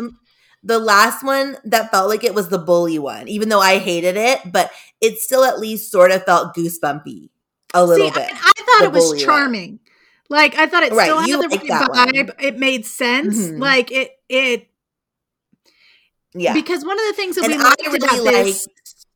the 0.63 0.77
last 0.79 1.23
one 1.23 1.57
that 1.65 1.89
felt 1.89 2.07
like 2.07 2.23
it 2.23 2.35
was 2.35 2.49
the 2.49 2.59
bully 2.59 2.99
one, 2.99 3.27
even 3.27 3.49
though 3.49 3.59
I 3.61 3.79
hated 3.79 4.15
it, 4.15 4.41
but 4.51 4.71
it 5.01 5.19
still 5.19 5.43
at 5.43 5.59
least 5.59 5.91
sort 5.91 6.11
of 6.11 6.23
felt 6.23 6.55
goosebumpy 6.55 7.29
a 7.73 7.83
little 7.85 8.09
See, 8.09 8.19
bit. 8.19 8.31
I, 8.31 8.51
I 8.57 8.63
thought 8.63 8.83
it 8.83 8.91
was 8.93 9.21
charming. 9.21 9.79
Like 10.29 10.55
I 10.55 10.67
thought 10.67 10.83
it 10.83 10.93
Right, 10.93 11.05
still 11.05 11.19
had 11.19 11.29
you 11.29 11.37
the 11.41 11.47
like 11.49 11.61
right 11.61 11.67
that 11.69 11.89
one. 11.89 12.07
vibe. 12.13 12.41
It 12.41 12.57
made 12.57 12.85
sense. 12.85 13.37
Mhm. 13.37 13.59
Like 13.59 13.91
it 13.91 14.11
it 14.29 14.67
yeah. 16.33 16.53
because 16.53 16.85
one 16.85 16.99
of 16.99 17.05
the 17.07 17.13
things 17.13 17.35
that 17.35 17.43
And 17.43 17.51
we 17.53 17.57
liked 17.57 17.81
really 17.85 17.97
about 17.97 18.23
this. 18.45 18.67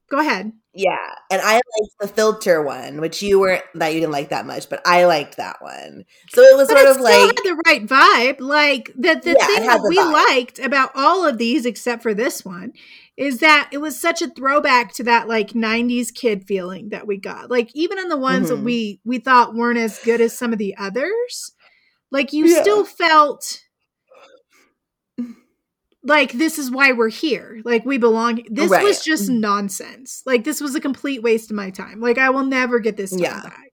Go 0.10 0.20
ahead. 0.20 0.52
Yeah, 0.74 1.16
and 1.32 1.42
I 1.42 1.54
liked 1.54 1.96
the 2.02 2.08
filter 2.10 2.62
one, 2.62 3.00
which 3.00 3.22
you 3.22 3.40
weren't 3.40 3.64
that 3.76 3.94
you 3.94 4.02
didn't 4.02 4.12
like 4.12 4.30
that 4.30 4.46
much, 4.46 4.70
but 4.70 4.82
I 4.86 5.06
liked 5.06 5.38
that 5.38 5.62
one. 5.62 6.04
So 6.30 6.42
it 6.42 6.58
was 6.58 6.68
But 6.68 6.78
sort 6.78 6.86
it 6.86 6.90
of 6.90 7.02
still 7.02 7.04
like 7.04 7.20
had 7.28 7.36
the 7.44 7.62
right 7.66 7.86
vibe. 7.88 8.40
Like 8.42 8.92
the 8.96 9.16
the 9.24 9.36
Yeah, 9.38 9.46
thing 9.46 9.66
that 9.68 9.82
the 9.82 9.88
we 9.88 9.98
vibe. 9.98 10.12
liked 10.12 10.60
about 10.60 10.92
all 10.96 11.26
of 11.26 11.38
these, 11.38 11.66
except 11.66 12.04
for 12.04 12.14
this 12.14 12.44
one, 12.44 12.74
is 13.18 13.40
that 13.40 13.70
it 13.72 13.78
was 13.78 14.00
such 14.00 14.22
a 14.22 14.28
throwback 14.30 14.94
to 14.94 15.04
that 15.04 15.28
like 15.28 15.50
'90s 15.56 16.12
kid 16.14 16.44
feeling 16.46 16.90
that 16.90 17.08
we 17.08 17.18
got. 17.18 17.50
Like 17.50 17.70
even 17.74 17.98
in 17.98 18.10
the 18.10 18.18
ones 18.18 18.50
that 18.50 18.60
Mhm. 18.60 18.64
we 18.64 19.00
we 19.06 19.20
thought 19.20 19.56
weren't 19.56 19.80
as 19.80 20.00
good 20.00 20.20
as 20.22 20.38
some 20.38 20.52
of 20.52 20.60
the 20.60 20.76
others, 20.78 21.54
like 22.12 22.34
you 22.34 22.46
Yeah. 22.48 22.62
still 22.62 22.84
felt 22.86 23.62
like 26.04 26.34
this 26.34 26.60
is 26.60 26.70
why 26.70 26.92
we're 26.92 27.10
here. 27.10 27.62
Like 27.66 27.84
we 27.86 27.98
belong. 27.98 28.42
This 28.50 28.70
Right. 28.70 28.84
was 28.84 29.04
just 29.04 29.30
nonsense. 29.30 30.22
Like 30.26 30.44
this 30.44 30.62
was 30.62 30.76
a 30.76 30.80
complete 30.82 31.24
waste 31.24 31.50
of 31.50 31.56
my 31.56 31.72
time. 31.72 32.00
Like 32.00 32.18
I 32.18 32.30
will 32.30 32.46
never 32.46 32.80
get 32.80 32.96
this 32.98 33.14
Yeah. 33.18 33.42
back. 33.42 33.72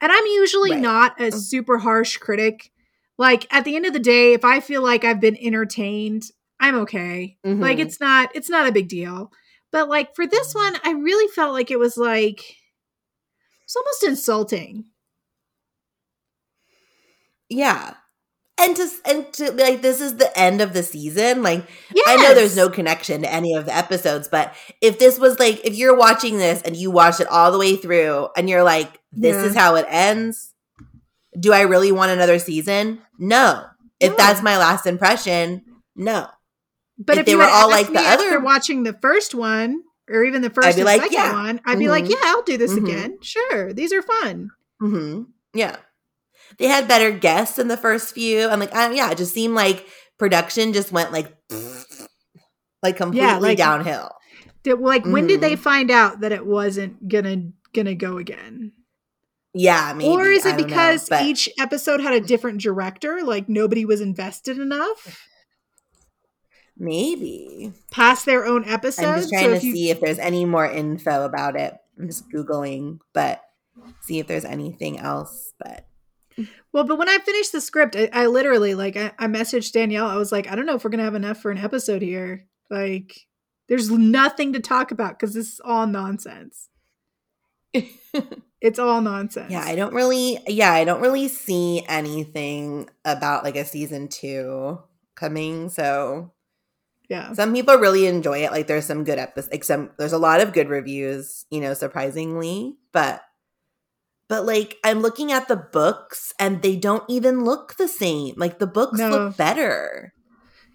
And 0.00 0.10
I'm 0.12 0.26
usually 0.26 0.70
Right. 0.72 0.80
not 0.80 1.20
a 1.20 1.30
super 1.32 1.78
harsh 1.78 2.16
critic. 2.16 2.70
Like 3.18 3.46
at 3.52 3.64
the 3.64 3.76
end 3.76 3.84
of 3.84 3.92
the 3.92 3.98
day, 3.98 4.32
if 4.32 4.44
I 4.44 4.60
feel 4.60 4.80
like 4.82 5.04
I've 5.04 5.20
been 5.20 5.36
entertained, 5.36 6.30
I'm 6.60 6.74
okay. 6.80 7.36
Like 7.44 7.78
Mhm. 7.78 7.80
it's 7.86 8.00
not 8.00 8.30
it's 8.34 8.48
not 8.50 8.66
a 8.68 8.72
big 8.72 8.88
deal. 8.88 9.30
But 9.70 9.88
like 9.88 10.14
for 10.16 10.26
this 10.26 10.54
one, 10.54 10.76
I 10.84 10.92
really 10.92 11.28
felt 11.32 11.52
like 11.52 11.70
it 11.70 11.78
was 11.78 11.96
like 11.96 12.42
it's 13.64 13.76
almost 13.76 14.02
insulting. 14.04 14.86
yeah, 17.50 17.94
and 18.60 18.76
to 18.76 18.88
and 19.06 19.32
to 19.34 19.52
like 19.52 19.80
this 19.82 20.00
is 20.00 20.16
the 20.16 20.36
end 20.38 20.60
of 20.60 20.72
the 20.72 20.82
season. 20.82 21.42
Like 21.42 21.64
I 22.06 22.16
know 22.16 22.34
there's 22.34 22.56
no 22.56 22.68
connection 22.68 23.22
to 23.22 23.32
any 23.32 23.54
of 23.54 23.64
the 23.66 23.74
episodes, 23.76 24.28
but 24.28 24.54
if 24.80 24.98
this 24.98 25.18
was 25.18 25.38
like 25.38 25.64
if 25.64 25.74
you're 25.76 25.96
watching 25.96 26.38
this 26.38 26.60
and 26.62 26.76
you 26.76 26.90
watched 26.90 27.20
it 27.20 27.28
all 27.28 27.50
the 27.52 27.58
way 27.58 27.76
through 27.76 28.28
and 28.36 28.48
you're 28.48 28.64
like, 28.64 28.98
this 29.12 29.36
Yeah. 29.36 29.44
is 29.44 29.54
how 29.56 29.76
it 29.76 29.86
ends. 29.88 30.52
Do 31.38 31.52
I 31.52 31.62
really 31.62 31.92
want 31.92 32.10
another 32.10 32.38
season? 32.38 33.00
No. 33.18 33.64
If 34.00 34.16
that's 34.16 34.42
my 34.42 34.58
last 34.58 34.86
impression, 34.86 35.62
no. 35.96 36.26
But 36.98 37.14
if 37.16 37.20
if, 37.20 37.26
they 37.26 37.32
you 37.32 37.38
were 37.38 37.44
all 37.44 37.68
like 37.70 37.86
the 37.92 37.98
other- 38.00 38.40
watching 38.40 38.82
the 38.82 38.92
first 38.92 39.34
one, 39.34 39.82
or 40.10 40.24
even 40.24 40.42
the 40.42 40.50
first 40.50 40.76
and 40.76 40.84
like, 40.84 41.02
second 41.02 41.14
yeah. 41.16 41.32
one, 41.32 41.60
I'd 41.64 41.78
be 41.78 41.88
like, 41.88 42.04
Mhm. 42.04 42.10
yeah, 42.10 42.16
I'll 42.24 42.42
do 42.42 42.56
this 42.56 42.72
Mhm. 42.72 42.84
again. 42.84 43.18
Sure, 43.22 43.72
these 43.72 43.92
are 43.92 44.02
fun. 44.02 44.50
hmm 44.80 45.22
Yeah. 45.54 45.76
They 46.58 46.66
had 46.66 46.88
better 46.88 47.10
guests 47.10 47.58
in 47.58 47.68
the 47.68 47.76
first 47.76 48.14
few. 48.14 48.48
I'm 48.48 48.58
like, 48.60 48.74
I, 48.74 48.90
yeah, 48.92 49.10
it 49.10 49.18
just 49.18 49.34
seemed 49.34 49.54
like 49.54 49.86
production 50.18 50.72
just 50.72 50.90
went 50.92 51.12
like, 51.12 51.32
like 52.82 52.96
completely 52.96 53.40
like- 53.40 53.58
downhill. 53.58 54.10
Did, 54.64 54.80
like, 54.80 55.04
when 55.06 55.26
did 55.26 55.40
they 55.40 55.54
Mhm. 55.54 55.58
find 55.60 55.90
out 55.90 56.20
that 56.20 56.32
it 56.32 56.44
wasn't 56.44 57.08
gonna 57.08 57.52
gonna 57.74 57.94
go 57.94 58.18
again? 58.18 58.72
Yeah, 59.54 59.94
maybe. 59.96 60.10
or 60.10 60.26
is 60.26 60.44
it 60.44 60.50
don't 60.50 60.60
know, 60.60 60.66
because 60.66 61.08
but 61.08 61.22
each 61.24 61.48
episode 61.58 62.00
had 62.00 62.12
a 62.14 62.20
different 62.20 62.60
director? 62.60 63.20
Like 63.22 63.48
nobody 63.48 63.84
was 63.84 64.00
invested 64.00 64.58
enough 64.58 65.18
maybe? 66.78 67.72
past 67.90 68.26
their 68.26 68.46
own 68.46 68.64
episodes. 68.64 69.06
I'm 69.06 69.18
just 69.18 69.32
trying 69.32 69.54
so 69.54 69.60
to 69.60 69.66
you, 69.66 69.74
see 69.74 69.90
if 69.90 70.00
there's 70.00 70.18
any 70.18 70.44
more 70.44 70.66
info 70.66 71.24
about 71.24 71.56
it. 71.56 71.74
I'm 71.98 72.06
just 72.06 72.30
Googling, 72.30 73.00
but 73.12 73.42
see 74.00 74.18
if 74.18 74.26
there's 74.26 74.44
anything 74.44 74.98
else. 74.98 75.52
But 75.58 75.86
Well, 76.72 76.84
but 76.84 76.98
when 76.98 77.08
I 77.08 77.18
finished 77.18 77.52
the 77.52 77.60
script, 77.60 77.96
I, 77.96 78.08
I 78.12 78.26
literally 78.26 78.74
like 78.74 78.96
I, 78.96 79.12
I 79.18 79.26
messaged 79.26 79.72
Danielle. 79.72 80.06
I 80.08 80.16
was 80.16 80.32
like, 80.32 80.50
I 80.50 80.54
don't 80.54 80.66
know 80.66 80.74
if 80.74 80.84
we're 80.84 80.90
gonna 80.90 81.04
have 81.04 81.14
enough 81.14 81.38
for 81.38 81.50
an 81.50 81.58
episode 81.58 82.02
here. 82.02 82.46
Like, 82.70 83.26
there's 83.68 83.90
nothing 83.90 84.52
to 84.52 84.60
talk 84.60 84.90
about 84.90 85.18
because 85.18 85.34
this 85.34 85.54
is 85.54 85.60
all 85.64 85.86
nonsense. 85.86 86.68
It's 88.60 88.78
all 88.78 89.00
nonsense. 89.00 89.52
yeah, 89.52 89.62
I 89.62 89.76
don't 89.76 89.94
really, 89.94 90.38
yeah, 90.48 90.72
I 90.72 90.84
don't 90.84 91.00
really 91.00 91.28
see 91.28 91.84
anything 91.88 92.90
about 93.04 93.44
like 93.44 93.54
a 93.54 93.64
season 93.64 94.08
two 94.08 94.80
coming. 95.14 95.68
So 95.68 96.32
yeah. 97.08 97.32
some 97.32 97.52
people 97.54 97.76
really 97.76 98.06
enjoy 98.06 98.44
it. 98.44 98.52
Like 98.52 98.66
there's 98.66 98.86
some 98.86 99.04
good 99.04 99.18
episodes, 99.18 99.52
like 99.52 99.64
some 99.64 99.90
there's 99.98 100.12
a 100.12 100.18
lot 100.18 100.40
of 100.40 100.52
good 100.52 100.68
reviews, 100.68 101.46
you 101.50 101.60
know, 101.60 101.74
surprisingly. 101.74 102.76
But 102.92 103.22
but 104.28 104.44
like 104.44 104.76
I'm 104.84 105.00
looking 105.00 105.32
at 105.32 105.48
the 105.48 105.56
books 105.56 106.32
and 106.38 106.62
they 106.62 106.76
don't 106.76 107.04
even 107.08 107.44
look 107.44 107.76
the 107.76 107.88
same. 107.88 108.34
Like 108.36 108.58
the 108.58 108.66
books 108.66 108.98
No. 108.98 109.08
look 109.08 109.36
better. 109.36 110.12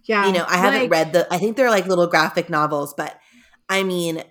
Yeah. 0.05 0.25
you 0.27 0.34
know, 0.34 0.45
I 0.47 0.57
haven't 0.57 0.89
read 0.89 1.13
the 1.13 1.27
I 1.31 1.38
think 1.38 1.55
they're 1.55 1.69
like 1.69 1.86
little 1.88 2.07
graphic 2.07 2.49
novels, 2.49 2.93
but 2.95 3.17
I 3.69 3.84
mean 3.84 4.23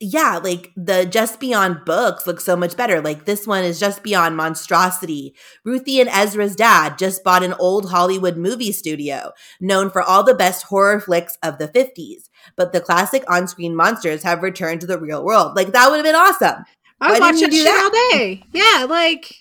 yeah, 0.00 0.38
like 0.42 0.72
the 0.76 1.04
Just 1.04 1.40
Beyond 1.40 1.84
books 1.84 2.26
look 2.26 2.40
so 2.40 2.56
much 2.56 2.76
better. 2.76 3.00
Like 3.00 3.24
this 3.24 3.46
one 3.46 3.64
is 3.64 3.80
Just 3.80 4.02
Beyond 4.02 4.36
Monstrosity. 4.36 5.34
Ruthie 5.64 6.00
and 6.00 6.08
Ezra's 6.08 6.54
dad 6.54 6.98
just 6.98 7.24
bought 7.24 7.42
an 7.42 7.54
old 7.54 7.90
Hollywood 7.90 8.36
movie 8.36 8.72
studio 8.72 9.32
known 9.60 9.90
for 9.90 10.02
all 10.02 10.22
the 10.22 10.34
best 10.34 10.64
horror 10.64 11.00
flicks 11.00 11.36
of 11.42 11.58
the 11.58 11.68
50s. 11.68 12.28
But 12.56 12.72
the 12.72 12.80
classic 12.80 13.24
on 13.28 13.48
screen 13.48 13.74
monsters 13.74 14.22
have 14.22 14.42
returned 14.42 14.80
to 14.82 14.86
the 14.86 14.98
real 14.98 15.24
world. 15.24 15.56
Like 15.56 15.72
that 15.72 15.90
would 15.90 15.96
have 15.96 16.04
been 16.04 16.14
awesome. 16.14 16.64
I 17.00 17.12
Why 17.12 17.18
watch 17.18 17.36
didn't 17.36 17.50
that 17.50 17.56
shit 17.56 17.64
that? 17.64 17.90
all 18.12 18.18
day. 18.18 18.42
Yeah, 18.52 18.84
like 18.84 19.34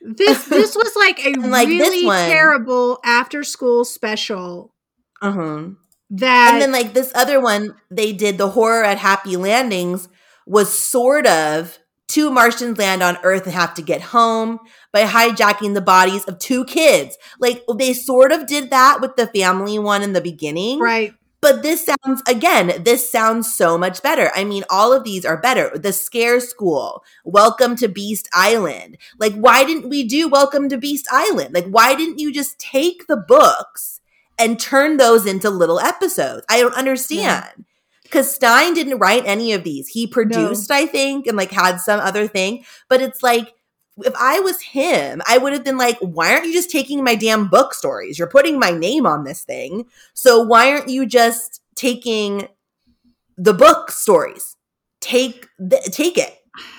this 0.00 0.44
this 0.44 0.76
was 0.76 0.94
like 0.96 1.18
a 1.24 1.32
like, 1.40 1.68
really 1.68 2.06
terrible 2.28 2.98
after 3.04 3.42
school 3.42 3.84
special 3.84 4.74
uh-huh. 5.22 5.68
That 6.10 6.52
and 6.52 6.62
then 6.62 6.72
like 6.72 6.94
this 6.94 7.12
other 7.14 7.40
one 7.40 7.74
they 7.90 8.12
did 8.12 8.38
the 8.38 8.50
horror 8.50 8.84
at 8.84 8.98
happy 8.98 9.36
landings 9.36 10.08
was 10.46 10.76
sort 10.76 11.26
of 11.26 11.78
two 12.08 12.30
martians 12.30 12.78
land 12.78 13.02
on 13.02 13.18
earth 13.22 13.44
and 13.44 13.52
have 13.54 13.74
to 13.74 13.82
get 13.82 14.00
home 14.00 14.58
by 14.92 15.04
hijacking 15.04 15.74
the 15.74 15.80
bodies 15.80 16.24
of 16.24 16.38
two 16.38 16.64
kids. 16.64 17.16
Like 17.40 17.64
they 17.76 17.92
sort 17.92 18.32
of 18.32 18.46
did 18.46 18.70
that 18.70 19.00
with 19.00 19.16
the 19.16 19.26
family 19.26 19.78
one 19.78 20.02
in 20.02 20.12
the 20.12 20.20
beginning. 20.20 20.78
Right. 20.78 21.12
But 21.40 21.62
this 21.62 21.84
sounds 21.84 22.22
again 22.26 22.84
this 22.84 23.10
sounds 23.10 23.54
so 23.54 23.76
much 23.76 24.02
better. 24.02 24.30
I 24.34 24.44
mean 24.44 24.64
all 24.70 24.92
of 24.92 25.04
these 25.04 25.24
are 25.24 25.40
better. 25.40 25.76
The 25.76 25.92
scare 25.92 26.40
school 26.40 27.04
welcome 27.24 27.76
to 27.76 27.88
beast 27.88 28.28
island. 28.32 28.96
Like 29.18 29.34
why 29.34 29.64
didn't 29.64 29.88
we 29.88 30.04
do 30.04 30.28
welcome 30.28 30.68
to 30.68 30.78
beast 30.78 31.06
island? 31.10 31.52
Like 31.52 31.66
why 31.66 31.94
didn't 31.94 32.18
you 32.18 32.32
just 32.32 32.58
take 32.58 33.06
the 33.08 33.16
books 33.16 34.00
and 34.38 34.58
turn 34.58 34.96
those 34.96 35.26
into 35.26 35.50
little 35.50 35.80
episodes 35.80 36.44
i 36.48 36.60
don't 36.60 36.74
understand 36.74 37.64
because 38.02 38.32
Stine 38.32 38.74
didn't 38.74 38.98
write 38.98 39.24
any 39.26 39.52
of 39.52 39.64
these 39.64 39.88
he 39.88 40.06
produced 40.06 40.70
i 40.70 40.86
think 40.86 41.26
and 41.26 41.36
like 41.36 41.50
had 41.50 41.76
some 41.76 42.00
other 42.00 42.26
thing 42.26 42.64
but 42.88 43.00
it's 43.00 43.22
like 43.22 43.54
if 43.98 44.14
I 44.18 44.40
was 44.40 44.60
him, 44.60 45.22
I 45.26 45.38
would 45.38 45.52
have 45.52 45.64
been 45.64 45.76
like, 45.76 45.98
why 46.00 46.32
aren't 46.32 46.46
you 46.46 46.52
just 46.52 46.70
taking 46.70 47.04
my 47.04 47.14
damn 47.14 47.48
book 47.48 47.74
stories? 47.74 48.18
You're 48.18 48.28
putting 48.28 48.58
my 48.58 48.70
name 48.70 49.06
on 49.06 49.24
this 49.24 49.42
thing. 49.42 49.86
So 50.14 50.42
why 50.42 50.72
aren't 50.72 50.88
you 50.88 51.06
just 51.06 51.62
taking 51.74 52.48
the 53.36 53.54
book 53.54 53.90
stories? 53.90 54.56
Take 55.00 55.48
the, 55.58 55.78
take 55.92 56.18
it. 56.18 56.36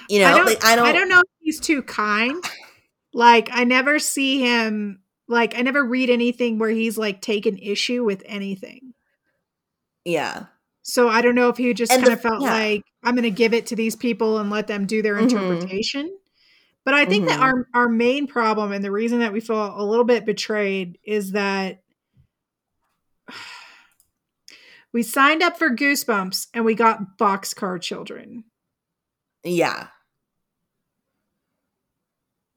You 0.09 0.19
know, 0.19 0.27
I 0.27 0.37
don't, 0.37 0.45
like 0.45 0.63
I 0.63 0.75
don't 0.75 0.87
I 0.87 0.91
don't 0.91 1.09
know 1.09 1.19
if 1.19 1.29
he's 1.39 1.59
too 1.59 1.81
kind. 1.81 2.43
Like 3.13 3.49
I 3.51 3.63
never 3.63 3.99
see 3.99 4.41
him 4.41 4.99
like 5.27 5.57
I 5.57 5.61
never 5.61 5.83
read 5.83 6.09
anything 6.09 6.59
where 6.59 6.69
he's 6.69 6.97
like 6.97 7.21
taken 7.21 7.57
issue 7.57 8.03
with 8.03 8.23
anything. 8.25 8.93
Yeah. 10.03 10.45
So 10.83 11.09
I 11.09 11.21
don't 11.21 11.35
know 11.35 11.49
if 11.49 11.57
he 11.57 11.73
just 11.73 11.91
kind 11.91 12.07
of 12.07 12.21
felt 12.21 12.41
yeah. 12.43 12.53
like 12.53 12.83
I'm 13.03 13.15
going 13.15 13.23
to 13.23 13.31
give 13.31 13.53
it 13.53 13.65
to 13.67 13.75
these 13.75 13.95
people 13.95 14.37
and 14.37 14.49
let 14.49 14.67
them 14.67 14.85
do 14.85 15.01
their 15.01 15.15
Mhm. 15.15 15.23
interpretation. 15.23 16.15
But 16.83 16.93
I 16.93 17.05
think 17.05 17.27
that 17.27 17.39
Mhm. 17.39 17.43
our 17.43 17.67
our 17.73 17.89
main 17.89 18.27
problem 18.27 18.71
and 18.71 18.83
the 18.85 18.91
reason 18.91 19.19
that 19.19 19.33
we 19.33 19.39
feel 19.39 19.73
a 19.75 19.83
little 19.83 20.03
bit 20.05 20.25
betrayed 20.25 20.99
is 21.03 21.31
that 21.31 21.81
we 24.93 25.01
signed 25.01 25.41
up 25.41 25.57
for 25.57 25.69
Goosebumps 25.71 26.47
and 26.53 26.63
we 26.63 26.75
got 26.75 27.17
Boxcar 27.17 27.81
Children. 27.81 28.43
Yeah. 29.43 29.87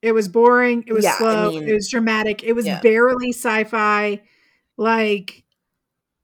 It 0.03 0.13
was 0.13 0.29
boring. 0.29 0.85
It 0.87 0.93
was 0.93 1.05
Yeah, 1.05 1.15
I 1.15 1.19
slow. 1.19 1.51
mean- 1.51 1.69
it 1.69 1.75
was 1.75 1.89
dramatic. 1.91 2.45
It 2.45 2.53
was 2.53 2.67
Yeah. 2.67 2.81
barely 2.81 3.33
sci-fi. 3.33 4.21
Like 4.77 5.45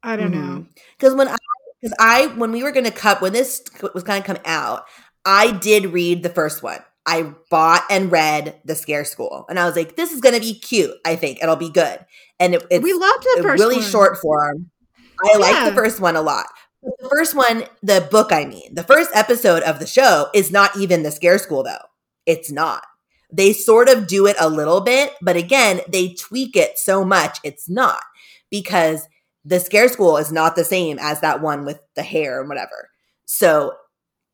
I 0.02 0.16
don't 0.16 0.32
mm-hmm. 0.32 0.54
know. 0.56 0.66
Because 0.98 1.14
when 1.14 1.28
I 1.28 1.36
because 1.80 1.96
I 1.98 2.26
when 2.28 2.52
we 2.52 2.62
were 2.62 2.72
gonna 2.72 2.90
cut 2.90 3.20
when 3.20 3.32
this 3.32 3.62
was 3.94 4.02
gonna 4.04 4.22
come 4.22 4.38
out, 4.44 4.84
I 5.24 5.50
did 5.52 5.86
read 5.86 6.22
the 6.22 6.28
first 6.28 6.62
one. 6.62 6.80
I 7.06 7.34
bought 7.50 7.84
and 7.90 8.10
read 8.10 8.60
the 8.64 8.74
Scare 8.74 9.04
School, 9.04 9.44
and 9.48 9.58
I 9.58 9.66
was 9.66 9.76
like, 9.76 9.96
"This 9.96 10.12
is 10.12 10.20
gonna 10.20 10.40
be 10.40 10.58
cute. 10.58 10.94
I 11.04 11.16
think 11.16 11.42
it'll 11.42 11.56
be 11.56 11.70
good." 11.70 11.98
And 12.40 12.54
it, 12.54 12.66
it's 12.70 12.82
we 12.82 12.92
loved 12.92 13.24
the 13.36 13.42
first 13.42 13.60
really 13.60 13.76
one. 13.76 13.84
short 13.84 14.18
form. 14.20 14.70
I 15.22 15.36
like 15.38 15.64
the 15.68 15.74
first 15.74 16.00
one 16.00 16.16
a 16.16 16.22
lot. 16.22 16.46
But 16.82 16.92
The 17.00 17.08
first 17.08 17.34
one, 17.34 17.64
the 17.82 18.06
book, 18.10 18.32
I 18.32 18.44
mean, 18.44 18.74
the 18.74 18.82
first 18.82 19.10
episode 19.14 19.62
of 19.62 19.78
the 19.78 19.86
show 19.86 20.28
is 20.34 20.50
not 20.50 20.76
even 20.76 21.02
the 21.02 21.10
Scare 21.10 21.38
School, 21.38 21.62
though. 21.62 21.78
It's 22.26 22.50
not. 22.50 22.84
They 23.34 23.52
sort 23.52 23.88
of 23.88 24.06
do 24.06 24.26
it 24.26 24.36
a 24.38 24.48
little 24.48 24.80
bit, 24.80 25.12
but 25.20 25.36
again, 25.36 25.80
they 25.88 26.14
tweak 26.14 26.54
it 26.54 26.78
so 26.78 27.04
much, 27.04 27.38
it's 27.42 27.68
not 27.68 28.00
because 28.48 29.08
the 29.44 29.58
Scare 29.58 29.88
School 29.88 30.16
is 30.16 30.30
not 30.30 30.54
the 30.54 30.64
same 30.64 30.98
as 31.00 31.20
that 31.20 31.42
one 31.42 31.64
with 31.64 31.80
the 31.96 32.02
hair 32.02 32.40
and 32.40 32.48
whatever. 32.48 32.90
So 33.24 33.74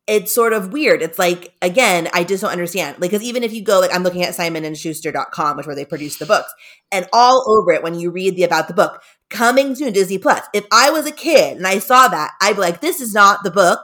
it's 0.05 0.33
sort 0.33 0.53
of 0.53 0.71
weird. 0.71 1.01
It's 1.01 1.17
like, 1.17 1.53
again, 1.63 2.09
I 2.13 2.23
just 2.23 2.41
don't 2.41 2.51
understand. 2.51 2.99
Like, 2.99 3.11
because 3.11 3.25
even 3.25 3.43
if 3.43 3.53
you 3.53 3.63
go, 3.63 3.79
like, 3.79 3.93
I'm 3.93 4.03
looking 4.03 4.23
at 4.23 4.35
simonandschuster.com, 4.35 5.57
which 5.57 5.65
where 5.65 5.75
they 5.75 5.85
produce 5.85 6.17
the 6.17 6.25
books, 6.27 6.53
and 6.91 7.07
all 7.11 7.43
over 7.47 7.71
it, 7.71 7.81
when 7.81 7.95
you 7.99 8.11
read 8.11 8.35
the 8.35 8.43
about 8.43 8.67
the 8.67 8.73
book, 8.73 9.01
coming 9.29 9.73
soon 9.73 9.93
Disney 9.93 10.17
Plus. 10.19 10.45
If 10.53 10.65
I 10.71 10.91
was 10.91 11.07
a 11.07 11.11
kid 11.11 11.57
and 11.57 11.65
I 11.65 11.79
saw 11.79 12.07
that, 12.07 12.33
I'd 12.39 12.55
be 12.55 12.61
like, 12.61 12.81
this 12.81 13.01
is 13.01 13.13
not 13.13 13.43
the 13.43 13.51
book 13.51 13.79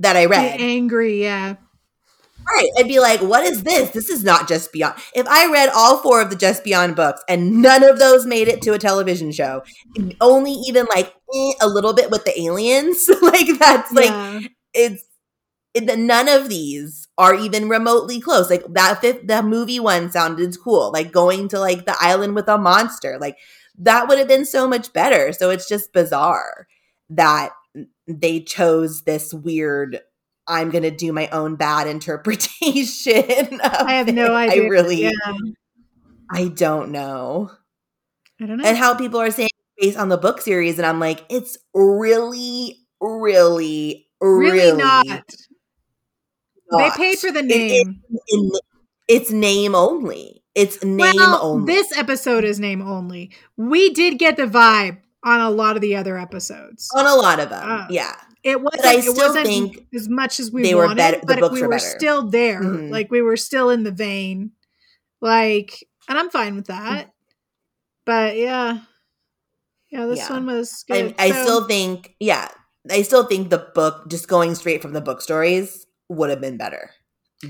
that 0.00 0.16
I 0.16 0.26
Be 0.26 0.30
read. 0.32 0.60
angry, 0.60 1.22
yeah. 1.22 1.56
Right. 2.46 2.70
I'd 2.78 2.88
be 2.88 2.98
like, 2.98 3.20
what 3.20 3.44
is 3.44 3.62
this? 3.62 3.90
This 3.90 4.08
is 4.08 4.24
not 4.24 4.48
Just 4.48 4.72
Beyond. 4.72 4.94
If 5.14 5.26
I 5.28 5.50
read 5.52 5.68
all 5.74 5.98
four 5.98 6.20
of 6.20 6.30
the 6.30 6.36
Just 6.36 6.64
Beyond 6.64 6.96
books 6.96 7.22
and 7.28 7.62
none 7.62 7.84
of 7.84 7.98
those 7.98 8.26
made 8.26 8.48
it 8.48 8.60
to 8.62 8.72
a 8.72 8.78
television 8.78 9.30
show, 9.30 9.62
only 10.20 10.52
even 10.52 10.86
like 10.86 11.14
eh, 11.34 11.52
a 11.60 11.68
little 11.68 11.92
bit 11.92 12.10
with 12.10 12.24
the 12.24 12.40
aliens, 12.40 13.08
like 13.22 13.58
that's 13.58 13.92
like 13.92 14.06
yeah. 14.10 14.40
it's 14.74 15.04
it, 15.74 15.86
the- 15.86 15.96
none 15.96 16.28
of 16.28 16.48
these 16.48 17.08
are 17.18 17.34
even 17.34 17.68
remotely 17.68 18.20
close. 18.20 18.50
Like 18.50 18.64
that 18.72 19.00
fifth, 19.00 19.26
the 19.26 19.42
movie 19.42 19.80
one 19.80 20.10
sounded 20.10 20.56
cool. 20.62 20.90
Like 20.92 21.12
going 21.12 21.48
to 21.50 21.60
like 21.60 21.84
the 21.84 21.96
island 22.00 22.34
with 22.34 22.48
a 22.48 22.58
monster, 22.58 23.18
like 23.20 23.36
that 23.78 24.08
would 24.08 24.18
have 24.18 24.28
been 24.28 24.44
so 24.46 24.68
much 24.68 24.92
better. 24.92 25.32
So 25.32 25.50
it's 25.50 25.68
just 25.68 25.92
bizarre 25.92 26.66
that 27.10 27.50
they 28.06 28.40
chose 28.40 29.02
this 29.02 29.32
weird. 29.32 30.00
I'm 30.50 30.70
gonna 30.70 30.90
do 30.90 31.12
my 31.12 31.28
own 31.28 31.56
bad 31.56 31.86
interpretation. 31.94 33.60
I 33.64 33.94
have 33.94 34.12
no 34.12 34.34
idea. 34.34 34.64
I 34.64 34.66
really, 34.66 35.02
Yeah. 35.04 35.10
I 36.32 36.48
don't 36.48 36.90
know. 36.90 37.50
I 38.40 38.46
don't 38.46 38.58
know. 38.58 38.64
And 38.64 38.76
how 38.76 38.94
people 38.94 39.20
are 39.20 39.30
saying 39.30 39.48
based 39.78 39.98
on 39.98 40.08
the 40.10 40.18
book 40.18 40.40
series, 40.40 40.78
and 40.78 40.86
I'm 40.86 41.00
like, 41.00 41.24
it's 41.28 41.56
really, 41.74 42.78
really, 43.00 44.06
really, 44.20 44.58
really, 44.60 44.76
not. 44.76 45.24
They 46.76 46.90
paid 46.96 47.18
for 47.18 47.32
the 47.32 47.40
It- 47.40 47.46
name. 47.46 48.02
in 48.28 48.50
it's 49.08 49.30
name 49.32 49.74
only. 49.74 50.42
It's 50.54 50.82
name 50.84 51.14
well, 51.16 51.40
only. 51.42 51.72
this 51.72 51.96
episode 51.96 52.44
is 52.44 52.60
name 52.60 52.80
only. 52.82 53.30
We 53.56 53.90
did 53.92 54.18
get 54.18 54.36
the 54.36 54.44
vibe 54.46 54.98
on 55.24 55.40
a 55.40 55.50
lot 55.50 55.74
of 55.76 55.82
the 55.82 55.96
other 55.96 56.16
episodes. 56.18 56.88
on 56.94 57.06
a 57.06 57.14
lot 57.14 57.40
of 57.40 57.50
them. 57.50 57.62
Ah. 57.64 57.86
yeah. 57.90 58.14
It 58.42 58.60
wasn't. 58.60 58.84
I 58.86 58.94
it 58.96 59.02
still 59.04 59.32
think 59.34 59.86
as 59.94 60.08
much 60.08 60.40
as 60.40 60.50
we 60.50 60.62
they 60.62 60.74
were 60.74 60.82
wanted, 60.86 60.96
better- 60.96 61.20
the 61.26 61.36
but 61.40 61.52
we 61.52 61.62
were 61.62 61.68
were 61.68 61.78
still 61.78 62.28
there. 62.28 62.60
Mhm. 62.62 62.90
Like 62.90 63.10
we 63.10 63.22
were 63.22 63.36
still 63.36 63.70
in 63.70 63.82
the 63.84 63.90
vein. 63.92 64.52
Like, 65.20 65.84
and 66.08 66.18
I'm 66.18 66.30
fine 66.30 66.56
with 66.56 66.66
that. 66.68 67.12
But 68.06 68.36
yeah, 68.36 68.80
yeah, 69.90 70.06
this 70.06 70.18
Yeah. 70.20 70.30
one 70.32 70.46
was 70.46 70.84
I, 70.90 71.02
good. 71.02 71.14
I 71.18 71.30
So- 71.30 71.42
still 71.44 71.66
think, 71.68 72.14
yeah, 72.20 72.48
I 72.90 73.02
still 73.02 73.24
think 73.24 73.50
the 73.50 73.70
book, 73.74 74.08
just 74.08 74.26
going 74.28 74.54
straight 74.54 74.80
from 74.82 74.92
the 74.94 75.00
book 75.02 75.20
stories, 75.20 75.86
would 76.08 76.30
have 76.30 76.40
been 76.40 76.56
better 76.56 76.90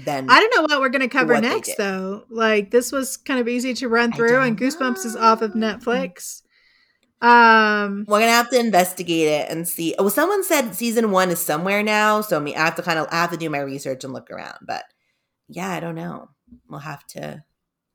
than. 0.05 0.29
I 0.29 0.41
don't 0.41 0.57
know 0.57 0.63
what 0.63 0.81
we're 0.81 0.89
going 0.89 1.01
to 1.03 1.09
cover 1.09 1.41
next, 1.41 1.77
though. 1.79 2.25
Like 2.29 2.71
this 2.73 2.91
was 2.93 3.17
kind 3.17 3.39
of 3.41 3.47
easy 3.49 3.73
to 3.75 3.89
run 3.89 4.13
through, 4.13 4.41
and 4.41 4.59
Goosebumps 4.59 5.05
is 5.07 5.15
off 5.17 5.41
of 5.43 5.55
know. 5.55 5.77
Netflix. 5.77 6.43
Um, 7.23 8.07
We're 8.09 8.21
gonna 8.21 8.31
have 8.33 8.49
to 8.51 8.59
investigate 8.59 9.29
it 9.29 9.51
and 9.51 9.69
see. 9.69 9.95
Oh, 9.99 10.09
someone 10.09 10.43
said 10.43 10.75
season 10.75 11.11
one 11.11 11.31
is 11.31 11.39
somewhere 11.41 11.83
now, 11.83 12.23
so 12.23 12.41
me, 12.41 12.57
I 12.57 12.65
have 12.65 12.77
to 12.77 12.83
kind 12.83 12.99
of, 12.99 13.09
I 13.11 13.17
have 13.17 13.31
to 13.33 13.37
do 13.37 13.51
my 13.51 13.59
research 13.61 14.05
and 14.05 14.13
look 14.13 14.31
around. 14.31 14.59
But 14.63 14.85
yeah, 15.49 15.69
I 15.71 15.81
don't 15.81 15.95
know. 15.97 16.31
We'll 16.69 16.81
have 16.81 17.07
to, 17.09 17.45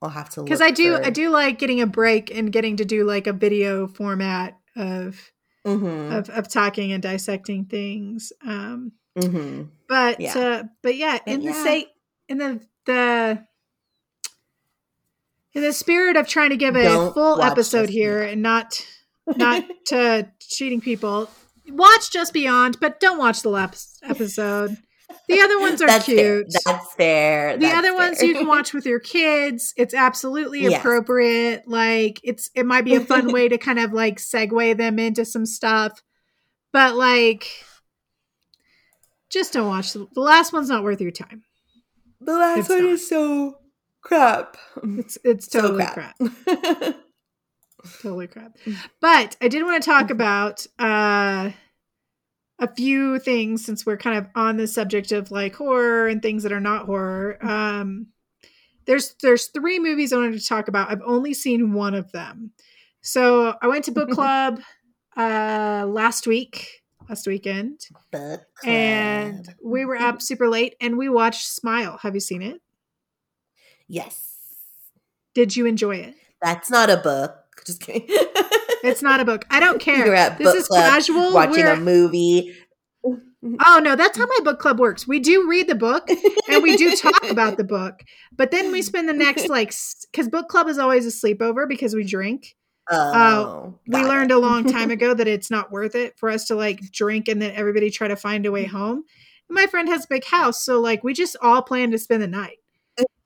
we'll 0.01 0.11
have 0.11 0.30
to 0.32 0.43
because 0.43 0.61
I 0.61 0.69
do, 0.71 0.95
for- 0.97 1.05
I 1.05 1.09
do 1.09 1.30
like 1.30 1.57
getting 1.57 1.82
a 1.82 1.88
break 1.88 2.30
and 2.36 2.51
getting 2.51 2.78
to 2.78 2.86
do 2.86 3.03
like 3.03 3.26
a 3.28 3.34
video 3.34 3.88
format 3.88 4.57
of 4.76 5.19
Mhm, 5.65 6.15
of, 6.15 6.30
of 6.30 6.47
talking 6.47 6.91
and 6.91 7.01
dissecting 7.01 7.65
things. 7.65 8.32
Um, 8.45 8.91
mhm. 9.17 9.69
but 9.89 10.19
Yeah. 10.19 10.38
uh, 10.38 10.63
but 10.84 10.95
yeah, 10.95 11.17
in 11.26 11.43
the 11.43 11.53
say 11.53 11.88
in 12.30 12.38
the 12.38 12.61
the 12.86 13.43
in 15.53 15.63
the 15.63 15.73
spirit 15.73 16.17
of 16.17 16.28
trying 16.28 16.51
to 16.51 16.57
give 16.57 16.76
a 16.76 16.84
Don't 16.84 17.13
full 17.15 17.41
episode 17.41 17.89
here 17.89 18.21
and 18.21 18.43
not 18.43 18.86
not 19.36 19.63
to 19.88 20.28
cheating 20.39 20.82
people, 20.82 21.30
watch 21.69 22.11
Just 22.11 22.34
Beyond, 22.34 22.80
but 22.80 22.99
don't 22.99 23.17
watch 23.17 23.41
the 23.41 23.49
last 23.49 23.99
episode. 24.03 24.78
The 25.28 25.39
other 25.39 25.59
ones 25.59 25.82
are 25.82 25.88
That's 25.88 26.05
fair. 26.05 26.43
cute. 26.43 26.47
That's 26.65 26.93
fair. 26.93 27.53
the 27.57 27.65
That's 27.65 27.78
other 27.78 27.95
ones 27.95 28.21
you 28.21 28.34
can 28.36 28.47
watch 28.47 28.73
with 28.73 28.86
your 28.86 28.99
kids. 28.99 29.73
It's 29.78 29.93
absolutely 29.93 30.61
Yes. 30.63 30.80
appropriate. 30.80 31.67
Like 31.67 32.19
it's 32.23 32.49
it 32.55 32.65
might 32.65 32.86
be 32.86 32.95
a 32.95 32.99
fun 32.99 33.32
way 33.32 33.47
to 33.49 33.57
kind 33.67 33.80
of 33.80 33.93
like 33.93 34.17
segue 34.17 34.78
them 34.78 34.99
into 34.99 35.26
some 35.26 35.45
stuff. 35.45 36.01
But 36.71 36.95
like 36.95 37.47
just 39.30 39.53
don't 39.53 39.67
watch 39.67 39.93
the, 39.93 40.07
the 40.13 40.21
last 40.21 40.53
one's 40.53 40.69
not 40.69 40.84
worth 40.84 41.01
your 41.01 41.11
time. 41.11 41.43
the 42.21 42.34
last 42.34 42.59
It's 42.59 42.69
one 42.69 42.84
not. 42.84 42.89
is 42.93 43.09
so 43.09 43.57
crap. 44.01 44.57
It's 44.84 45.17
it's 45.23 45.51
So 45.51 45.61
totally 45.61 45.86
crap. 45.86 46.15
Totally 48.01 48.27
crap. 48.27 48.57
But 49.01 49.36
I 49.41 49.47
did 49.47 49.63
want 49.63 49.81
to 49.81 49.89
talk 49.89 50.09
about 50.09 50.65
uh 50.79 51.51
a 52.59 52.73
few 52.73 53.19
things 53.19 53.65
since 53.65 53.86
we're 53.86 53.97
kind 53.97 54.17
of 54.17 54.29
on 54.33 54.57
the 54.57 54.67
subject 54.67 55.11
of 55.11 55.29
like 55.29 55.55
horror 55.55 56.07
and 56.07 56.21
things 56.21 56.43
that 56.43 56.53
are 56.53 56.61
not 56.61 56.86
horror. 56.86 57.38
Um, 57.45 58.07
there's 58.86 59.15
there's 59.21 59.47
three 59.47 59.79
movies 59.79 60.13
I 60.13 60.17
wanted 60.17 60.39
to 60.39 60.47
talk 60.47 60.67
about. 60.67 60.89
I've 60.89 61.01
only 61.05 61.33
seen 61.33 61.73
one 61.73 61.93
of 61.93 62.11
them. 62.11 62.51
So 63.01 63.55
I 63.61 63.67
went 63.67 63.86
to 63.86 63.91
book 63.91 64.09
club 64.11 64.61
uh 65.17 65.86
last 65.88 66.27
week, 66.27 66.81
last 67.09 67.27
weekend, 67.27 67.81
and 68.63 69.53
we 69.63 69.86
were 69.86 69.97
up 69.97 70.21
super 70.21 70.47
late 70.47 70.75
and 70.79 70.97
we 70.97 71.09
watched 71.09 71.47
Smile. 71.47 71.97
Have 72.01 72.13
you 72.13 72.21
seen 72.21 72.41
it? 72.41 72.61
Yes. 73.88 74.31
Did 75.33 75.55
you 75.55 75.65
enjoy 75.65 75.97
it? 75.97 76.15
That's 76.41 76.69
not 76.69 76.89
a 76.89 76.97
book. 76.97 77.44
Just 77.66 77.82
kidding. 77.82 78.06
It's 78.84 79.01
not 79.01 79.20
a 79.20 79.26
book. 79.26 79.45
I 79.49 79.60
don't 79.60 79.80
care. 79.82 80.06
You're 80.06 80.16
at 80.16 80.38
this 80.38 80.47
book 80.47 80.56
is 80.56 80.68
club 80.68 80.84
casual. 80.89 81.34
watching 81.34 81.64
We're- 81.64 81.78
a 81.78 81.80
movie. 81.80 82.56
Oh 83.64 83.80
no, 83.84 83.95
that's 83.95 84.18
how 84.18 84.26
my 84.26 84.39
book 84.43 84.60
club 84.60 84.80
works. 84.80 85.08
We 85.08 85.20
do 85.20 85.47
read 85.47 85.68
the 85.68 85.76
book 85.76 86.10
and 86.49 86.64
we 86.64 86.76
do 86.78 86.95
talk 86.95 87.24
about 87.30 87.58
the 87.58 87.64
book, 87.64 88.01
but 88.36 88.49
then 88.49 88.72
we 88.72 88.82
spend 88.82 89.08
the 89.08 89.14
next 89.14 89.49
like 89.49 89.72
because 90.12 90.28
book 90.30 90.47
club 90.47 90.68
is 90.68 90.80
always 90.80 91.06
a 91.06 91.10
sleepover 91.10 91.70
because 91.70 91.93
we 91.93 92.03
drink. 92.03 92.56
Uh, 92.89 93.12
oh, 93.16 93.80
we 93.86 93.91
got 93.91 94.06
learned 94.08 94.32
it. 94.32 94.36
a 94.36 94.39
long 94.39 94.64
time 94.64 94.89
ago 94.89 95.14
that 95.14 95.28
it's 95.28 95.51
not 95.51 95.72
worth 95.72 95.93
it 95.93 96.18
for 96.18 96.30
us 96.32 96.45
to 96.47 96.56
like 96.56 96.80
drink 96.91 97.28
and 97.28 97.39
then 97.39 97.51
everybody 97.51 97.91
try 97.91 98.08
to 98.08 98.16
find 98.16 98.47
a 98.47 98.51
way 98.51 98.64
home. 98.66 99.03
And 99.47 99.56
my 99.56 99.68
friend 99.68 99.88
has 99.89 100.06
a 100.06 100.10
big 100.10 100.26
house, 100.26 100.64
so 100.64 100.80
like 100.80 101.03
we 101.03 101.14
just 101.14 101.36
all 101.39 101.62
plan 101.62 101.91
to 101.91 101.99
spend 101.99 102.24
the 102.24 102.28
night. 102.28 102.58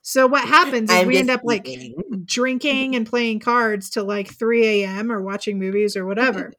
So 0.09 0.25
what 0.25 0.43
happens 0.43 0.89
is 0.89 0.97
I'm 0.97 1.07
we 1.07 1.19
end 1.19 1.29
up 1.29 1.41
like 1.43 1.69
drinking 2.25 2.95
and 2.95 3.05
playing 3.05 3.41
cards 3.41 3.91
till 3.91 4.05
like 4.05 4.27
3 4.27 4.65
a.m. 4.65 5.11
or 5.11 5.21
watching 5.21 5.59
movies 5.59 5.95
or 5.95 6.03
whatever. 6.03 6.51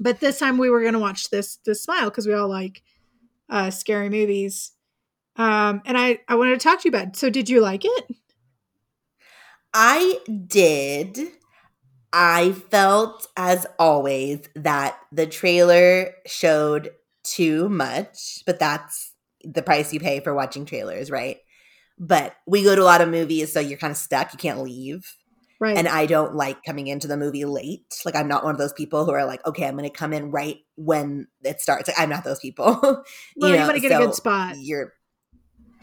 but 0.00 0.18
this 0.20 0.38
time 0.38 0.56
we 0.56 0.70
were 0.70 0.82
gonna 0.82 0.98
watch 0.98 1.28
this 1.28 1.58
this 1.66 1.82
smile 1.82 2.08
because 2.08 2.26
we 2.26 2.32
all 2.32 2.48
like 2.48 2.82
uh 3.50 3.68
scary 3.70 4.08
movies. 4.08 4.72
Um 5.36 5.82
and 5.84 5.98
I 5.98 6.20
I 6.26 6.36
wanted 6.36 6.58
to 6.58 6.64
talk 6.64 6.80
to 6.80 6.88
you 6.88 6.96
about 6.96 7.08
it. 7.08 7.16
So 7.16 7.28
did 7.28 7.50
you 7.50 7.60
like 7.60 7.84
it? 7.84 8.04
I 9.74 10.18
did. 10.46 11.18
I 12.14 12.52
felt, 12.52 13.26
as 13.36 13.66
always, 13.78 14.40
that 14.54 14.98
the 15.12 15.26
trailer 15.26 16.14
showed 16.24 16.92
too 17.24 17.68
much, 17.68 18.42
but 18.46 18.58
that's 18.58 19.12
the 19.44 19.60
price 19.60 19.92
you 19.92 20.00
pay 20.00 20.20
for 20.20 20.32
watching 20.32 20.64
trailers, 20.64 21.10
right? 21.10 21.40
But 21.98 22.34
we 22.46 22.62
go 22.62 22.74
to 22.76 22.82
a 22.82 22.84
lot 22.84 23.00
of 23.00 23.08
movies, 23.08 23.52
so 23.52 23.60
you're 23.60 23.78
kind 23.78 23.90
of 23.90 23.96
stuck. 23.96 24.32
You 24.32 24.38
can't 24.38 24.62
leave. 24.62 25.16
Right. 25.60 25.76
And 25.76 25.88
I 25.88 26.06
don't 26.06 26.36
like 26.36 26.62
coming 26.62 26.86
into 26.86 27.08
the 27.08 27.16
movie 27.16 27.44
late. 27.44 28.00
Like, 28.04 28.14
I'm 28.14 28.28
not 28.28 28.44
one 28.44 28.54
of 28.54 28.58
those 28.58 28.72
people 28.72 29.04
who 29.04 29.10
are 29.10 29.24
like, 29.24 29.44
okay, 29.44 29.66
I'm 29.66 29.76
going 29.76 29.90
to 29.90 29.96
come 29.96 30.12
in 30.12 30.30
right 30.30 30.58
when 30.76 31.26
it 31.42 31.60
starts. 31.60 31.88
Like, 31.88 31.98
I'm 31.98 32.08
not 32.08 32.22
those 32.22 32.38
people. 32.38 32.78
well, 32.80 33.04
you, 33.36 33.56
want 33.56 33.74
to 33.74 33.80
get 33.80 34.00
a 34.00 34.04
good 34.04 34.14
spot. 34.14 34.54
You're 34.58 34.92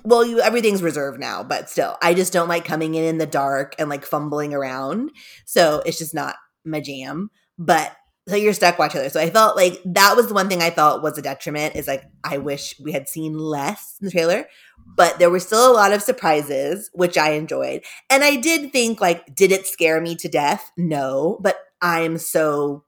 well, 0.06 0.24
you 0.24 0.40
everything's 0.40 0.84
reserved 0.84 1.20
now, 1.20 1.44
but 1.44 1.70
still, 1.70 1.98
I 2.02 2.14
just 2.14 2.32
don't 2.32 2.48
like 2.48 2.64
coming 2.64 2.96
in 2.96 3.04
in 3.04 3.18
the 3.18 3.26
dark 3.26 3.76
and 3.80 3.90
like 3.90 4.06
fumbling 4.06 4.54
around. 4.54 5.12
So 5.46 5.82
it's 5.86 5.98
just 5.98 6.14
not 6.14 6.36
my 6.64 6.80
jam. 6.80 7.32
But 7.58 7.96
so 8.28 8.36
you're 8.36 8.54
stuck 8.54 8.78
watching 8.80 9.00
other. 9.00 9.10
So 9.10 9.20
I 9.20 9.30
felt 9.30 9.56
like 9.56 9.82
that 9.86 10.16
was 10.16 10.28
the 10.28 10.34
one 10.34 10.48
thing 10.48 10.62
I 10.62 10.70
felt 10.70 11.02
was 11.02 11.18
a 11.18 11.22
detriment. 11.22 11.76
Is 11.76 11.88
like 11.88 12.04
I 12.24 12.38
wish 12.38 12.76
we 12.80 12.92
had 12.92 13.10
seen 13.10 13.38
less 13.38 13.96
in 14.00 14.06
the 14.06 14.12
trailer, 14.12 14.46
but 14.86 15.20
there 15.20 15.30
were 15.30 15.40
still 15.40 15.70
a 15.70 15.74
lot 15.74 15.94
of 15.94 16.02
surprises, 16.02 16.90
which 16.94 17.18
I 17.18 17.32
enjoyed. 17.32 17.84
And 18.10 18.24
I 18.24 18.36
did 18.36 18.72
think 18.72 19.02
like, 19.02 19.36
did 19.36 19.52
it 19.52 19.68
scare 19.68 20.00
me 20.00 20.16
to 20.18 20.30
death? 20.30 20.72
No, 20.78 21.40
but 21.42 21.58
I'm 21.82 22.18
so 22.18 22.84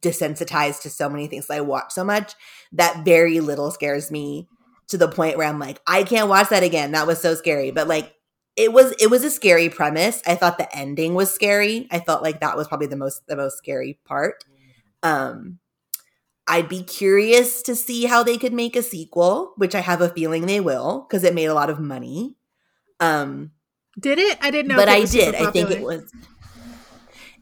desensitized 0.00 0.82
to 0.82 0.90
so 0.90 1.08
many 1.08 1.26
things 1.26 1.46
that 1.46 1.56
I 1.56 1.60
watch 1.60 1.92
so 1.92 2.04
much 2.04 2.34
that 2.72 3.04
very 3.04 3.40
little 3.40 3.70
scares 3.70 4.10
me 4.10 4.48
to 4.88 4.96
the 4.96 5.08
point 5.08 5.36
where 5.36 5.48
I'm 5.48 5.58
like, 5.58 5.80
I 5.86 6.04
can't 6.04 6.28
watch 6.28 6.50
that 6.50 6.62
again. 6.62 6.92
That 6.92 7.06
was 7.06 7.20
so 7.20 7.34
scary. 7.34 7.70
But 7.70 7.88
like 7.88 8.14
it 8.56 8.72
was 8.72 8.94
it 9.00 9.10
was 9.10 9.24
a 9.24 9.30
scary 9.30 9.68
premise. 9.68 10.22
I 10.26 10.34
thought 10.34 10.58
the 10.58 10.76
ending 10.76 11.14
was 11.14 11.32
scary. 11.32 11.88
I 11.90 12.00
felt 12.00 12.22
like 12.22 12.40
that 12.40 12.56
was 12.56 12.68
probably 12.68 12.86
the 12.86 12.96
most 12.96 13.26
the 13.26 13.36
most 13.36 13.58
scary 13.58 13.98
part. 14.04 14.44
Um 15.02 15.58
I'd 16.46 16.68
be 16.68 16.82
curious 16.82 17.62
to 17.62 17.76
see 17.76 18.04
how 18.04 18.22
they 18.22 18.36
could 18.36 18.52
make 18.52 18.74
a 18.76 18.82
sequel, 18.82 19.54
which 19.56 19.74
I 19.74 19.80
have 19.80 20.00
a 20.00 20.08
feeling 20.08 20.46
they 20.46 20.60
will 20.60 21.06
because 21.08 21.24
it 21.24 21.34
made 21.34 21.46
a 21.46 21.54
lot 21.54 21.70
of 21.70 21.78
money. 21.78 22.36
Um 23.00 23.52
Did 23.98 24.18
it? 24.18 24.38
I 24.40 24.50
didn't 24.50 24.68
know. 24.68 24.76
but 24.76 24.88
I 24.88 25.04
did. 25.04 25.34
I 25.34 25.50
think 25.50 25.70
it 25.70 25.82
was 25.82 26.10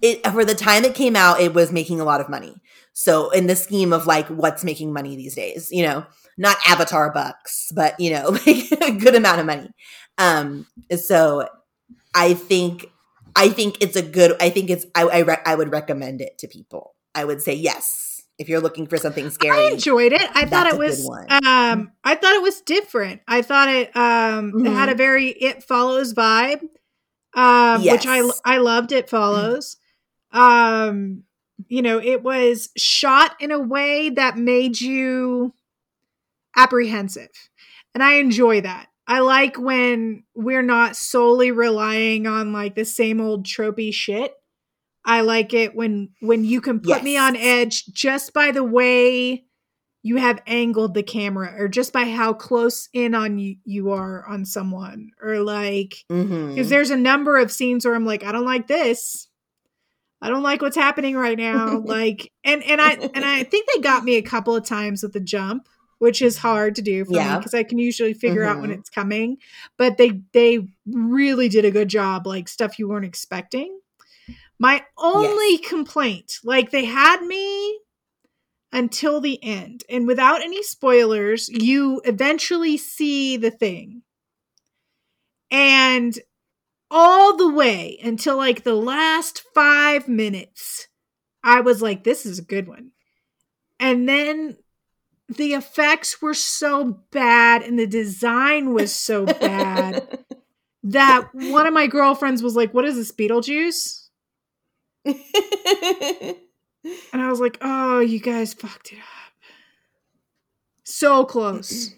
it 0.02 0.26
for 0.26 0.44
the 0.44 0.54
time 0.54 0.84
it 0.84 0.94
came 0.94 1.16
out, 1.16 1.40
it 1.40 1.54
was 1.54 1.72
making 1.72 2.00
a 2.00 2.04
lot 2.04 2.20
of 2.20 2.28
money. 2.28 2.54
So 2.92 3.30
in 3.30 3.46
the 3.46 3.56
scheme 3.56 3.92
of 3.92 4.06
like 4.06 4.26
what's 4.28 4.64
making 4.64 4.92
money 4.92 5.16
these 5.16 5.34
days, 5.34 5.68
you 5.70 5.82
know, 5.82 6.06
not 6.38 6.56
Avatar 6.66 7.12
bucks, 7.12 7.70
but 7.74 7.98
you 8.00 8.10
know, 8.10 8.30
like 8.46 8.72
a 8.80 8.92
good 8.92 9.14
amount 9.14 9.40
of 9.40 9.46
money. 9.46 9.70
Um, 10.18 10.66
so 10.96 11.48
I 12.14 12.34
think 12.34 12.86
I 13.36 13.48
think 13.48 13.78
it's 13.80 13.96
a 13.96 14.02
good. 14.02 14.36
I 14.40 14.50
think 14.50 14.70
it's. 14.70 14.86
I 14.94 15.02
I, 15.02 15.18
re- 15.20 15.42
I 15.46 15.54
would 15.54 15.70
recommend 15.70 16.20
it 16.20 16.38
to 16.38 16.48
people. 16.48 16.94
I 17.14 17.24
would 17.24 17.42
say 17.42 17.54
yes 17.54 18.09
if 18.40 18.48
you're 18.48 18.60
looking 18.60 18.86
for 18.86 18.96
something 18.96 19.28
scary. 19.28 19.56
I 19.56 19.70
enjoyed 19.70 20.12
it. 20.14 20.28
I 20.34 20.46
thought 20.46 20.66
it 20.66 20.78
was 20.78 21.06
um 21.28 21.92
I 22.02 22.14
thought 22.14 22.34
it 22.34 22.42
was 22.42 22.62
different. 22.62 23.20
I 23.28 23.42
thought 23.42 23.68
it 23.68 23.94
um 23.94 24.64
it 24.64 24.70
had 24.70 24.88
a 24.88 24.94
very 24.94 25.28
it 25.28 25.62
follows 25.62 26.14
vibe. 26.14 26.62
Um 27.34 27.84
which 27.84 28.06
I 28.06 28.28
I 28.44 28.56
loved 28.56 28.92
it 28.92 29.10
follows. 29.10 29.76
Um 30.32 31.24
you 31.68 31.82
know, 31.82 32.00
it 32.00 32.22
was 32.22 32.70
shot 32.78 33.36
in 33.40 33.52
a 33.52 33.60
way 33.60 34.08
that 34.08 34.38
made 34.38 34.80
you 34.80 35.52
apprehensive. 36.56 37.28
And 37.94 38.02
I 38.02 38.14
enjoy 38.14 38.62
that. 38.62 38.86
I 39.06 39.18
like 39.18 39.58
when 39.58 40.24
we're 40.34 40.62
not 40.62 40.96
solely 40.96 41.50
relying 41.50 42.26
on 42.26 42.54
like 42.54 42.74
the 42.74 42.86
same 42.86 43.20
old 43.20 43.44
tropey 43.44 43.92
shit. 43.92 44.32
I 45.04 45.22
like 45.22 45.54
it 45.54 45.74
when 45.74 46.10
when 46.20 46.44
you 46.44 46.60
can 46.60 46.80
put 46.80 47.02
me 47.02 47.16
on 47.16 47.36
edge 47.36 47.86
just 47.86 48.32
by 48.34 48.50
the 48.50 48.64
way 48.64 49.44
you 50.02 50.16
have 50.16 50.40
angled 50.46 50.94
the 50.94 51.02
camera 51.02 51.54
or 51.58 51.68
just 51.68 51.92
by 51.92 52.04
how 52.04 52.32
close 52.32 52.88
in 52.92 53.14
on 53.14 53.38
you 53.38 53.56
you 53.64 53.90
are 53.90 54.26
on 54.26 54.44
someone 54.44 55.10
or 55.22 55.38
like 55.40 56.04
because 56.08 56.68
there's 56.70 56.90
a 56.90 56.96
number 56.96 57.38
of 57.38 57.50
scenes 57.52 57.84
where 57.84 57.94
I'm 57.94 58.04
like 58.06 58.24
I 58.24 58.32
don't 58.32 58.44
like 58.46 58.66
this. 58.66 59.28
I 60.22 60.28
don't 60.28 60.42
like 60.42 60.60
what's 60.60 60.76
happening 60.76 61.16
right 61.16 61.38
now. 61.38 61.78
like 61.84 62.30
and 62.44 62.62
and 62.64 62.80
I 62.80 62.92
and 62.92 63.24
I 63.24 63.42
think 63.44 63.68
they 63.74 63.80
got 63.80 64.04
me 64.04 64.16
a 64.16 64.22
couple 64.22 64.54
of 64.54 64.66
times 64.66 65.02
with 65.02 65.14
the 65.14 65.20
jump, 65.20 65.66
which 65.98 66.20
is 66.20 66.36
hard 66.36 66.74
to 66.76 66.82
do 66.82 67.06
for 67.06 67.12
me 67.12 67.16
Yeah. 67.16 67.38
because 67.38 67.54
I 67.54 67.62
can 67.62 67.78
usually 67.78 68.12
figure 68.12 68.44
out 68.44 68.60
when 68.60 68.68
Mhm. 68.70 68.78
it's 68.80 68.90
coming. 68.90 69.38
But 69.78 69.96
they 69.96 70.20
they 70.34 70.68
really 70.86 71.48
did 71.48 71.64
a 71.64 71.70
good 71.70 71.88
job, 71.88 72.26
like 72.26 72.48
stuff 72.48 72.78
you 72.78 72.86
weren't 72.86 73.06
expecting. 73.06 73.79
My 74.60 74.84
only 74.98 75.56
complaint, 75.56 76.34
like 76.44 76.70
they 76.70 76.84
had 76.84 77.22
me 77.22 77.80
until 78.70 79.20
the 79.20 79.42
end, 79.42 79.84
and 79.88 80.06
without 80.06 80.42
any 80.42 80.62
spoilers, 80.62 81.48
you 81.48 82.02
eventually 82.04 82.76
see 82.76 83.38
the 83.38 83.50
thing. 83.50 84.02
And 85.50 86.16
all 86.90 87.36
the 87.36 87.48
way 87.50 87.98
until 88.04 88.36
like 88.36 88.62
the 88.62 88.74
last 88.74 89.42
five 89.54 90.06
minutes, 90.08 90.88
I 91.42 91.62
was 91.62 91.80
like, 91.80 92.04
this 92.04 92.26
is 92.26 92.38
a 92.38 92.44
good 92.44 92.68
one. 92.68 92.90
And 93.78 94.06
then 94.06 94.58
the 95.26 95.54
effects 95.54 96.20
were 96.20 96.34
so 96.34 97.02
bad 97.10 97.62
and 97.62 97.78
the 97.78 97.86
design 97.86 98.74
was 98.74 98.94
so 98.94 99.24
bad 99.24 100.18
that 100.82 101.30
one 101.32 101.66
of 101.66 101.72
my 101.72 101.86
girlfriends 101.86 102.42
was 102.42 102.56
like, 102.56 102.74
What 102.74 102.84
is 102.84 102.96
this, 102.96 103.12
Beetlejuice? 103.12 103.99
And 107.12 107.20
I 107.20 107.28
was 107.28 107.40
like, 107.40 107.58
Oh, 107.60 108.00
you 108.00 108.18
guys 108.20 108.54
fucked 108.54 108.92
it 108.92 108.98
up. 108.98 109.32
So 110.84 111.24
close. 111.24 111.94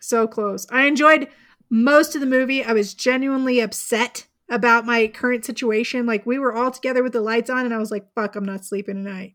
So 0.00 0.28
close. 0.28 0.66
I 0.70 0.86
enjoyed 0.86 1.28
most 1.68 2.14
of 2.14 2.20
the 2.20 2.26
movie. 2.26 2.62
I 2.64 2.72
was 2.72 2.94
genuinely 2.94 3.58
upset 3.60 4.26
about 4.48 4.86
my 4.86 5.08
current 5.08 5.44
situation. 5.44 6.06
Like 6.06 6.24
we 6.24 6.38
were 6.38 6.54
all 6.54 6.70
together 6.70 7.02
with 7.02 7.12
the 7.12 7.20
lights 7.20 7.50
on, 7.50 7.64
and 7.64 7.74
I 7.74 7.78
was 7.78 7.90
like, 7.90 8.06
"Fuck, 8.14 8.36
I'm 8.36 8.44
not 8.44 8.64
sleeping 8.64 9.04
tonight." 9.04 9.34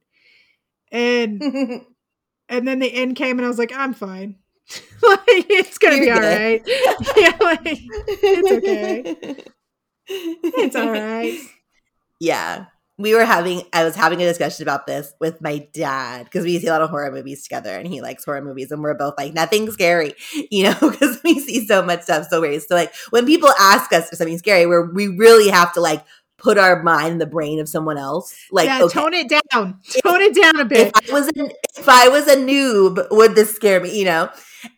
And 0.92 1.42
and 2.50 2.68
then 2.68 2.80
the 2.80 2.94
end 2.94 3.18
came, 3.18 3.38
and 3.38 3.46
I 3.46 3.50
was 3.50 3.60
like, 3.60 3.74
"I'm 3.74 3.94
fine. 3.94 4.38
like 5.04 5.20
it's 5.28 5.78
gonna 5.78 5.98
You're 5.98 6.06
be 6.06 6.12
all 6.12 6.20
good. 6.20 6.40
right. 6.40 6.62
yeah, 7.18 7.38
like 7.42 7.60
it's 7.66 8.52
okay. 8.52 9.44
It's 10.08 10.76
all 10.76 10.92
right. 10.92 11.38
Yeah. 12.22 12.66
We 13.00 13.16
were 13.16 13.26
having, 13.26 13.64
I 13.74 13.84
was 13.84 13.96
having 13.96 14.22
a 14.22 14.26
discussion 14.26 14.62
about 14.62 14.86
this 14.86 15.12
with 15.20 15.42
my 15.42 15.68
dad 15.74 16.26
because 16.26 16.46
we 16.46 16.60
see 16.60 16.68
a 16.68 16.72
lot 16.72 16.84
of 16.84 16.92
horror 16.92 17.12
movies 17.12 17.42
together 17.42 17.72
and 17.72 17.88
he 17.88 18.00
likes 18.00 18.24
horror 18.24 18.44
movies 18.44 18.72
and 18.72 18.84
we're 18.84 18.94
both 18.94 19.16
like, 19.18 19.34
nothing 19.34 19.72
scary, 19.72 20.14
you 20.52 20.66
know, 20.66 20.76
because 20.80 21.20
we 21.24 21.40
see 21.40 21.66
so 21.66 21.82
much 21.82 22.04
stuff 22.04 22.28
so 22.30 22.40
weird. 22.40 22.62
So, 22.62 22.76
like, 22.76 22.94
when 23.10 23.26
people 23.26 23.50
ask 23.60 23.92
us 23.92 24.08
for 24.10 24.16
something 24.16 24.38
scary, 24.38 24.68
where 24.68 24.84
we 24.84 25.08
really 25.08 25.50
have 25.50 25.74
to 25.74 25.82
like 25.82 26.06
put 26.38 26.60
our 26.60 26.84
mind 26.84 27.14
in 27.14 27.18
the 27.18 27.26
brain 27.26 27.60
of 27.60 27.68
someone 27.68 27.98
else. 27.98 28.36
Like, 28.52 28.68
yeah, 28.68 28.84
okay, 28.84 29.00
tone 29.00 29.14
it 29.14 29.30
down. 29.30 29.80
Tone 30.04 30.22
it 30.22 30.36
down 30.36 30.58
a 30.58 30.64
if 30.64 30.70
bit. 30.70 30.92
I 30.96 31.12
was 31.12 31.28
an, 31.30 31.52
if 31.78 31.90
I 31.90 32.08
was 32.10 32.28
a 32.28 32.36
noob, 32.36 33.08
would 33.10 33.34
this 33.34 33.56
scare 33.56 33.80
me? 33.80 33.98
You 33.98 34.06
know. 34.06 34.30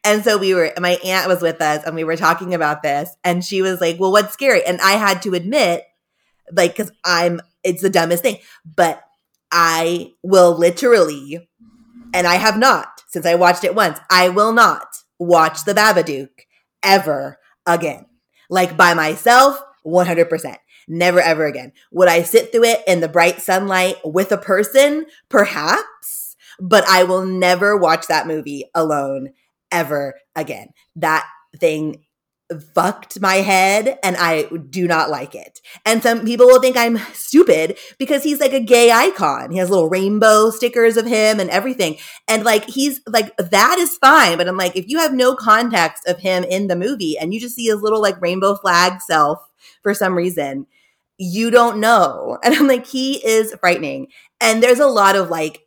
And 0.06 0.24
so 0.24 0.38
we 0.38 0.54
were. 0.54 0.72
My 0.80 0.98
aunt 1.04 1.28
was 1.28 1.42
with 1.42 1.62
us, 1.62 1.84
and 1.84 1.94
we 1.94 2.06
were 2.06 2.16
talking 2.16 2.54
about 2.54 2.84
this, 2.84 3.10
and 3.24 3.44
she 3.44 3.62
was 3.62 3.82
like, 3.82 4.00
"Well, 4.00 4.14
what's 4.14 4.32
scary?" 4.32 4.66
And 4.66 4.80
I 4.80 4.94
had 4.94 5.22
to 5.24 5.34
admit, 5.34 5.84
like, 6.52 6.76
because 6.76 6.92
I'm, 7.06 7.42
it's 7.64 7.82
the 7.82 7.90
dumbest 7.90 8.24
thing, 8.24 8.38
but 8.76 9.04
I 9.52 10.14
will 10.24 10.58
literally, 10.58 11.48
and 12.14 12.28
I 12.28 12.36
have 12.36 12.58
not 12.58 13.04
since 13.08 13.26
I 13.26 13.36
watched 13.36 13.64
it 13.64 13.76
once. 13.76 14.00
I 14.10 14.30
will 14.30 14.52
not 14.52 14.88
watch 15.20 15.64
the 15.64 15.74
Babadook 15.74 16.30
ever 16.82 17.38
again, 17.66 18.06
like 18.50 18.76
by 18.76 18.94
myself, 18.94 19.62
one 19.84 20.08
hundred 20.08 20.30
percent. 20.30 20.58
Never 20.88 21.22
ever 21.22 21.46
again. 21.46 21.72
Would 21.92 22.10
I 22.10 22.24
sit 22.24 22.52
through 22.52 22.66
it 22.66 22.84
in 22.88 23.00
the 23.00 23.08
bright 23.08 23.42
sunlight 23.42 23.98
with 24.04 24.32
a 24.32 24.38
person? 24.38 25.06
Perhaps, 25.30 26.36
but 26.60 26.84
I 26.90 27.04
will 27.04 27.26
never 27.26 27.78
watch 27.78 28.08
that 28.08 28.28
movie 28.28 28.66
alone 28.76 29.30
ever 29.72 30.16
again. 30.36 30.70
That 30.98 31.26
thing 31.58 32.04
fucked 32.62 33.20
my 33.22 33.36
head 33.36 33.98
and 34.04 34.16
I 34.18 34.44
do 34.70 34.88
not 34.88 35.10
like 35.10 35.36
it. 35.36 35.62
And 35.86 36.04
some 36.04 36.26
people 36.26 36.46
will 36.46 36.62
think 36.62 36.78
I'm 36.78 36.98
stupid 37.14 37.78
because 37.98 38.24
he's 38.24 38.40
like 38.40 38.54
a 38.54 38.60
gay 38.60 38.92
icon. 38.92 39.52
He 39.52 39.58
has 39.58 39.70
little 39.70 39.90
rainbow 39.90 40.50
stickers 40.50 40.98
of 40.98 41.06
him 41.06 41.40
and 41.40 41.50
everything. 41.50 41.98
And 42.28 42.44
like 42.44 42.66
he's 42.66 43.02
like 43.08 43.36
that 43.38 43.78
is 43.80 43.98
fine, 43.98 44.38
but 44.38 44.48
I'm 44.48 44.58
like 44.58 44.76
if 44.76 44.88
you 44.88 45.00
have 45.00 45.14
no 45.14 45.36
context 45.36 46.08
of 46.08 46.20
him 46.20 46.44
in 46.44 46.68
the 46.68 46.76
movie 46.76 47.18
and 47.18 47.34
you 47.34 47.40
just 47.40 47.56
see 47.56 47.66
his 47.66 47.82
little 47.82 48.02
like 48.02 48.22
rainbow 48.22 48.56
flag 48.56 49.02
self 49.02 49.40
for 49.82 49.94
some 49.94 50.16
reason, 50.16 50.68
you 51.18 51.52
don't 51.52 51.80
know. 51.80 52.38
And 52.44 52.54
I'm 52.56 52.68
like 52.68 52.86
he 52.86 53.26
is 53.26 53.56
frightening. 53.60 54.08
And 54.42 54.62
there's 54.62 54.80
a 54.80 54.88
lot 54.88 55.16
of 55.16 55.30
like 55.30 55.62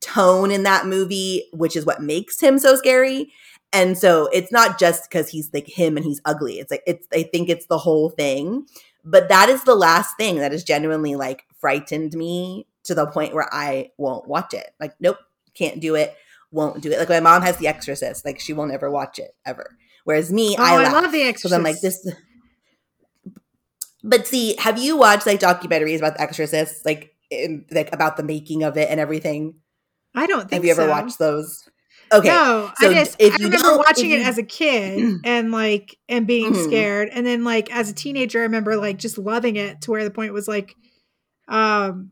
tone 0.00 0.50
in 0.50 0.62
that 0.62 0.86
movie 0.86 1.44
which 1.52 1.76
is 1.76 1.84
what 1.84 2.02
makes 2.02 2.40
him 2.40 2.58
so 2.58 2.74
scary 2.74 3.30
and 3.72 3.96
so 3.96 4.28
it's 4.32 4.50
not 4.52 4.78
just 4.78 5.08
because 5.08 5.28
he's 5.28 5.50
like 5.52 5.66
him 5.68 5.96
and 5.96 6.04
he's 6.04 6.20
ugly. 6.24 6.58
It's 6.58 6.70
like 6.70 6.82
it's 6.86 7.06
I 7.12 7.22
think 7.22 7.48
it's 7.48 7.66
the 7.66 7.78
whole 7.78 8.10
thing. 8.10 8.66
But 9.04 9.28
that 9.28 9.48
is 9.48 9.64
the 9.64 9.74
last 9.74 10.16
thing 10.16 10.36
that 10.36 10.52
has 10.52 10.62
genuinely 10.64 11.16
like 11.16 11.44
frightened 11.58 12.12
me 12.14 12.66
to 12.84 12.94
the 12.94 13.06
point 13.06 13.34
where 13.34 13.48
I 13.52 13.90
won't 13.96 14.28
watch 14.28 14.52
it. 14.52 14.70
Like, 14.78 14.94
nope, 15.00 15.16
can't 15.54 15.80
do 15.80 15.94
it, 15.94 16.14
won't 16.50 16.82
do 16.82 16.90
it. 16.90 16.98
Like 16.98 17.08
my 17.08 17.20
mom 17.20 17.42
has 17.42 17.56
The 17.56 17.68
Exorcist, 17.68 18.24
like 18.24 18.40
she 18.40 18.52
will 18.52 18.66
never 18.66 18.90
watch 18.90 19.18
it 19.18 19.34
ever. 19.46 19.76
Whereas 20.04 20.32
me, 20.32 20.56
Oh, 20.58 20.62
I, 20.62 20.84
I, 20.84 20.92
love 20.92 21.12
the 21.12 21.22
Exorcist. 21.22 21.54
I'm 21.54 21.62
like 21.62 21.80
this. 21.80 22.06
But 24.02 24.26
see, 24.26 24.56
have 24.58 24.78
you 24.78 24.96
watched 24.96 25.26
like 25.26 25.40
documentaries 25.40 25.98
about 25.98 26.14
The 26.14 26.22
Exorcist, 26.22 26.84
like 26.84 27.14
in, 27.30 27.66
like 27.70 27.92
about 27.92 28.16
the 28.16 28.22
making 28.22 28.62
of 28.62 28.76
it 28.76 28.88
and 28.90 28.98
everything? 28.98 29.56
I 30.14 30.26
don't 30.26 30.40
think 30.40 30.52
Have 30.52 30.64
you 30.64 30.72
ever 30.72 30.82
so. 30.84 30.90
watched 30.90 31.18
those? 31.18 31.68
Okay, 32.12 32.28
No, 32.28 32.72
so 32.80 32.90
I 32.90 32.94
just 32.94 33.16
I 33.22 33.36
remember 33.40 33.76
watching 33.78 34.10
it 34.10 34.22
as 34.26 34.36
a 34.38 34.42
kid 34.42 35.20
and 35.24 35.52
like 35.52 35.96
and 36.08 36.26
being 36.26 36.52
Mhm. 36.52 36.64
scared, 36.64 37.08
and 37.12 37.24
then 37.26 37.44
like 37.44 37.70
as 37.72 37.88
a 37.90 37.94
teenager, 37.94 38.40
I 38.40 38.42
remember 38.42 38.76
like 38.76 38.98
just 38.98 39.16
loving 39.18 39.56
it 39.56 39.82
to 39.82 39.90
where 39.92 40.02
the 40.04 40.10
point 40.10 40.32
was 40.32 40.48
like, 40.48 40.74
um, 41.48 42.10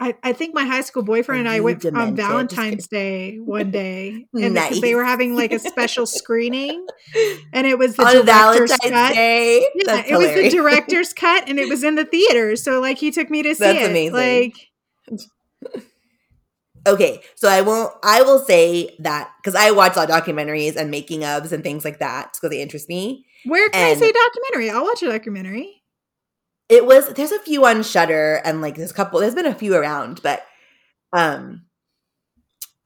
I 0.00 0.14
I 0.22 0.32
think 0.32 0.54
my 0.54 0.64
high 0.64 0.82
school 0.82 1.02
boyfriend 1.02 1.40
and 1.40 1.48
I 1.48 1.60
went 1.60 1.84
on 1.84 1.90
demented? 1.92 2.16
Just 2.16 2.28
Valentine's 2.28 2.86
Day 2.86 3.36
one 3.38 3.70
day, 3.72 4.26
and 4.32 4.54
Nice. 4.54 4.80
they 4.80 4.94
were 4.94 5.04
having 5.04 5.34
like 5.34 5.52
a 5.52 5.58
special 5.58 6.06
screening, 6.18 6.86
and 7.52 7.66
it 7.66 7.78
was 7.78 7.96
the 7.96 8.04
on 8.04 8.24
director's 8.24 8.70
Valentine's 8.70 8.92
cut. 9.08 9.14
Day. 9.14 9.58
Yeah, 9.74 9.82
That's 9.86 10.10
it 10.10 10.16
was 10.16 10.34
the 10.34 10.48
director's 10.50 11.12
cut, 11.12 11.48
and 11.48 11.58
it 11.58 11.68
was 11.68 11.82
in 11.82 11.96
the 11.96 12.04
theater. 12.04 12.54
So 12.56 12.80
like 12.80 12.98
he 12.98 13.10
took 13.10 13.28
me 13.28 13.42
to 13.42 13.54
see 13.56 13.64
That's 13.64 13.84
it. 13.86 13.90
amazing. 13.90 14.12
Like 14.14 14.67
Okay, 16.88 17.20
so 17.34 17.48
I 17.48 17.60
won't. 17.60 17.92
I 18.02 18.22
will 18.22 18.38
say 18.38 18.96
that 19.00 19.30
because 19.38 19.54
I 19.54 19.70
watch 19.72 19.94
a 19.96 20.00
lot 20.00 20.10
of 20.10 20.16
documentaries 20.16 20.74
and 20.76 20.90
making 20.90 21.20
ofs 21.20 21.52
and 21.52 21.62
things 21.62 21.84
like 21.84 21.98
that 21.98 22.32
because 22.32 22.50
they 22.50 22.60
interest 22.62 22.88
me. 22.88 23.26
where 23.44 23.68
can 23.68 23.92
And- 23.92 24.02
I 24.02 24.06
a 24.06 24.12
documentary? 24.12 24.70
I'll 24.70 24.84
watch 24.84 25.02
a 25.02 25.06
documentary. 25.08 25.82
It 26.68 26.84
was 26.86 27.08
there's 27.14 27.32
a 27.32 27.38
few 27.40 27.64
on 27.66 27.82
Shudder 27.82 28.40
and 28.44 28.60
like 28.60 28.76
there's 28.76 28.90
a 28.90 28.94
couple. 28.94 29.20
There's 29.20 29.34
been 29.34 29.46
a 29.46 29.54
few 29.54 29.74
around, 29.74 30.20
but 30.22 30.44
um, 31.12 31.62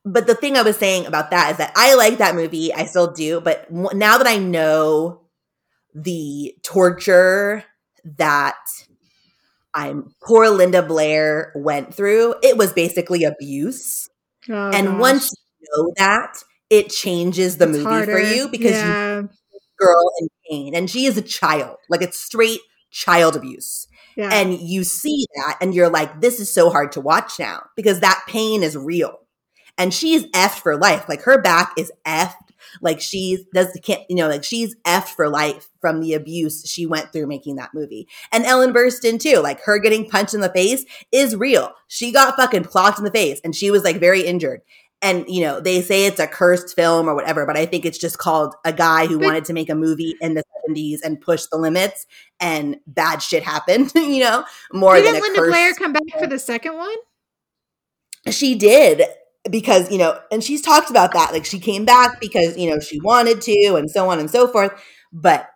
but 0.05 0.26
the 0.26 0.34
thing 0.34 0.57
I 0.57 0.62
was 0.62 0.76
saying 0.76 1.07
about 1.07 1.30
that 1.30 1.53
is 1.53 1.57
that 1.59 1.72
I 1.76 1.94
like 1.94 2.18
that 2.18 2.34
movie. 2.34 2.72
I 2.72 2.84
still 2.86 3.12
do, 3.12 3.40
but 3.40 3.70
now 3.72 4.18
that 4.18 4.26
I 4.26 4.36
know 4.38 5.22
the 5.94 6.55
torture 6.62 7.64
that 8.16 8.57
I'm 9.75 10.14
poor 10.23 10.49
Linda 10.51 10.83
Blair 10.83 11.53
went 11.55 11.95
through, 11.95 12.35
it 12.43 12.57
was 12.57 12.73
basically 12.73 13.25
abuse. 13.25 14.09
Oh, 14.49 14.70
and 14.70 14.87
gosh. 14.87 15.01
once 15.01 15.33
you 15.61 15.68
know 15.77 15.93
that, 15.97 16.35
it 16.68 16.91
changes 16.91 17.59
the 17.59 17.68
It's 17.68 17.79
movie 17.79 17.85
harder. 17.85 18.12
for 18.12 18.18
you 18.18 18.49
because 18.49 18.83
you 18.83 19.29
girl 19.83 20.11
in 20.20 20.29
pain 20.49 20.75
and 20.75 20.89
she 20.89 21.07
is 21.07 21.16
a 21.16 21.23
child 21.23 21.77
like 21.89 22.03
it's 22.03 22.18
straight 22.18 22.61
child 22.91 23.35
abuse 23.35 23.89
yeah. 24.16 24.29
and 24.33 24.61
you 24.61 24.85
see 24.85 25.27
that 25.37 25.57
and 25.61 25.75
you're 25.75 25.89
like 25.91 26.20
this 26.20 26.39
is 26.39 26.53
so 26.53 26.70
hard 26.70 26.93
to 26.93 27.01
watch 27.01 27.39
now 27.39 27.62
because 27.75 28.01
that 28.01 28.23
pain 28.29 28.62
is 28.62 28.77
real 28.77 29.18
and 29.79 29.93
she's 29.93 30.27
effed 30.27 30.61
for 30.61 30.77
life 30.77 31.09
like 31.09 31.23
her 31.23 31.41
back 31.41 31.73
is 31.77 31.91
effed 32.07 32.35
like 32.81 33.01
she's 33.01 33.45
does 33.53 33.73
the 33.73 33.81
can't 33.81 34.03
you 34.09 34.16
know 34.16 34.29
like 34.29 34.45
she's 34.45 34.75
effed 34.87 35.09
for 35.09 35.29
life 35.29 35.68
from 35.81 36.01
the 36.01 36.14
abuse 36.14 36.68
she 36.68 36.87
went 36.87 37.12
through 37.12 37.27
making 37.27 37.57
that 37.57 37.75
movie. 37.75 38.09
And 38.31 38.45
ellen 38.45 38.73
burstyn 38.73 39.20
too 39.20 39.39
like 39.39 39.61
her 39.62 39.79
getting 39.79 40.09
punched 40.09 40.35
in 40.35 40.41
the 40.41 40.53
face 40.53 40.85
is 41.11 41.37
real. 41.37 41.73
She 41.89 42.12
got 42.12 42.37
fucking 42.37 42.64
clocked 42.64 42.99
in 42.99 43.05
the 43.05 43.11
face 43.11 43.41
and 43.45 43.55
she 43.55 43.70
was 43.70 43.85
like 43.85 43.99
very 43.99 44.23
injured. 44.23 44.62
And 45.03 45.25
you 45.29 45.43
know 45.43 45.61
they 45.61 45.83
say 45.83 46.07
it's 46.07 46.20
a 46.20 46.27
cursed 46.27 46.77
film 46.77 47.09
or 47.09 47.14
whatever 47.16 47.45
but 47.45 47.57
i 47.57 47.66
think 47.66 47.85
it's 47.85 47.99
just 47.99 48.18
called 48.18 48.55
a 48.64 48.73
guy 48.73 49.07
who 49.07 49.18
wanted 49.18 49.45
to 49.47 49.53
make 49.53 49.68
a 49.68 49.75
movie 49.75 50.14
in 50.20 50.35
the 50.35 50.45
70s 50.68 50.99
and 51.03 51.20
push 51.20 51.47
the 51.47 51.57
limits 51.57 52.07
and 52.39 52.77
bad 52.87 53.20
shit 53.20 53.43
happened 53.43 53.91
you 53.97 54.20
know 54.20 54.45
more 54.73 55.01
than 55.01 55.14
Didn't 55.14 55.18
a 55.18 55.23
Linda 55.23 55.41
Blair 55.49 55.75
come 55.75 55.93
back 55.93 56.05
for 56.20 56.29
the 56.29 56.39
second 56.39 56.77
one? 56.77 56.95
she 58.31 58.55
did 58.55 59.03
because 59.51 59.90
you 59.90 59.99
know 59.99 60.18
and 60.30 60.45
she's 60.45 60.62
talked 60.62 60.88
about 60.90 61.12
that 61.12 61.32
like 61.32 61.45
she 61.45 61.59
came 61.59 61.84
back 61.84 62.20
because 62.20 62.57
you 62.57 62.70
know 62.70 62.78
she 62.78 63.01
wanted 63.01 63.40
to 63.40 63.74
and 63.76 63.90
so 63.90 64.09
on 64.09 64.20
and 64.20 64.30
so 64.30 64.47
forth 64.47 64.72
but 65.12 65.49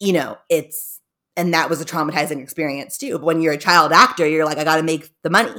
you 0.00 0.12
know 0.12 0.38
it's 0.48 1.00
and 1.36 1.52
that 1.52 1.68
was 1.68 1.80
a 1.80 1.84
traumatizing 1.84 2.40
experience 2.42 2.96
too 2.96 3.18
but 3.18 3.24
when 3.24 3.42
you're 3.42 3.52
a 3.52 3.58
child 3.58 3.92
actor 3.92 4.26
you're 4.26 4.46
like 4.46 4.56
i 4.58 4.64
gotta 4.64 4.82
make 4.82 5.10
the 5.22 5.30
money 5.30 5.52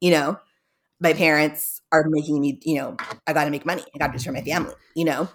you 0.00 0.10
know? 0.12 0.38
My 1.00 1.12
parents 1.12 1.80
are 1.92 2.04
making 2.08 2.40
me 2.40 2.58
you 2.62 2.76
know 2.78 2.96
i 3.26 3.32
gotta 3.32 3.50
make 3.50 3.64
money. 3.64 3.84
I 3.94 3.98
gotta 3.98 4.12
destroy 4.12 4.32
my 4.32 4.42
family 4.42 4.74
you 4.96 5.04
know? 5.04 5.28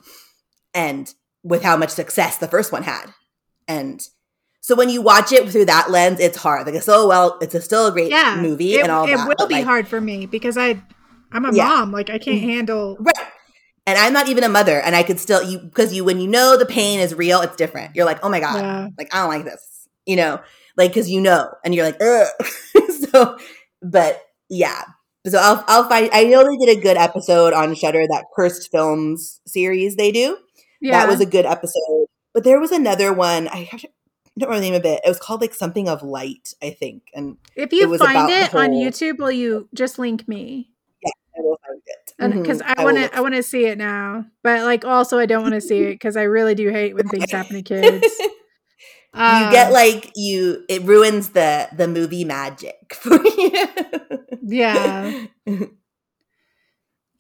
And 0.74 1.14
with 1.44 1.64
how 1.64 1.78
much 1.78 1.90
success 1.92 2.38
the 2.38 2.48
first 2.48 2.72
one 2.72 2.84
had. 2.84 3.08
And 3.68 4.02
so 4.62 4.76
when 4.76 4.90
you 4.90 5.02
watch 5.02 5.32
it 5.32 5.50
through 5.50 5.66
that 5.66 5.90
lens 5.92 6.20
it's 6.20 6.38
hard. 6.38 6.66
Like 6.66 6.76
it's 6.76 6.86
so 6.86 7.08
well 7.08 7.38
it's 7.42 7.56
a 7.56 7.62
still 7.62 7.88
a 7.88 7.92
great 7.92 8.10
Yeah, 8.12 8.40
movie 8.42 8.74
it, 8.74 8.82
and 8.84 8.92
all 8.92 9.06
it 9.08 9.16
that 9.16 9.28
will 9.28 9.48
be 9.48 9.56
like, 9.56 9.66
hard 9.66 9.88
for 9.88 10.02
me 10.02 10.26
because 10.26 10.58
I, 10.58 10.82
I'm 11.34 11.46
a 11.46 11.54
Yeah. 11.54 11.66
mom. 11.66 11.92
Like 11.92 12.10
I 12.10 12.18
can't 12.20 12.38
mm-hmm. 12.38 12.50
handle. 12.50 12.98
Right. 13.00 13.28
And 13.86 13.98
I'm 13.98 14.14
not 14.14 14.30
even 14.30 14.46
a 14.46 14.50
mother, 14.50 14.80
and 14.80 14.96
I 14.96 15.04
could 15.04 15.20
still 15.20 15.44
you 15.44 15.60
because 15.60 15.94
you 15.94 16.06
when 16.06 16.20
you 16.20 16.28
know 16.28 16.58
the 16.58 16.66
pain 16.66 17.00
is 17.02 17.14
real, 17.14 17.42
it's 17.42 17.58
different. 17.58 17.96
You're 17.96 18.06
like, 18.06 18.20
oh 18.24 18.30
my 18.30 18.40
god, 18.40 18.62
Yeah. 18.62 18.88
like 18.98 19.14
I 19.14 19.20
don't 19.20 19.30
like 19.30 19.44
this, 19.44 19.88
you 20.06 20.16
know, 20.16 20.40
like 20.78 20.92
because 20.92 21.10
you 21.10 21.20
know, 21.20 21.50
and 21.66 21.76
you're 21.76 21.86
like, 21.86 22.02
ugh. 22.02 22.28
so, 23.12 23.38
but 23.82 24.22
yeah. 24.50 24.84
So 25.28 25.38
I'll 25.38 25.64
I'll 25.68 25.90
find. 25.90 26.10
I 26.14 26.24
know 26.26 26.44
they 26.44 26.66
did 26.66 26.78
a 26.78 26.82
good 26.82 26.98
episode 26.98 27.54
on 27.54 27.76
Shudder 27.76 28.06
that 28.10 28.26
cursed 28.36 28.72
films 28.72 29.42
series 29.46 29.96
they 29.98 30.12
do. 30.12 30.38
Yeah, 30.80 31.00
That 31.00 31.10
was 31.10 31.22
a 31.22 31.26
good 31.26 31.46
episode. 31.46 32.08
But 32.34 32.44
there 32.44 32.60
was 32.60 32.72
another 32.72 33.14
one. 33.14 33.48
I 33.48 33.68
have 33.72 33.82
to- 33.82 33.88
I 34.36 34.40
don't 34.40 34.50
remember 34.50 34.66
the 34.66 34.72
name 34.72 34.80
of 34.80 34.86
it. 34.86 35.02
It 35.06 35.10
was 35.10 35.20
called 35.20 35.42
like 35.42 35.54
something 35.54 35.88
of 35.88 36.02
light, 36.02 36.56
I 36.62 36.72
think, 36.72 37.04
and 37.14 37.38
if 37.56 37.72
it 37.72 37.76
you 37.76 37.88
was 37.88 38.02
find 38.02 38.32
it 38.32 38.56
on 38.56 38.72
YouTube, 38.72 39.20
will 39.20 39.32
you 39.32 39.70
just 39.76 40.00
link 40.00 40.28
me? 40.28 40.73
I 41.44 41.50
will 41.50 41.60
find 41.68 41.82
it 41.86 42.14
And 42.20 42.34
because 42.42 42.62
I 42.66 42.84
want 42.84 42.98
to, 42.98 43.16
I 43.16 43.22
want 43.22 43.36
to 43.36 43.44
see 43.44 43.66
it 43.66 43.78
now. 43.78 44.26
But 44.44 44.64
like, 44.64 44.86
also, 44.86 45.20
I 45.20 45.26
don't 45.26 45.42
want 45.44 45.56
to 45.56 45.62
see 45.62 45.84
it 45.84 45.94
because 45.96 46.16
I 46.16 46.24
really 46.24 46.56
do 46.56 46.70
hate 46.70 46.96
when 46.96 47.08
things 47.10 47.32
happen 47.32 47.56
to 47.56 47.62
kids. 47.82 48.08
you 48.20 48.30
Uh, 49.16 49.52
get 49.52 49.72
like 49.72 50.12
you 50.16 50.64
it 50.70 50.82
ruins 50.84 51.30
the 51.30 51.68
the 51.76 51.88
movie 51.88 52.26
magic 52.26 52.96
for 53.00 53.14
you 53.24 53.52
yeah. 54.42 55.26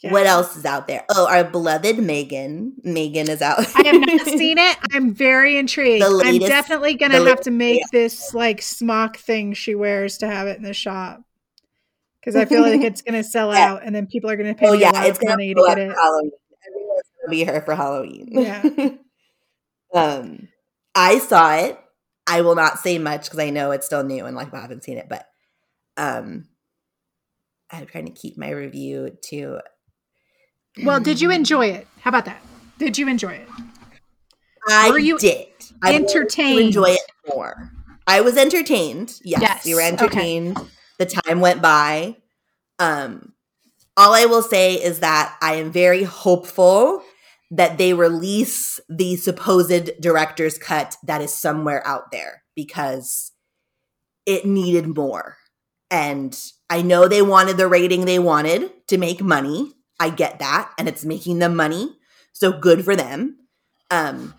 what 0.09 0.25
else 0.25 0.57
is 0.57 0.65
out 0.65 0.87
there 0.87 1.05
oh 1.11 1.27
our 1.27 1.43
beloved 1.43 1.99
megan 1.99 2.73
megan 2.83 3.29
is 3.29 3.41
out 3.43 3.59
I 3.75 3.87
have 3.87 4.01
not 4.01 4.25
seen 4.25 4.57
it. 4.57 4.77
I'm 4.91 5.13
very 5.13 5.55
intrigued. 5.57 6.03
The 6.03 6.23
I'm 6.25 6.39
definitely 6.39 6.95
gonna 6.95 7.19
the 7.19 7.29
have 7.29 7.41
to 7.41 7.51
latest- 7.51 7.57
make 7.57 7.81
this 7.91 8.33
like 8.33 8.61
smock 8.63 9.17
thing 9.17 9.53
she 9.53 9.75
wears 9.75 10.17
to 10.17 10.27
have 10.27 10.47
it 10.47 10.57
in 10.57 10.63
the 10.63 10.73
shop 10.73 11.21
because 12.23 12.35
I 12.35 12.45
feel 12.45 12.61
like 12.61 12.81
it's 12.81 13.01
gonna 13.01 13.23
sell 13.35 13.51
Yeah. 13.51 13.73
out, 13.73 13.81
and 13.83 13.93
then 13.93 14.07
people 14.07 14.29
are 14.29 14.35
gonna 14.37 14.53
pay 14.55 14.67
oh 14.67 14.73
me 14.73 14.79
a 14.79 14.81
yeah 14.81 14.91
lot 14.93 15.07
it's 15.07 15.19
of 15.19 15.25
money 15.27 15.53
to 15.53 15.63
get 15.67 15.77
it. 15.77 15.91
halloween 15.93 16.31
everyone's 16.67 17.03
gonna 17.21 17.31
be 17.31 17.43
her 17.43 17.61
for 17.61 17.75
halloween 17.75 18.27
Yeah. 18.31 18.63
um 19.93 20.47
i 20.95 21.19
saw 21.19 21.55
it 21.55 21.79
I 22.25 22.39
will 22.39 22.55
not 22.55 22.79
say 22.79 22.99
much 22.99 23.25
because 23.25 23.39
I 23.39 23.49
know 23.49 23.71
it's 23.71 23.85
still 23.85 24.01
new 24.01 24.25
and 24.25 24.33
like 24.33 24.53
I 24.53 24.61
haven't 24.61 24.85
seen 24.85 24.97
it, 24.97 25.09
but 25.09 25.27
um 25.97 26.45
I'm 27.69 27.85
trying 27.85 28.05
to 28.05 28.13
keep 28.13 28.37
my 28.37 28.49
review 28.49 29.17
to 29.25 29.59
Well, 30.85 31.01
did 31.01 31.19
you 31.19 31.31
enjoy 31.39 31.65
it? 31.67 31.87
How 31.99 32.07
about 32.09 32.23
that? 32.23 32.41
Did 32.77 32.97
you 32.97 33.09
enjoy 33.09 33.33
it? 33.33 33.49
I 34.69 34.89
Were 34.89 34.99
you 34.99 35.17
did. 35.19 35.47
I 35.81 35.91
to 35.91 35.95
entertained? 35.97 36.67
enjoy 36.67 36.91
it 36.91 37.01
more. 37.35 37.71
I 38.07 38.21
was 38.21 38.37
entertained. 38.37 39.19
Yes, 39.25 39.41
Yes, 39.41 39.65
we 39.65 39.75
were 39.75 39.81
okay. 39.81 40.53
The 41.03 41.21
time 41.21 41.41
went 41.41 41.61
by. 41.61 42.15
Um, 42.79 43.33
all 43.97 44.13
I 44.13 44.23
will 44.23 44.41
say 44.41 44.75
is 44.75 45.01
that 45.01 45.37
I 45.41 45.55
am 45.55 45.69
very 45.69 46.03
hopeful 46.03 47.03
that 47.51 47.77
they 47.77 47.93
release 47.93 48.79
the 48.87 49.17
supposed 49.17 49.99
director's 49.99 50.57
cut 50.57 50.95
that 51.03 51.21
is 51.21 51.33
somewhere 51.33 51.85
out 51.85 52.11
there 52.11 52.43
because 52.55 53.33
it 54.25 54.45
needed 54.45 54.95
more. 54.95 55.35
And 55.91 56.41
I 56.69 56.81
know 56.81 57.09
they 57.09 57.21
wanted 57.21 57.57
the 57.57 57.67
rating 57.67 58.05
they 58.05 58.17
wanted 58.17 58.71
to 58.87 58.97
make 58.97 59.21
money. 59.21 59.73
I 59.99 60.09
get 60.09 60.39
that. 60.39 60.71
And 60.79 60.87
it's 60.87 61.03
making 61.03 61.39
them 61.39 61.53
money. 61.53 61.97
So 62.31 62.57
good 62.57 62.85
for 62.85 62.95
them. 62.95 63.39
Um, 63.91 64.35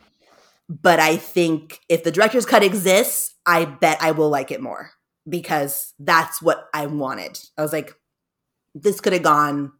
but 0.66 0.98
I 0.98 1.18
think 1.18 1.80
if 1.90 2.04
the 2.04 2.10
director's 2.10 2.46
cut 2.46 2.62
exists, 2.62 3.34
I 3.44 3.66
bet 3.66 3.98
I 4.00 4.12
will 4.12 4.30
like 4.30 4.50
it 4.50 4.62
more 4.62 4.92
because 5.28 5.92
that's 5.98 6.40
what 6.42 6.68
I 6.74 6.86
wanted. 6.86 7.38
I 7.56 7.62
was 7.62 7.72
like, 7.72 7.94
this 8.74 9.00
could 9.00 9.12
have 9.12 9.22
gone 9.22 9.72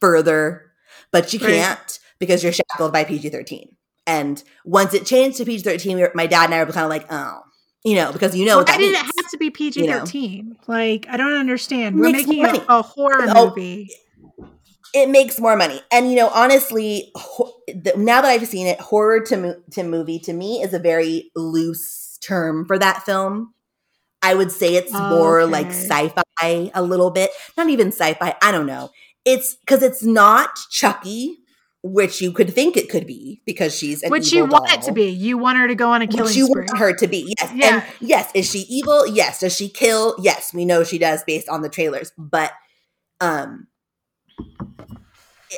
further, 0.00 0.72
but 1.12 1.32
you 1.32 1.38
can't 1.38 1.98
because 2.18 2.42
you're 2.42 2.52
shackled 2.52 2.92
by 2.92 3.04
PG 3.04 3.28
13. 3.30 3.76
And 4.06 4.42
once 4.64 4.94
it 4.94 5.04
changed 5.06 5.36
to 5.38 5.44
PG 5.44 5.62
13, 5.62 6.08
my 6.14 6.26
dad 6.26 6.46
and 6.46 6.54
I 6.54 6.64
were 6.64 6.72
kind 6.72 6.84
of 6.84 6.90
like, 6.90 7.06
oh, 7.10 7.40
you 7.84 7.94
know, 7.94 8.10
because 8.12 8.34
you 8.34 8.44
know 8.46 8.56
what 8.58 8.68
Why 8.68 8.72
that 8.76 8.82
did 8.82 8.94
it 8.94 8.96
have 8.96 9.30
to 9.30 9.38
be 9.38 9.50
PG 9.50 9.86
thirteen? 9.86 10.56
Like, 10.66 11.06
I 11.08 11.16
don't 11.16 11.34
understand. 11.34 11.96
We're 11.98 12.10
making 12.10 12.44
a, 12.44 12.64
a 12.68 12.82
horror 12.82 13.26
Oh, 13.28 13.46
movie. 13.50 13.88
it 14.94 15.08
makes 15.08 15.38
more 15.38 15.56
money. 15.56 15.80
And 15.92 16.10
you 16.10 16.16
know, 16.16 16.28
honestly, 16.28 17.12
ho- 17.14 17.54
the, 17.68 17.92
now 17.96 18.20
that 18.20 18.28
I've 18.28 18.46
seen 18.48 18.66
it, 18.66 18.80
horror 18.80 19.20
to 19.26 19.36
mo- 19.36 19.62
to 19.72 19.84
movie 19.84 20.18
to 20.20 20.32
me 20.32 20.60
is 20.60 20.74
a 20.74 20.78
very 20.80 21.30
loose 21.36 22.18
term 22.20 22.64
for 22.66 22.78
that 22.78 23.04
film. 23.04 23.54
I 24.22 24.34
would 24.34 24.50
say 24.50 24.74
it's 24.74 24.92
more 24.92 25.46
like 25.46 25.66
sci-fi 25.68 26.70
a 26.74 26.82
little 26.82 27.10
bit. 27.10 27.30
Not 27.56 27.68
even 27.68 27.88
sci-fi. 27.88 28.34
I 28.42 28.52
don't 28.52 28.66
know. 28.66 28.90
It's 29.24 29.54
because 29.56 29.82
it's 29.82 30.02
not 30.02 30.58
Chucky, 30.70 31.38
which 31.82 32.20
you 32.20 32.32
could 32.32 32.52
think 32.52 32.76
it 32.76 32.88
could 32.90 33.06
be 33.06 33.40
because 33.46 33.74
she's 33.76 34.02
an 34.02 34.10
Which 34.10 34.32
you 34.32 34.44
want 34.44 34.70
it 34.72 34.82
to 34.82 34.92
be. 34.92 35.08
You 35.10 35.38
want 35.38 35.58
her 35.58 35.68
to 35.68 35.74
go 35.74 35.92
on 35.92 36.02
a 36.02 36.06
killing 36.06 36.24
Which 36.24 36.36
you 36.36 36.46
spree. 36.46 36.64
want 36.68 36.78
her 36.78 36.92
to 36.96 37.06
be, 37.06 37.32
yes. 37.38 37.52
Yeah. 37.54 37.74
And 37.74 37.84
yes, 38.00 38.30
is 38.34 38.50
she 38.50 38.60
evil? 38.68 39.06
Yes. 39.06 39.40
Does 39.40 39.54
she 39.54 39.68
kill? 39.68 40.16
Yes, 40.20 40.52
we 40.52 40.64
know 40.64 40.82
she 40.82 40.98
does 40.98 41.22
based 41.24 41.48
on 41.48 41.62
the 41.62 41.68
trailers. 41.68 42.10
But 42.18 42.52
um 43.20 43.68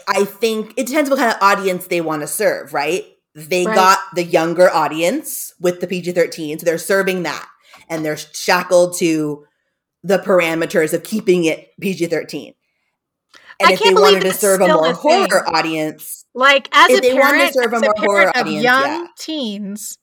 I 0.09 0.25
think 0.25 0.75
it 0.77 0.87
depends 0.87 1.11
what 1.11 1.19
kind 1.19 1.33
of 1.33 1.39
audience 1.43 1.87
they 1.87 2.01
want 2.01 2.23
to 2.23 2.27
serve, 2.29 2.73
right? 2.75 3.05
They 3.35 3.65
Right. 3.67 3.75
got 3.75 3.99
the 4.15 4.25
younger 4.25 4.69
audience 4.71 5.53
with 5.61 5.81
the 5.81 5.87
PG 5.87 6.13
13, 6.13 6.59
so 6.59 6.65
they're 6.65 6.79
serving 6.79 7.23
that. 7.25 7.47
And 7.91 8.05
they're 8.05 8.17
shackled 8.17 8.97
to 8.99 9.45
the 10.03 10.19
parameters 10.19 10.95
of 10.95 11.03
keeping 11.03 11.45
it 11.45 11.69
PG 11.81 12.07
13. 12.07 12.55
And 13.61 13.69
I 13.69 13.73
if 13.75 13.79
they 13.79 13.85
can't 13.85 13.97
believe 13.97 14.15
wanted 14.15 14.31
to 14.31 14.33
serve 14.33 14.61
a 14.63 14.69
more 14.69 14.87
a 14.91 14.95
thing. 14.95 15.31
audience, 15.55 16.25
Like 16.35 16.69
as 16.73 16.91
a 16.91 17.01
they 17.01 17.13
wanted 17.13 17.53
to 17.53 17.53
parent, 17.53 17.55
serve 17.55 17.73
a 17.75 17.77
as 17.77 17.83
a 17.83 17.85
more 17.85 17.95
horror 17.99 18.21
parent 18.23 18.37
of 18.37 18.41
audience, 18.47 18.65
young 18.65 18.85
yeah. 18.87 19.07
teens, 19.19 19.99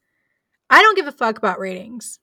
I 0.69 0.81
don't 0.83 0.95
give 0.95 1.07
a 1.07 1.11
fuck 1.11 1.37
about 1.39 1.59
ratings. 1.59 2.19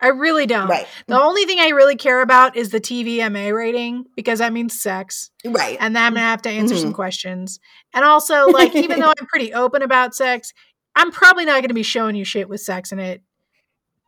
I 0.00 0.08
really 0.08 0.46
don't. 0.46 0.68
right, 0.68 0.86
The 1.08 1.20
only 1.20 1.44
thing 1.46 1.58
I 1.58 1.70
really 1.70 1.96
care 1.96 2.20
about 2.20 2.56
is 2.56 2.70
the 2.70 2.78
TVMA 2.80 3.52
rating 3.52 4.04
because 4.14 4.38
that 4.38 4.52
means 4.52 4.78
sex, 4.80 5.32
right. 5.44 5.76
and 5.80 5.96
then 5.96 6.04
I'm 6.04 6.14
gonna 6.14 6.24
have 6.24 6.42
to 6.42 6.48
answer 6.50 6.76
Mm-hmm. 6.76 6.82
some 6.82 6.92
questions. 6.92 7.58
And 7.92 8.04
also, 8.04 8.46
like, 8.46 8.76
even 8.76 9.00
though 9.00 9.08
I'm 9.18 9.26
pretty 9.26 9.52
open 9.52 9.82
about 9.82 10.14
sex, 10.14 10.52
I'm 10.94 11.10
probably 11.10 11.46
not 11.46 11.62
gonna 11.62 11.74
be 11.74 11.82
showing 11.82 12.14
you 12.14 12.24
shit 12.24 12.48
with 12.48 12.60
sex 12.60 12.92
in 12.92 13.00
it 13.00 13.22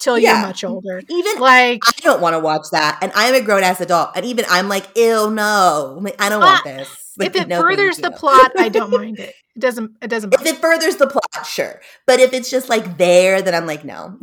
till 0.00 0.18
Yeah. 0.18 0.38
you're 0.38 0.46
much 0.48 0.64
older. 0.64 1.00
Even 1.08 1.38
Like, 1.38 1.82
I 1.86 1.92
don't 2.00 2.20
want 2.20 2.34
to 2.34 2.40
watch 2.40 2.66
that, 2.72 2.98
and 3.02 3.12
I'm 3.14 3.34
a 3.34 3.40
grown 3.40 3.62
ass 3.62 3.80
adult, 3.80 4.10
and 4.16 4.26
even 4.26 4.44
I'm 4.50 4.68
like, 4.68 4.86
ew, 4.96 5.30
no, 5.30 5.94
I'm 5.98 6.02
like, 6.04 6.20
I 6.20 6.28
don't 6.28 6.40
want 6.40 6.64
this. 6.64 6.88
Like, 7.18 7.28
if 7.28 7.36
it 7.36 7.48
no, 7.48 7.60
furthers 7.60 7.98
the 7.98 8.10
plot, 8.10 8.52
I 8.58 8.68
don't 8.68 8.90
mind 8.98 9.18
it. 9.20 9.34
It 9.56 9.60
doesn't. 9.60 9.96
It 10.02 10.08
doesn't. 10.08 10.32
If 10.34 10.46
it 10.46 10.56
furthers 10.56 10.96
the 10.96 11.06
plot, 11.06 11.46
sure, 11.46 11.80
but 12.06 12.18
if 12.20 12.32
it's 12.32 12.50
just 12.50 12.68
like 12.68 12.96
there, 12.98 13.42
then 13.42 13.54
I'm 13.54 13.66
like, 13.66 13.84
no. 13.84 14.18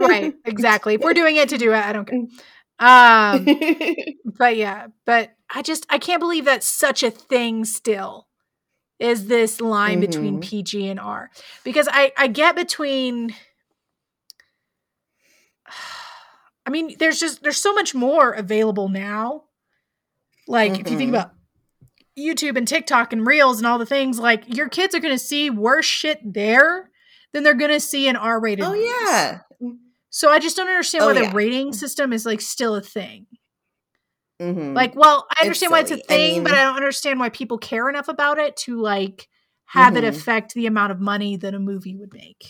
right. 0.00 0.34
Exactly. 0.44 0.94
If 0.94 1.00
we're 1.02 1.14
doing 1.14 1.36
it 1.36 1.50
to 1.50 1.58
do 1.58 1.72
it, 1.72 1.84
I 1.84 1.92
don't 1.92 2.06
care. 2.08 2.18
Um, 2.78 3.46
but 4.38 4.56
yeah, 4.56 4.88
but 5.06 5.30
I 5.54 5.62
just 5.62 5.86
I 5.88 5.98
can't 5.98 6.18
believe 6.18 6.46
that 6.46 6.64
such 6.64 7.04
a 7.04 7.10
thing 7.12 7.64
still 7.64 8.26
is 8.98 9.26
this 9.26 9.60
line 9.60 10.00
between 10.00 10.38
Mhm. 10.38 10.42
PG 10.42 10.88
and 10.88 10.98
R 10.98 11.30
because 11.62 11.86
I 11.90 12.12
I 12.16 12.26
get 12.26 12.56
between 12.56 13.36
I 16.66 16.70
mean 16.70 16.96
there's 16.98 17.18
just 17.20 17.42
there's 17.42 17.56
so 17.56 17.72
much 17.74 17.94
more 17.94 18.32
available 18.32 18.88
now 18.88 19.44
like 20.48 20.78
if 20.80 20.90
you 20.90 20.96
think 20.96 21.10
Mhm. 21.10 21.14
about 21.14 21.32
YouTube 22.18 22.56
and 22.56 22.66
TikTok 22.68 23.12
and 23.12 23.26
Reels 23.26 23.58
and 23.58 23.66
all 23.66 23.78
the 23.78 23.86
things 23.86 24.18
like 24.18 24.44
your 24.54 24.68
kids 24.68 24.94
are 24.94 25.00
going 25.00 25.14
to 25.14 25.18
see 25.24 25.50
worse 25.50 25.86
shit 25.86 26.20
there 26.24 26.90
than 27.32 27.42
they're 27.42 27.54
going 27.54 27.70
to 27.70 27.80
see 27.80 28.06
in 28.08 28.16
R-rated 28.16 28.64
oh 28.64 28.72
movies. 28.72 28.86
yeah, 28.86 29.38
So 30.10 30.30
I 30.30 30.38
just 30.38 30.56
don't 30.56 30.68
understand 30.68 31.04
Oh, 31.04 31.06
why 31.08 31.14
the 31.14 31.34
rating 31.34 31.72
system 31.72 32.12
is 32.12 32.26
like 32.26 32.40
still 32.42 32.74
a 32.74 32.82
thing. 32.82 33.26
Mhm. 34.40 34.74
Like, 34.74 34.94
well, 34.94 35.26
I 35.30 35.34
It's 35.40 35.46
understand 35.46 35.72
why 35.72 35.80
it's 35.80 35.90
a 35.90 35.94
silly. 35.96 36.04
I 36.04 36.06
thing, 36.08 36.42
but 36.42 36.52
I 36.52 36.64
don't 36.64 36.76
understand 36.76 37.18
why 37.20 37.28
people 37.30 37.56
care 37.58 37.88
enough 37.88 38.08
about 38.08 38.38
it 38.38 38.56
to 38.58 38.80
like 38.80 39.28
have 39.66 39.96
it 39.96 40.04
Mhm. 40.04 40.08
affect 40.08 40.52
the 40.54 40.66
amount 40.66 40.92
of 40.92 41.00
money 41.00 41.36
that 41.36 41.54
a 41.54 41.58
movie 41.58 41.96
would 41.96 42.12
make. 42.12 42.44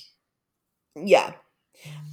yeah, 0.97 1.35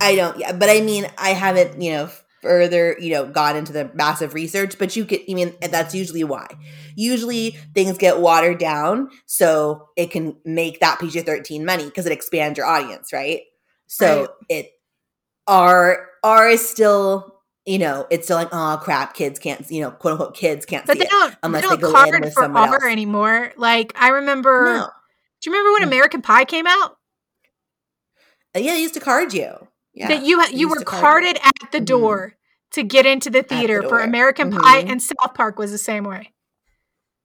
I 0.01 0.15
don't. 0.15 0.38
Yeah, 0.39 0.53
but 0.53 0.70
I 0.70 0.82
mean, 0.82 1.07
I 1.17 1.30
haven't, 1.30 1.82
you 1.82 1.91
know, 1.91 2.09
further, 2.41 2.95
you 2.99 3.11
know, 3.13 3.26
gone 3.28 3.55
into 3.57 3.74
the 3.74 3.89
massive 3.93 4.34
research. 4.34 4.78
But 4.78 4.95
you 4.95 5.05
could, 5.05 5.22
I 5.30 5.34
mean, 5.34 5.55
that's 5.61 5.93
usually 5.93 6.24
why. 6.24 6.47
Usually 6.95 7.51
things 7.74 7.97
get 7.97 8.20
watered 8.20 8.59
down 8.59 9.09
so 9.26 9.89
it 9.97 10.11
can 10.11 10.36
make 10.45 10.80
that 10.80 10.99
PG 10.99 11.22
thirteen 11.22 11.65
money 11.65 11.86
because 11.86 12.05
it 12.05 12.11
expands 12.11 12.57
your 12.57 12.67
audience, 12.67 13.11
right? 13.13 13.41
So 13.88 14.22
Right. 14.22 14.30
it 14.49 14.70
R 15.47 16.07
R 16.24 16.49
is 16.49 16.67
still. 16.67 17.36
You 17.65 17.78
know, 17.78 18.07
it's 18.09 18.26
still 18.26 18.38
like, 18.38 18.49
oh 18.51 18.80
crap, 18.82 19.13
kids 19.13 19.38
can't, 19.38 19.63
you 19.70 19.82
know, 19.82 19.91
quote 19.91 20.13
unquote, 20.13 20.36
kids 20.36 20.65
can't 20.65 20.88
But 20.88 20.93
see 20.93 21.03
they 21.03 21.05
don't, 21.09 21.36
unless 21.43 21.61
they 21.63 21.76
they 21.76 21.82
don't 21.82 21.93
go 21.93 22.03
in 22.15 22.20
with 22.22 22.34
for 22.34 22.43
someone 22.43 22.63
R 22.63 22.74
else. 22.74 22.84
anymore. 22.86 23.53
Like, 23.57 23.93
I 23.95 24.07
remember, 24.07 24.74
No. 24.78 24.89
do 25.41 25.49
you 25.49 25.55
remember 25.55 25.74
when 25.74 25.84
Mm. 25.84 25.88
American 25.88 26.22
Pie 26.24 26.45
came 26.45 26.65
out? 26.65 26.97
Uh, 28.55 28.59
Yeah, 28.59 28.73
they 28.73 28.81
used 28.81 28.93
to 28.95 28.99
card 28.99 29.33
you. 29.33 29.67
Yeah, 29.93 30.07
that 30.09 30.23
you 30.23 30.43
you 30.51 30.69
were 30.69 30.77
to 30.79 30.85
card 30.85 31.01
carded 31.01 31.39
at 31.43 31.71
the 31.71 31.79
Mhm. 31.79 31.85
door 31.85 32.33
to 32.71 32.83
get 32.83 33.05
into 33.05 33.29
the 33.29 33.41
the 33.41 33.47
theater 33.47 33.81
for. 33.83 33.99
American 33.99 34.51
Pie, 34.51 34.83
Mhm. 34.83 34.91
and 34.91 35.01
South 35.01 35.33
Park 35.33 35.57
was 35.57 35.71
the 35.71 35.77
same 35.77 36.03
way. 36.03 36.33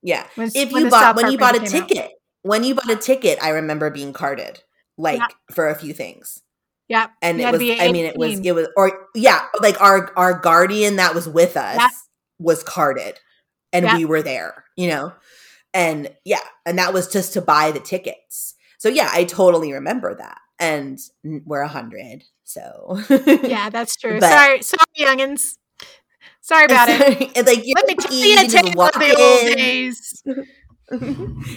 Yeah. 0.03 0.27
When, 0.35 0.51
if 0.55 0.73
you 0.73 0.89
bought 0.91 1.17
when 1.17 1.31
you 1.31 1.39
bought 1.39 1.55
a 1.57 1.61
came 1.61 1.83
out. 1.83 1.89
ticket 1.89 2.11
when 2.43 2.63
you 2.63 2.75
bought 2.75 2.91
a 2.91 2.97
ticket 2.97 3.39
i 3.43 3.49
remember 3.49 3.89
being 3.89 4.13
carded 4.13 4.63
like 4.99 5.19
Yeah. 5.19 5.29
for 5.55 5.69
a 5.71 5.75
few 5.75 5.95
things 5.95 6.43
yeah, 6.89 7.07
and 7.23 7.41
it 7.41 7.51
was 7.51 7.63
i 7.81 7.91
mean 7.91 8.05
it 8.05 8.19
was 8.19 8.39
it 8.41 8.53
was 8.55 8.69
or 8.77 9.07
yeah 9.15 9.47
like 9.63 9.81
our 9.81 10.13
our 10.19 10.35
guardian 10.39 10.97
that 10.97 11.15
was 11.15 11.27
with 11.27 11.57
us 11.57 11.77
Yeah. 11.79 11.89
was 12.39 12.63
carded 12.63 13.19
and 13.73 13.87
Yeah. 13.87 13.97
we 13.97 14.05
were 14.05 14.21
there 14.21 14.65
you 14.77 14.89
know 14.89 15.13
and 15.73 16.15
yeah 16.27 16.45
and 16.67 16.79
that 16.79 16.93
was 16.93 17.09
just 17.09 17.33
to 17.33 17.41
buy 17.41 17.71
the 17.71 17.81
tickets 17.81 18.55
so 18.79 18.91
yeah 18.91 19.09
i 19.13 19.25
totally 19.25 19.73
remember 19.73 20.15
that 20.15 20.37
and 20.59 20.99
we're 21.25 21.61
a 21.63 21.69
hundred 21.69 22.25
so 22.45 22.99
yeah, 23.45 23.71
that's 23.71 23.97
true. 23.97 24.21
But- 24.21 24.31
sorry, 24.31 24.63
sorry, 24.63 24.85
youngins. 24.99 25.57
Sorry 26.41 26.67
about 26.67 26.89
it. 26.91 27.21
like 27.47 27.63
you're 27.65 27.75
Let 27.77 27.87
me 27.87 27.97
you 28.11 28.35
a 28.35 28.37
can 28.43 28.51
just 28.51 28.77
walk 28.77 28.93
the 28.95 29.17
old 29.17 29.49
in. 29.51 29.57
days. 29.57 30.23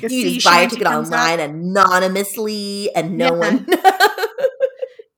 you 0.10 0.34
just 0.36 0.46
buy 0.46 0.62
a 0.62 0.70
ticket 0.70 0.88
comes 0.88 1.12
up. 1.12 1.20
online 1.20 1.40
anonymously 1.42 2.90
and 2.96 3.18
no 3.18 3.26
Yeah. 3.26 3.32
one 3.32 3.68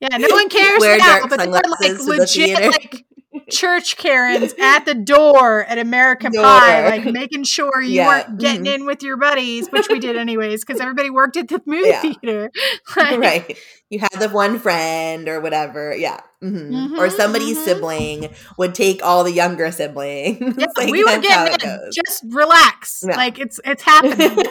Yeah, 0.01 0.17
no 0.17 0.29
one 0.29 0.47
cares 0.49 0.79
Wear 0.79 0.97
now, 0.97 1.19
dark 1.19 1.29
but 1.29 1.39
there 1.39 1.49
were 1.49 1.61
like 1.81 1.97
to 1.97 2.03
the 2.15 2.25
theater. 2.25 2.69
like 2.71 3.05
church 3.49 3.97
Karens 3.97 4.53
at 4.59 4.85
the 4.85 4.93
door 4.95 5.63
at 5.65 5.77
American 5.77 6.31
Door. 6.31 6.43
Pie, 6.43 6.83
like 6.89 7.05
making 7.05 7.43
sure 7.43 7.81
you 7.81 7.95
Yeah, 7.95 8.07
weren't 8.07 8.39
getting 8.39 8.65
mhm. 8.65 8.75
in 8.75 8.85
with 8.85 9.03
your 9.03 9.17
buddies, 9.17 9.67
which 9.71 9.89
we 9.89 9.99
did 9.99 10.15
anyways, 10.17 10.63
because 10.65 10.79
everybody 10.79 11.09
worked 11.09 11.37
at 11.37 11.47
the 11.47 11.61
movie 11.65 11.89
Yeah. 11.89 12.01
theater. 12.01 12.51
Like, 12.95 13.19
right 13.19 13.57
you 13.89 13.99
had 13.99 14.19
the 14.19 14.29
one 14.29 14.59
friend 14.59 15.27
or 15.27 15.39
whatever 15.41 15.95
yeah 15.95 16.19
hmm 16.41 16.87
or 16.97 17.07
Mhm, 17.07 17.11
somebody's 17.11 17.57
mhm. 17.57 17.63
sibling 17.63 18.29
would 18.57 18.73
take 18.75 19.03
all 19.03 19.23
the 19.23 19.31
younger 19.31 19.71
siblings 19.71 20.55
Yeah, 20.57 20.65
Like, 20.77 20.91
we 20.91 21.03
were 21.03 21.17
getting 21.19 21.53
in. 21.53 21.59
goes. 21.79 21.95
Just 21.95 22.23
relax. 22.27 23.03
Like 23.03 23.39
it's 23.39 23.59
it's 23.65 23.81
happening. 23.83 24.43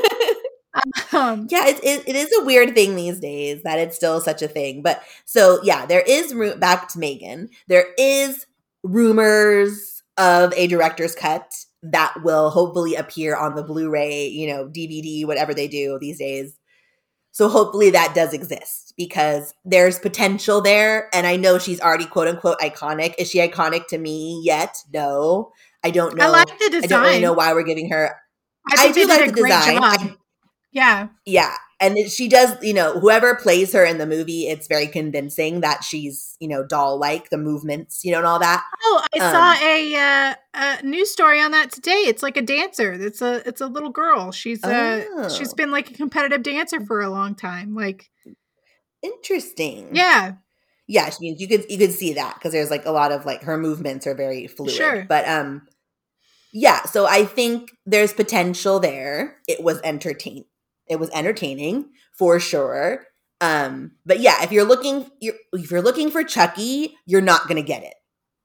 Um, 1.12 1.46
Yeah, 1.50 1.66
it, 1.66 1.80
it, 1.82 2.04
it 2.08 2.16
is 2.16 2.30
a 2.38 2.44
weird 2.44 2.74
thing 2.74 2.94
these 2.94 3.18
days 3.18 3.62
that 3.62 3.78
it's 3.78 3.96
still 3.96 4.20
such 4.20 4.42
a 4.42 4.48
thing. 4.48 4.82
But 4.82 5.02
so, 5.24 5.60
yeah, 5.62 5.86
there 5.86 6.02
is, 6.06 6.34
ru- 6.34 6.56
back 6.56 6.88
to 6.90 6.98
Megan, 6.98 7.48
there 7.66 7.86
is 7.98 8.46
rumors 8.82 10.02
of 10.16 10.52
a 10.56 10.66
director's 10.66 11.14
cut 11.14 11.50
that 11.82 12.14
will 12.24 12.50
hopefully 12.50 12.94
appear 12.94 13.36
on 13.36 13.54
the 13.54 13.62
Blu 13.62 13.88
ray, 13.90 14.26
you 14.26 14.48
know, 14.48 14.66
DVD, 14.68 15.24
whatever 15.26 15.54
they 15.54 15.68
do 15.68 15.98
these 16.00 16.18
days. 16.18 16.56
So 17.30 17.48
hopefully 17.48 17.90
that 17.90 18.14
does 18.14 18.32
exist 18.32 18.94
because 18.96 19.54
there's 19.64 19.98
potential 19.98 20.60
there. 20.60 21.08
And 21.14 21.26
I 21.26 21.36
know 21.36 21.58
she's 21.58 21.80
already 21.80 22.06
quote 22.06 22.26
unquote 22.26 22.58
iconic. 22.58 23.14
Is 23.16 23.30
she 23.30 23.38
iconic 23.38 23.86
to 23.88 23.98
me 23.98 24.40
yet? 24.44 24.76
No. 24.92 25.52
I 25.84 25.90
don't 25.90 26.16
know. 26.16 26.24
I 26.26 26.28
like 26.30 26.58
the 26.58 26.70
design. 26.70 26.82
I 26.82 26.86
don't 26.88 27.02
really 27.02 27.20
know 27.20 27.32
why 27.34 27.52
we're 27.52 27.62
giving 27.62 27.90
her. 27.90 28.16
I 28.72 28.88
think 28.88 28.96
I 28.96 29.00
do 29.02 29.06
like 29.08 29.28
a 29.28 29.32
the 29.32 29.40
great 29.40 29.50
design. 29.52 29.74
job. 29.76 29.82
I- 29.84 30.16
yeah, 30.72 31.08
yeah. 31.24 31.54
And 31.80 31.96
she 32.10 32.28
does, 32.28 32.56
you 32.60 32.74
know, 32.74 32.98
whoever 32.98 33.36
plays 33.36 33.72
her 33.72 33.84
in 33.84 33.98
the 33.98 34.06
movie, 34.06 34.48
it's 34.48 34.66
very 34.66 34.88
convincing 34.88 35.60
that 35.60 35.84
she's, 35.84 36.36
you 36.40 36.48
know, 36.48 36.64
doll 36.66 36.98
like, 36.98 37.30
the 37.30 37.38
movements, 37.38 38.04
you 38.04 38.10
know, 38.10 38.18
and 38.18 38.26
all 38.26 38.40
that. 38.40 38.64
Oh, 38.82 39.04
I 39.14 39.18
Um, 39.20 39.32
saw 39.32 39.64
a, 39.64 39.94
uh, 39.96 40.34
a 40.80 40.82
news 40.86 41.10
story 41.12 41.40
on 41.40 41.52
that 41.52 41.70
today. 41.70 42.02
It's 42.06 42.22
like 42.22 42.36
a 42.36 42.42
dancer. 42.42 42.92
It's 42.92 43.22
a 43.22 43.46
it's 43.48 43.60
a 43.60 43.68
little 43.68 43.90
girl. 43.90 44.32
She's 44.32 44.64
uh 44.64 45.28
she's 45.28 45.54
been 45.54 45.70
like 45.70 45.90
a 45.90 45.94
competitive 45.94 46.42
dancer 46.42 46.80
for 46.80 47.00
a 47.00 47.08
long 47.10 47.36
time. 47.36 47.76
Like, 47.76 48.10
Interesting. 49.02 49.90
yeah, 49.94 50.32
Yeah, 50.88 51.10
she, 51.10 51.18
means 51.20 51.40
you 51.40 51.46
could 51.46 51.70
you 51.70 51.78
could 51.78 51.92
see 51.92 52.14
that 52.14 52.34
because 52.34 52.52
there's 52.52 52.70
like 52.70 52.86
a 52.86 52.90
lot 52.90 53.12
of 53.12 53.24
like 53.24 53.42
her 53.42 53.56
movements 53.56 54.06
are 54.06 54.14
very 54.14 54.48
fluid. 54.48 54.72
Sure. 54.72 55.06
But 55.08 55.28
um 55.28 55.68
yeah, 56.52 56.82
so 56.84 57.06
I 57.06 57.24
think 57.24 57.70
there's 57.86 58.12
potential 58.12 58.80
there. 58.80 59.36
It 59.46 59.62
was 59.62 59.80
entertain 59.84 60.46
it 60.90 60.98
was 60.98 61.10
entertaining 61.10 61.90
for 62.16 62.38
sure. 62.40 63.06
Um 63.40 63.92
but 64.04 64.20
yeah, 64.20 64.42
if 64.42 64.52
you're 64.52 64.64
looking 64.64 65.10
you're, 65.20 65.34
if 65.52 65.70
you're 65.70 65.82
looking 65.82 66.10
for 66.10 66.24
Chucky, 66.24 66.94
you're 67.06 67.20
not 67.20 67.44
going 67.44 67.56
to 67.56 67.62
get 67.62 67.84
it. 67.84 67.94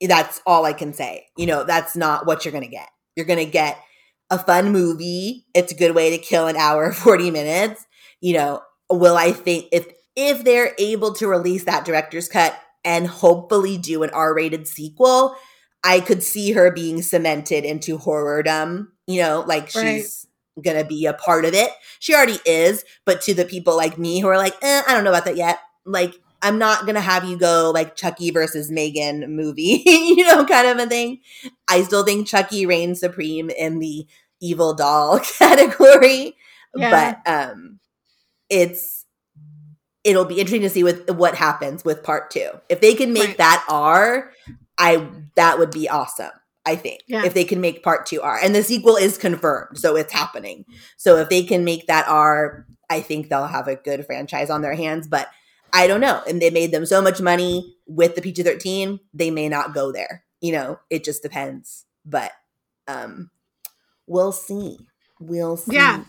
That's 0.08 0.42
all 0.46 0.66
I 0.66 0.74
can 0.74 0.94
say. 0.94 1.28
You 1.38 1.46
know, 1.46 1.64
that's 1.64 1.96
not 1.96 2.26
what 2.26 2.44
you're 2.46 2.52
going 2.52 2.64
to 2.66 2.70
get. 2.70 2.90
You're 3.16 3.26
going 3.26 3.44
to 3.44 3.52
get 3.52 3.78
a 4.30 4.38
fun 4.38 4.72
movie. 4.72 5.46
It's 5.54 5.72
a 5.72 5.76
good 5.76 5.96
way 5.96 6.10
to 6.10 6.18
kill 6.18 6.48
an 6.48 6.58
hour 6.58 6.92
40 6.94 7.32
minutes. 7.32 7.86
You 8.22 8.34
know, 8.34 8.62
will 8.90 9.16
I 9.18 9.32
think 9.32 9.68
if 9.72 9.88
if 10.16 10.44
they're 10.44 10.74
able 10.78 11.14
to 11.16 11.28
release 11.28 11.64
that 11.64 11.86
director's 11.86 12.28
cut 12.28 12.56
and 12.86 13.08
hopefully 13.08 13.78
do 13.78 14.04
an 14.04 14.10
R-rated 14.12 14.68
sequel, 14.68 15.36
I 15.84 16.00
could 16.02 16.22
see 16.22 16.52
her 16.52 16.72
being 16.72 17.02
cemented 17.02 17.64
into 17.66 17.98
horrordom, 17.98 18.88
you 19.08 19.22
know, 19.22 19.44
like 19.48 19.74
Right. 19.76 20.02
she's 20.02 20.28
gonna 20.62 20.84
be 20.86 21.06
a 21.06 21.14
part 21.14 21.46
of 21.46 21.54
it. 21.54 21.70
She 22.00 22.14
already 22.14 22.40
is, 22.46 22.84
but 23.06 23.22
to 23.24 23.34
the 23.34 23.46
people 23.46 23.76
like 23.76 23.98
me 23.98 24.20
who 24.20 24.28
are 24.28 24.38
like, 24.38 24.56
eh, 24.62 24.82
I 24.88 24.94
don't 24.94 25.04
know 25.04 25.10
about 25.12 25.26
that 25.26 25.38
yet. 25.38 25.60
Like, 25.86 26.14
I'm 26.42 26.58
not 26.60 26.86
gonna 26.86 27.02
have 27.02 27.24
you 27.24 27.38
go 27.38 27.72
like 27.74 27.96
Chucky 27.96 28.30
versus 28.32 28.70
Megan 28.70 29.36
movie, 29.36 29.82
you 29.86 30.24
know, 30.26 30.46
kind 30.46 30.68
of 30.68 30.78
a 30.78 30.90
thing. 30.90 31.20
I 31.68 31.84
still 31.84 32.04
think 32.04 32.28
Chucky 32.28 32.66
reigns 32.66 33.00
supreme 33.00 33.50
in 33.50 33.80
the 33.80 34.06
evil 34.42 34.74
doll 34.74 35.20
category. 35.40 36.36
Yeah. 36.76 37.20
But 37.26 37.32
um 37.32 37.80
it's 38.50 39.06
it'll 40.04 40.26
be 40.26 40.36
interesting 40.40 40.62
to 40.64 40.70
see 40.70 40.84
with 40.84 41.10
what 41.12 41.36
happens 41.36 41.86
with 41.86 42.04
part 42.04 42.30
two. 42.30 42.50
If 42.70 42.82
they 42.82 42.94
can 42.94 43.14
make 43.14 43.28
Right. 43.30 43.38
that 43.38 43.66
R, 43.70 44.32
I 44.78 45.08
that 45.36 45.60
would 45.60 45.72
be 45.72 45.88
awesome. 45.90 46.32
I 46.66 46.76
think 46.76 47.02
Yeah. 47.08 47.26
if 47.26 47.34
they 47.34 47.44
can 47.44 47.60
make 47.62 47.84
part 47.84 48.06
two 48.06 48.22
R, 48.22 48.40
and 48.42 48.56
the 48.56 48.64
sequel 48.64 48.96
is 48.96 49.18
confirmed, 49.18 49.78
so 49.78 49.96
it's 49.96 50.14
happening. 50.14 50.66
So 50.98 51.18
if 51.18 51.30
they 51.30 51.44
can 51.44 51.64
make 51.66 51.88
that 51.88 52.08
R, 52.08 52.66
I 52.90 53.02
think 53.02 53.30
they'll 53.30 53.48
have 53.48 53.68
a 53.68 53.76
good 53.76 54.06
franchise 54.06 54.50
on 54.50 54.62
their 54.62 54.76
hands. 54.76 55.08
But 55.08 55.30
I 55.74 55.88
don't 55.88 56.02
know, 56.02 56.22
and 56.28 56.42
they 56.42 56.50
made 56.50 56.72
them 56.72 56.86
so 56.86 57.02
much 57.02 57.20
money 57.20 57.76
with 57.88 58.16
the 58.16 58.22
PG 58.22 58.44
thirteen, 58.44 59.00
they 59.14 59.30
may 59.32 59.50
not 59.50 59.74
go 59.74 59.92
there. 59.92 60.24
You 60.40 60.54
know, 60.54 60.80
it 60.90 61.04
just 61.04 61.22
depends. 61.22 61.86
But 62.06 62.32
um, 62.88 63.30
we'll 64.08 64.32
see. 64.32 64.78
We'll 65.20 65.58
see. 65.58 65.74
Yeah. 65.76 66.04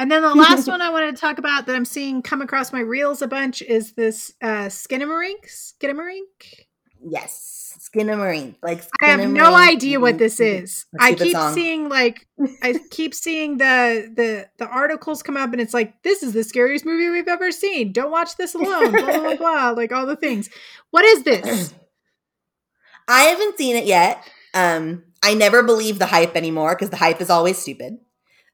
And 0.00 0.12
then 0.12 0.22
the 0.22 0.34
last 0.34 0.68
one 0.68 0.80
I 0.80 0.90
wanted 0.90 1.16
to 1.16 1.20
talk 1.20 1.38
about 1.38 1.66
that 1.66 1.74
I'm 1.74 1.84
seeing 1.84 2.22
come 2.22 2.40
across 2.40 2.72
my 2.72 2.80
reels 2.80 3.20
a 3.20 3.26
bunch 3.26 3.62
is 3.62 3.92
this 3.94 4.32
uh 4.42 4.66
Skinamarink. 4.68 5.46
Skinamarink. 5.48 6.66
Yes, 7.06 7.76
Skin 7.80 8.08
of 8.10 8.18
Marine. 8.18 8.56
Like 8.62 8.82
I 9.02 9.06
have 9.10 9.20
no 9.30 9.44
Skinamarink. 9.52 9.68
idea 9.68 10.00
what 10.00 10.18
this 10.18 10.40
is. 10.40 10.86
I 10.98 11.14
keep 11.14 11.36
seeing 11.54 11.88
like 11.88 12.26
I 12.62 12.78
keep 12.90 13.14
seeing 13.14 13.58
the 13.58 14.10
the 14.14 14.48
the 14.58 14.66
articles 14.66 15.22
come 15.22 15.36
up 15.36 15.52
and 15.52 15.60
it's 15.60 15.74
like 15.74 16.02
this 16.02 16.22
is 16.22 16.32
the 16.32 16.42
scariest 16.44 16.84
movie 16.84 17.08
we've 17.10 17.28
ever 17.28 17.52
seen. 17.52 17.92
Don't 17.92 18.10
watch 18.10 18.36
this 18.36 18.54
alone. 18.54 18.90
blah 18.92 19.02
blah 19.04 19.20
blah, 19.20 19.36
blah 19.38 19.70
like 19.70 19.92
all 19.92 20.06
the 20.06 20.16
things. 20.16 20.48
What 20.90 21.04
is 21.04 21.22
this? 21.22 21.72
I 23.08 23.22
haven't 23.22 23.56
seen 23.58 23.76
it 23.76 23.84
yet. 23.84 24.22
Um, 24.54 25.04
I 25.22 25.34
never 25.34 25.62
believe 25.62 25.98
the 25.98 26.06
hype 26.06 26.36
anymore 26.36 26.74
because 26.74 26.90
the 26.90 26.96
hype 26.96 27.20
is 27.20 27.30
always 27.30 27.58
stupid. 27.58 27.98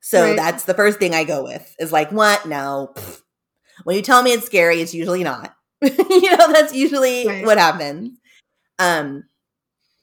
So 0.01 0.23
Right. 0.23 0.37
that's 0.37 0.65
the 0.65 0.75
first 0.75 0.99
thing 0.99 1.15
I 1.15 1.25
go 1.25 1.43
with 1.45 1.75
is 1.79 1.93
like, 1.93 2.13
what? 2.13 2.47
No. 2.47 2.93
Pfft. 2.95 3.21
When 3.85 3.97
you 3.97 4.03
tell 4.03 4.23
me 4.23 4.33
it's 4.33 4.47
scary, 4.47 4.81
it's 4.81 4.95
usually 4.95 5.25
not. 5.25 5.55
you 5.83 6.37
know, 6.37 6.53
that's 6.53 6.73
usually 6.75 7.27
Right. 7.27 7.45
what 7.45 7.59
happens. 7.59 8.19
Um, 8.79 9.25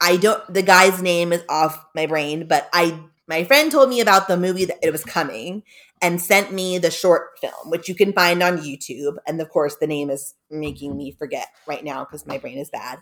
I 0.01 0.17
don't. 0.17 0.41
The 0.53 0.63
guy's 0.63 1.01
name 1.01 1.33
is 1.33 1.43
off 1.49 1.85
my 1.95 2.05
brain, 2.05 2.47
but 2.47 2.69
I 2.73 2.99
my 3.27 3.43
friend 3.43 3.71
told 3.71 3.89
me 3.89 4.01
about 4.01 4.27
the 4.27 4.37
movie 4.37 4.65
that 4.65 4.79
it 4.81 4.91
was 4.91 5.03
coming 5.03 5.63
and 6.01 6.19
sent 6.19 6.51
me 6.51 6.77
the 6.77 6.91
short 6.91 7.39
film, 7.39 7.69
which 7.69 7.87
you 7.87 7.95
can 7.95 8.11
find 8.11 8.41
on 8.41 8.57
YouTube. 8.57 9.17
And 9.27 9.39
of 9.39 9.49
course, 9.49 9.75
the 9.79 9.87
name 9.87 10.09
is 10.09 10.33
making 10.49 10.97
me 10.97 11.11
forget 11.11 11.47
right 11.67 11.83
now 11.83 12.03
because 12.03 12.25
my 12.25 12.39
brain 12.39 12.57
is 12.57 12.69
bad. 12.69 12.99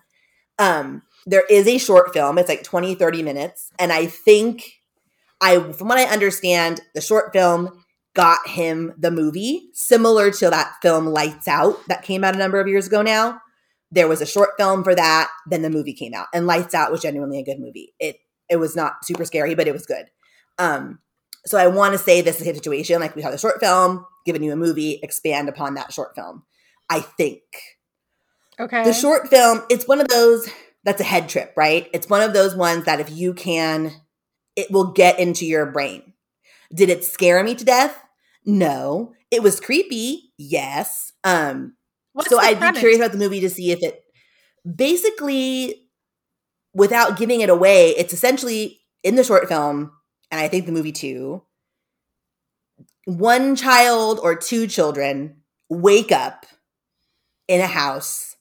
Um, 0.60 1.04
there 1.26 1.46
is 1.50 1.68
a 1.68 1.78
short 1.78 2.14
film. 2.14 2.38
It's 2.38 2.50
like 2.50 2.64
20, 2.64 2.96
30 2.96 3.24
minutes. 3.24 3.72
And 3.80 3.94
I 3.94 4.06
think 4.08 4.74
I 5.42 5.72
from 5.72 5.88
what 5.88 5.98
I 5.98 6.04
understand, 6.04 6.82
the 6.94 7.02
short 7.02 7.32
film 7.32 7.84
got 8.14 8.48
him 8.48 8.94
the 8.98 9.12
movie, 9.12 9.70
similar 9.74 10.32
to 10.32 10.50
that 10.50 10.74
film 10.82 11.06
Lights 11.06 11.48
Out 11.48 11.80
that 11.88 12.04
came 12.04 12.24
out 12.24 12.36
a 12.36 12.40
number 12.40 12.60
of 12.60 12.68
years 12.68 12.88
ago 12.88 13.02
now. 13.02 13.40
There 13.92 14.08
was 14.08 14.22
a 14.22 14.26
short 14.26 14.52
film 14.58 14.84
for 14.84 14.94
that, 14.96 15.30
then 15.48 15.62
the 15.62 15.70
movie 15.70 15.94
came 15.94 16.14
out. 16.14 16.28
And 16.34 16.46
Lights 16.46 16.76
Out 16.76 16.92
was 16.92 17.02
genuinely 17.02 17.40
a 17.40 17.44
good 17.44 17.60
movie. 17.60 17.94
It 18.00 18.18
it 18.50 18.58
was 18.58 18.76
not 18.76 19.06
super 19.06 19.26
scary, 19.26 19.56
but 19.56 19.68
it 19.68 19.74
was 19.74 19.86
good. 19.86 20.06
Um, 20.58 21.00
so 21.46 21.58
I 21.58 21.68
want 21.68 21.94
to 21.94 21.98
say 21.98 22.22
this 22.22 22.42
is 22.42 22.48
a 22.48 22.54
situation 22.54 23.00
like 23.00 23.16
we 23.16 23.22
have 23.22 23.32
the 23.32 23.38
short 23.38 23.60
film, 23.60 24.06
given 24.26 24.44
you 24.44 24.52
a 24.52 24.56
movie, 24.58 25.00
expand 25.04 25.48
upon 25.50 25.76
that 25.76 25.94
short 25.94 26.16
film. 26.16 26.44
I 26.90 27.00
think 27.02 27.42
Okay. 28.60 28.84
the 28.84 28.94
short 28.94 29.30
film, 29.30 29.62
it's 29.70 29.88
one 29.88 30.02
of 30.02 30.08
those 30.10 30.50
that's 30.84 31.00
a 31.00 31.06
head 31.06 31.30
trip, 31.30 31.54
right? 31.56 31.90
It's 31.94 32.10
one 32.10 32.22
of 32.22 32.34
those 32.34 32.56
ones 32.56 32.86
that 32.86 33.00
if 33.00 33.10
you 33.12 33.34
can, 33.34 33.92
it 34.56 34.70
will 34.72 34.92
get 34.92 35.20
into 35.20 35.46
your 35.46 35.66
brain. 35.68 36.14
Did 36.74 36.90
it 36.90 37.04
scare 37.04 37.44
me 37.44 37.56
to 37.56 37.64
death? 37.64 37.96
No. 38.46 39.14
It 39.32 39.44
was 39.44 39.60
creepy. 39.60 40.34
Yes. 40.38 41.14
Um, 41.24 41.76
What's 42.20 42.30
so 42.30 42.40
I'd 42.40 42.58
premise? 42.58 42.78
be 42.78 42.80
curious 42.80 43.00
about 43.00 43.12
the 43.12 43.18
movie 43.18 43.40
to 43.42 43.50
see 43.50 43.72
if 43.72 43.82
it 43.82 44.04
basically, 44.76 45.88
without 46.74 47.18
giving 47.18 47.42
it 47.42 47.50
away, 47.50 47.90
it's 47.92 48.14
essentially 48.14 48.82
in 49.04 49.16
the 49.16 49.24
short 49.24 49.48
film, 49.48 49.92
and 50.32 50.40
I 50.42 50.48
think 50.48 50.66
the 50.66 50.72
movie 50.72 50.92
too. 50.92 51.44
One 53.06 53.56
child 53.56 54.20
or 54.22 54.36
two 54.36 54.68
children 54.68 55.38
wake 55.70 56.12
up 56.12 56.46
in 57.48 57.62
a 57.62 57.68
house 57.68 58.36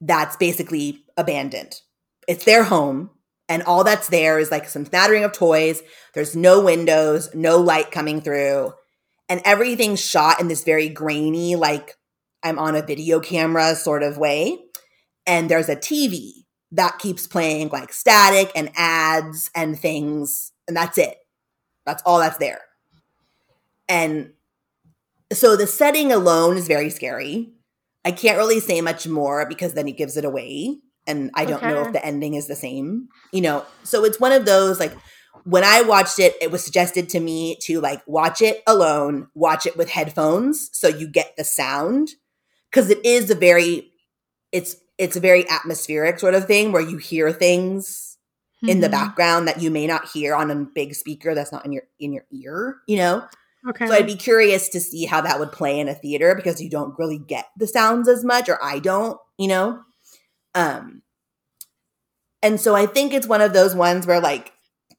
that's 0.00 0.36
basically 0.36 1.04
abandoned. 1.16 1.80
It's 2.28 2.44
their 2.44 2.64
home, 2.64 3.10
and 3.48 3.62
all 3.64 3.84
that's 3.84 4.08
there 4.08 4.38
is 4.38 4.50
like 4.50 4.68
some 4.68 4.86
smattering 4.86 5.24
of 5.24 5.32
toys. 5.32 5.82
There's 6.14 6.34
no 6.34 6.62
windows, 6.62 7.28
no 7.34 7.58
light 7.58 7.90
coming 7.90 8.20
through, 8.20 8.72
and 9.28 9.42
everything's 9.44 10.00
shot 10.00 10.40
in 10.40 10.48
this 10.48 10.64
very 10.64 10.88
grainy, 10.88 11.56
like 11.56 11.94
I'm 12.44 12.58
on 12.58 12.76
a 12.76 12.82
video 12.82 13.18
camera 13.18 13.74
sort 13.74 14.02
of 14.02 14.18
way. 14.18 14.58
And 15.26 15.50
there's 15.50 15.68
a 15.68 15.76
TV 15.76 16.44
that 16.72 16.98
keeps 16.98 17.26
playing 17.26 17.70
like 17.70 17.92
static 17.92 18.52
and 18.54 18.70
ads 18.76 19.50
and 19.54 19.78
things, 19.78 20.52
and 20.68 20.76
that's 20.76 20.98
it. 20.98 21.16
That's 21.86 22.02
all 22.04 22.18
that's 22.18 22.36
there. 22.38 22.60
And 23.88 24.32
so 25.32 25.56
the 25.56 25.66
setting 25.66 26.12
alone 26.12 26.56
is 26.56 26.66
very 26.66 26.90
scary. 26.90 27.52
I 28.04 28.12
can't 28.12 28.36
really 28.36 28.60
say 28.60 28.80
much 28.80 29.06
more 29.06 29.46
because 29.48 29.74
then 29.74 29.88
it 29.88 29.96
gives 29.96 30.16
it 30.16 30.24
away. 30.24 30.78
And 31.06 31.30
I 31.34 31.44
don't 31.44 31.62
know 31.62 31.82
if 31.82 31.92
the 31.92 32.04
ending 32.04 32.34
is 32.34 32.46
the 32.46 32.56
same, 32.56 33.08
you 33.32 33.40
know. 33.40 33.64
So 33.82 34.04
it's 34.04 34.18
one 34.20 34.32
of 34.32 34.46
those 34.46 34.80
like 34.80 34.92
when 35.44 35.64
I 35.64 35.82
watched 35.82 36.18
it, 36.18 36.34
it 36.40 36.50
was 36.50 36.64
suggested 36.64 37.08
to 37.10 37.20
me 37.20 37.56
to 37.62 37.80
like 37.80 38.02
watch 38.06 38.40
it 38.40 38.62
alone, 38.66 39.28
watch 39.34 39.66
it 39.66 39.76
with 39.76 39.90
headphones 39.90 40.70
so 40.72 40.88
you 40.88 41.06
get 41.06 41.36
the 41.36 41.44
sound. 41.44 42.10
Cause 42.74 42.90
it 42.90 43.04
is 43.06 43.30
a 43.30 43.36
very 43.36 43.92
it's 44.52 44.76
it's 44.98 45.16
a 45.16 45.20
very 45.20 45.48
atmospheric 45.50 46.18
sort 46.20 46.34
of 46.34 46.46
thing 46.46 46.72
where 46.72 46.82
you 46.82 46.98
hear 46.98 47.32
things 47.32 48.18
in 48.66 48.80
the 48.80 48.88
Mhm. 48.88 48.92
background 48.92 49.48
that 49.48 49.62
you 49.62 49.70
may 49.70 49.86
not 49.86 50.08
hear 50.08 50.34
on 50.34 50.50
a 50.50 50.56
big 50.56 50.94
speaker 50.94 51.34
that's 51.34 51.52
not 51.52 51.64
in 51.66 51.72
your 51.72 51.84
in 52.00 52.12
your 52.12 52.24
ear, 52.32 52.76
you 52.88 52.96
know? 52.96 53.26
Okay. 53.68 53.86
So 53.86 53.94
I'd 53.94 54.06
be 54.06 54.16
curious 54.16 54.68
to 54.70 54.80
see 54.80 55.06
how 55.06 55.20
that 55.22 55.40
would 55.40 55.52
play 55.52 55.80
in 55.80 55.88
a 55.88 55.94
theater 55.94 56.34
because 56.34 56.62
you 56.62 56.70
don't 56.70 56.98
really 56.98 57.18
get 57.18 57.46
the 57.58 57.66
sounds 57.68 58.08
as 58.08 58.24
much, 58.24 58.48
or 58.48 58.62
I 58.64 58.78
don't, 58.80 59.18
you 59.38 59.48
know? 59.48 59.80
Um, 60.54 61.02
and 62.42 62.60
so 62.60 62.74
I 62.74 62.86
think 62.86 63.12
it's 63.14 63.26
one 63.26 63.40
of 63.40 63.52
those 63.52 63.74
ones 63.74 64.06
where, 64.06 64.20
like, 64.20 64.52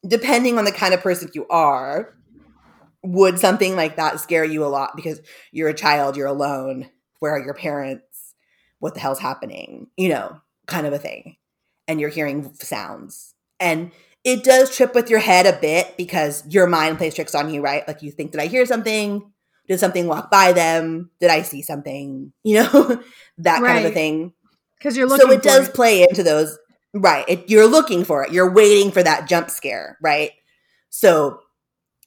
depending 0.07 0.57
on 0.57 0.65
the 0.65 0.71
kind 0.71 0.93
of 0.93 1.01
person 1.01 1.29
you 1.33 1.47
are, 1.49 2.13
would 3.03 3.39
something 3.39 3.75
like 3.75 3.97
that 3.97 4.19
scare 4.19 4.45
you 4.45 4.65
a 4.65 4.67
lot 4.67 4.95
because 4.95 5.21
you're 5.51 5.69
a 5.69 5.73
child, 5.75 6.17
you're 6.17 6.27
alone, 6.27 6.89
where 7.25 7.33
are 7.33 7.43
your 7.43 7.55
parents? 7.55 8.35
What 8.77 8.93
the 8.93 8.99
hell's 8.99 9.17
happening? 9.17 9.87
You 9.97 10.09
know, 10.09 10.41
kind 10.67 10.85
of 10.85 10.93
a 10.93 10.99
thing. 10.99 11.37
And 11.87 11.99
you're 11.99 12.11
hearing 12.11 12.53
sounds. 12.53 13.33
And 13.59 13.91
it 14.23 14.43
does 14.43 14.75
trip 14.75 14.93
with 14.93 15.09
your 15.09 15.17
head 15.17 15.47
a 15.47 15.59
bit 15.59 15.97
because 15.97 16.43
your 16.47 16.67
mind 16.67 16.99
plays 16.99 17.15
tricks 17.15 17.33
on 17.33 17.51
you, 17.51 17.63
right? 17.63 17.87
Like 17.87 18.03
you 18.03 18.11
think, 18.11 18.31
did 18.31 18.41
I 18.41 18.45
hear 18.45 18.63
something? 18.67 19.31
Did 19.67 19.79
something 19.79 20.05
walk 20.05 20.29
by 20.29 20.51
them? 20.51 21.09
Did 21.19 21.31
I 21.31 21.41
see 21.41 21.63
something? 21.63 22.31
You 22.43 22.61
know, 22.61 23.01
that 23.39 23.63
kind 23.63 23.83
of 23.83 23.91
a 23.91 23.93
thing. 23.95 24.31
Because 24.77 24.95
you're 24.95 25.07
looking 25.07 25.25
So 25.25 25.33
it 25.33 25.41
does 25.41 25.67
play 25.69 26.03
into 26.07 26.21
those, 26.21 26.55
right? 26.93 27.25
It, 27.27 27.49
you're 27.49 27.65
looking 27.65 28.03
for 28.03 28.23
it. 28.23 28.31
You're 28.31 28.51
waiting 28.51 28.91
for 28.91 29.01
that 29.01 29.27
jump 29.27 29.49
scare, 29.49 29.97
right? 29.99 30.29
So 30.91 31.39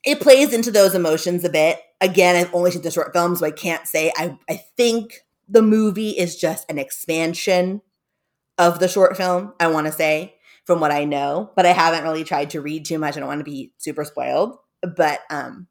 it 0.05 0.21
plays 0.21 0.53
into 0.53 0.71
those 0.71 0.95
emotions 0.95 1.43
a 1.43 1.49
bit. 1.49 1.81
Again, 2.01 2.37
I've 2.37 2.55
only 2.55 2.71
seen 2.71 2.83
the 2.83 2.91
short 2.91 3.13
film, 3.13 3.35
so 3.37 3.47
I 3.47 3.51
can't 3.51 3.87
say. 3.87 4.13
I 4.17 4.39
I 4.49 4.63
think 4.77 5.21
the 5.49 5.63
movie 5.63 6.11
is 6.11 6.37
just 6.37 6.71
an 6.71 6.79
expansion 6.79 7.81
of 8.59 8.81
the 8.81 8.89
short 8.89 9.17
film. 9.17 9.55
I 9.59 9.69
want 9.69 9.87
to 9.87 9.93
say 9.93 10.35
from 10.65 10.81
what 10.81 10.91
I 10.91 11.05
know, 11.05 11.51
but 11.57 11.65
I 11.65 11.73
haven't 11.73 12.05
really 12.05 12.25
tried 12.25 12.51
to 12.51 12.61
read 12.61 12.85
too 12.85 12.99
much. 12.99 13.17
I 13.17 13.21
don't 13.21 13.29
want 13.29 13.41
to 13.41 13.45
be 13.45 13.73
super 13.79 14.05
spoiled, 14.05 14.59
but 14.83 15.21
um, 15.31 15.67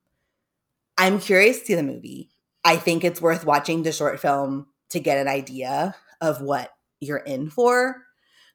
I'm 0.97 1.19
curious 1.19 1.59
to 1.59 1.65
see 1.65 1.75
the 1.75 1.83
movie. 1.83 2.31
I 2.65 2.77
think 2.77 3.03
it's 3.03 3.21
worth 3.21 3.45
watching 3.45 3.83
the 3.83 3.91
short 3.91 4.19
film 4.19 4.67
to 4.89 4.99
get 4.99 5.19
an 5.19 5.27
idea 5.27 5.95
of 6.19 6.41
what 6.41 6.71
you're 6.99 7.17
in 7.17 7.49
for. 7.49 8.03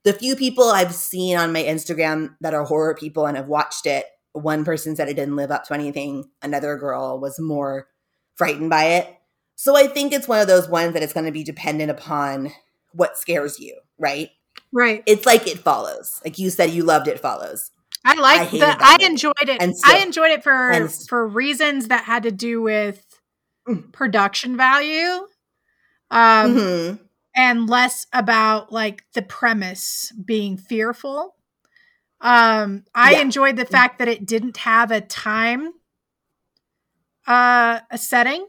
The 0.04 0.12
few 0.12 0.34
people 0.34 0.64
I've 0.64 0.94
seen 0.94 1.36
on 1.36 1.52
my 1.52 1.62
Instagram 1.62 2.34
that 2.40 2.54
are 2.54 2.64
horror 2.64 2.94
people 2.94 3.26
and 3.26 3.36
have 3.36 3.46
watched 3.46 3.86
it, 3.86 4.06
one 4.33 4.64
person 4.64 4.97
said 4.97 5.09
it 5.09 5.14
didn't 5.16 5.37
live 5.37 5.51
up 5.51 5.64
to 5.64 5.74
anything. 5.74 6.30
Another 6.43 6.76
girl 6.76 7.18
was 7.20 7.39
more 7.39 7.89
frightened 8.37 8.70
by 8.70 8.85
it. 8.85 9.14
So 9.57 9.76
I 9.76 9.87
think 9.87 10.12
it's 10.12 10.26
one 10.28 10.41
of 10.41 10.47
those 10.47 10.68
ones 10.68 10.95
that 10.95 11.03
it's 11.03 11.12
going 11.12 11.26
to 11.26 11.33
be 11.33 11.45
dependent 11.45 11.91
upon 11.91 12.51
what 12.93 13.16
scares 13.18 13.59
you, 13.61 13.78
right? 13.99 14.30
right. 14.72 15.03
It's 15.07 15.26
like 15.26 15.47
it 15.47 15.59
follows. 15.59 16.20
Like 16.24 16.39
you 16.39 16.51
said, 16.51 16.70
you 16.70 16.83
loved 16.83 17.09
it 17.09 17.20
follows. 17.20 17.70
I 18.05 18.14
like 18.14 18.51
the. 18.51 18.59
that 18.59 18.80
I 18.83 19.05
enjoyed 19.05 19.35
it. 19.43 19.61
And 19.62 19.76
still- 19.76 19.95
I 19.95 19.99
enjoyed 19.99 20.30
it 20.33 20.43
for 20.43 20.89
for 21.09 21.26
reasons 21.28 21.89
that 21.89 22.05
had 22.05 22.24
to 22.24 22.33
do 22.33 22.61
with 22.62 23.05
Mm. 23.68 23.93
production 23.93 24.57
value, 24.57 25.24
um, 26.11 26.55
Mhm. 26.57 26.99
and 27.37 27.70
less 27.70 28.07
about 28.12 28.72
like 28.72 29.05
the 29.14 29.22
premise 29.22 30.12
being 30.24 30.57
fearful. 30.57 31.37
Um, 32.22 32.84
I 32.94 33.12
Yeah. 33.12 33.20
enjoyed 33.20 33.56
the 33.56 33.64
fact 33.66 33.98
that 33.98 34.08
it 34.08 34.24
didn't 34.24 34.56
have 34.58 34.90
a 34.90 35.00
time, 35.00 35.72
uh, 37.26 37.80
a 37.90 37.98
setting, 37.98 38.46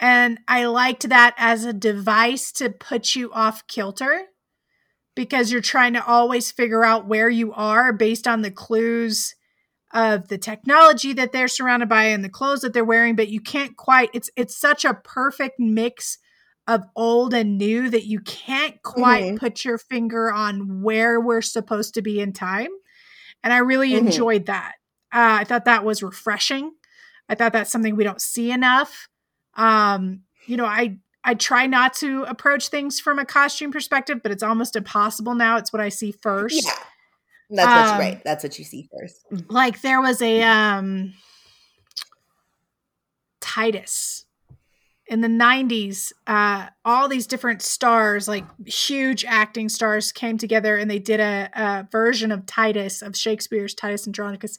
and 0.00 0.40
I 0.48 0.64
liked 0.66 1.08
that 1.08 1.34
as 1.36 1.64
a 1.64 1.72
device 1.72 2.50
to 2.52 2.70
put 2.70 3.14
you 3.14 3.30
off 3.32 3.66
kilter 3.66 4.28
because 5.14 5.52
you're 5.52 5.60
trying 5.60 5.92
to 5.92 6.04
always 6.04 6.50
figure 6.50 6.84
out 6.84 7.06
where 7.06 7.30
you 7.30 7.52
are 7.52 7.92
based 7.92 8.26
on 8.26 8.42
the 8.42 8.50
clues 8.50 9.34
of 9.92 10.28
the 10.28 10.38
technology 10.38 11.12
that 11.12 11.32
they're 11.32 11.46
surrounded 11.46 11.88
by 11.88 12.04
and 12.04 12.24
the 12.24 12.28
clothes 12.28 12.62
that 12.62 12.72
they're 12.72 12.84
wearing 12.84 13.14
but 13.14 13.28
you 13.28 13.40
can't 13.40 13.76
quite 13.76 14.10
it's 14.12 14.28
it's 14.34 14.58
such 14.58 14.84
a 14.84 14.94
perfect 15.04 15.60
mix 15.60 16.18
of 16.66 16.82
old 16.96 17.34
and 17.34 17.58
new 17.58 17.90
that 17.90 18.06
you 18.06 18.20
can't 18.20 18.82
quite 18.82 19.24
Mhm. 19.24 19.38
put 19.38 19.64
your 19.64 19.78
finger 19.78 20.32
on 20.32 20.82
where 20.82 21.20
we're 21.20 21.42
supposed 21.42 21.94
to 21.94 22.02
be 22.02 22.20
in 22.20 22.32
time 22.32 22.70
and 23.42 23.52
i 23.52 23.58
really 23.58 23.90
Mhm. 23.92 23.98
enjoyed 23.98 24.46
that 24.46 24.74
uh, 25.12 25.36
i 25.40 25.44
thought 25.44 25.66
that 25.66 25.84
was 25.84 26.02
refreshing 26.02 26.72
i 27.28 27.34
thought 27.34 27.52
that's 27.52 27.70
something 27.70 27.96
we 27.96 28.04
don't 28.04 28.22
see 28.22 28.50
enough 28.50 29.08
um 29.56 30.22
you 30.46 30.56
know 30.56 30.64
i 30.64 30.96
i 31.24 31.34
try 31.34 31.66
not 31.66 31.92
to 31.94 32.22
approach 32.24 32.68
things 32.68 32.98
from 32.98 33.18
a 33.18 33.24
costume 33.26 33.70
perspective 33.70 34.20
but 34.22 34.32
it's 34.32 34.42
almost 34.42 34.74
impossible 34.74 35.34
now 35.34 35.56
it's 35.58 35.72
what 35.72 35.82
i 35.82 35.88
see 35.90 36.12
first 36.12 36.64
Yeah. 36.64 36.72
That's 37.50 37.90
Um, 37.90 37.96
you, 37.96 38.00
right. 38.00 38.24
That's 38.24 38.42
what 38.42 38.58
you 38.58 38.64
see 38.64 38.88
first. 38.90 39.20
like 39.50 39.82
there 39.82 40.00
was 40.00 40.22
a 40.22 40.42
um 40.42 41.12
titus 43.40 44.24
in 45.06 45.20
the 45.20 45.28
90s 45.28 46.12
uh 46.26 46.66
all 46.84 47.08
these 47.08 47.26
different 47.26 47.60
stars 47.62 48.26
like 48.26 48.44
huge 48.66 49.24
acting 49.26 49.68
stars 49.68 50.12
came 50.12 50.38
together 50.38 50.76
and 50.76 50.90
they 50.90 50.98
did 50.98 51.20
a, 51.20 51.50
a 51.54 51.88
version 51.90 52.32
of 52.32 52.46
titus 52.46 53.02
of 53.02 53.16
shakespeare's 53.16 53.74
titus 53.74 54.06
andronicus 54.06 54.58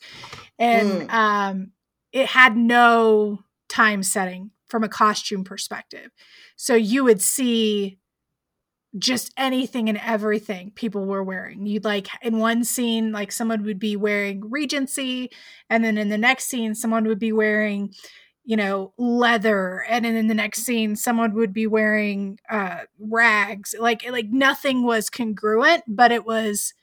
and 0.60 1.10
Mm. 1.10 1.14
um 1.14 1.72
it 2.12 2.28
had 2.28 2.56
no 2.56 3.40
time 3.70 4.04
setting 4.04 4.52
from 4.68 4.84
a 4.84 4.90
costume 4.90 5.44
perspective 5.44 6.12
so 6.56 6.76
you 6.76 7.04
would 7.04 7.22
see 7.22 7.98
just 8.98 9.34
anything 9.38 9.90
and 9.90 10.00
everything 10.06 10.72
people 10.74 11.06
were 11.06 11.24
wearing. 11.24 11.66
You'd 11.66 11.84
like 11.84 12.08
in 12.22 12.40
one 12.40 12.64
scene, 12.64 13.12
like 13.12 13.32
someone 13.32 13.64
would 13.64 13.80
be 13.80 13.98
wearing 13.98 14.50
Regency, 14.50 15.32
and 15.70 15.84
then 15.84 15.98
in 15.98 16.08
the 16.08 16.18
next 16.18 16.46
scene, 16.46 16.74
someone 16.76 17.06
would 17.06 17.20
be 17.20 17.34
wearing, 17.34 17.94
you 18.46 18.56
know, 18.56 18.94
leather, 18.98 19.84
and 19.90 20.06
then 20.06 20.16
in 20.16 20.28
the 20.28 20.34
next 20.34 20.64
scene, 20.64 20.96
someone 20.96 21.34
would 21.34 21.54
be 21.54 21.68
wearing 21.68 22.40
uh, 22.50 22.82
rags. 23.00 23.76
Like 23.78 24.10
like 24.10 24.30
nothing 24.30 24.84
was 24.84 25.10
congruent, 25.10 25.84
but 25.88 26.12
it 26.12 26.26
was. 26.26 26.74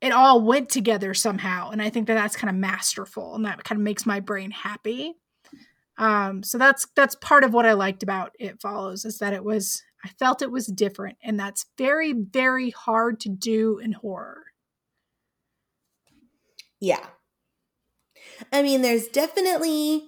It 0.00 0.12
all 0.12 0.42
went 0.42 0.68
together 0.68 1.14
somehow, 1.14 1.70
and 1.70 1.80
I 1.80 1.88
think 1.88 2.08
that 2.08 2.14
that's 2.14 2.36
kind 2.36 2.50
of 2.50 2.56
masterful, 2.56 3.34
and 3.34 3.44
that 3.46 3.64
kind 3.64 3.78
of 3.78 3.82
makes 3.82 4.04
my 4.04 4.20
brain 4.20 4.50
happy 4.50 5.14
um 5.96 6.42
so 6.42 6.58
that's 6.58 6.88
that's 6.96 7.14
part 7.16 7.44
of 7.44 7.52
what 7.52 7.64
i 7.66 7.72
liked 7.72 8.02
about 8.02 8.32
it 8.40 8.60
follows 8.60 9.04
is 9.04 9.18
that 9.18 9.32
it 9.32 9.44
was 9.44 9.84
i 10.04 10.08
felt 10.18 10.42
it 10.42 10.50
was 10.50 10.66
different 10.66 11.16
and 11.22 11.38
that's 11.38 11.66
very 11.78 12.12
very 12.12 12.70
hard 12.70 13.20
to 13.20 13.28
do 13.28 13.78
in 13.78 13.92
horror 13.92 14.42
Yeah. 16.80 17.06
I 18.52 18.62
mean, 18.62 18.82
there's 18.82 19.08
definitely 19.08 20.04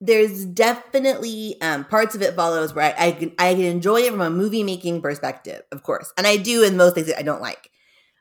there's 0.00 0.44
definitely 0.44 1.56
um, 1.62 1.84
parts 1.84 2.14
of 2.14 2.20
it 2.22 2.34
follows 2.34 2.74
where 2.74 2.94
I, 2.98 3.06
I 3.08 3.12
can 3.12 3.32
I 3.38 3.54
can 3.54 3.64
enjoy 3.64 4.00
it 4.02 4.10
from 4.10 4.20
a 4.20 4.30
movie 4.30 4.62
making 4.62 5.00
perspective, 5.02 5.62
of 5.72 5.82
course, 5.82 6.12
and 6.18 6.26
I 6.26 6.36
do 6.36 6.62
in 6.62 6.76
most 6.76 6.94
things 6.94 7.06
that 7.08 7.18
I 7.18 7.22
don't 7.22 7.40
like. 7.40 7.70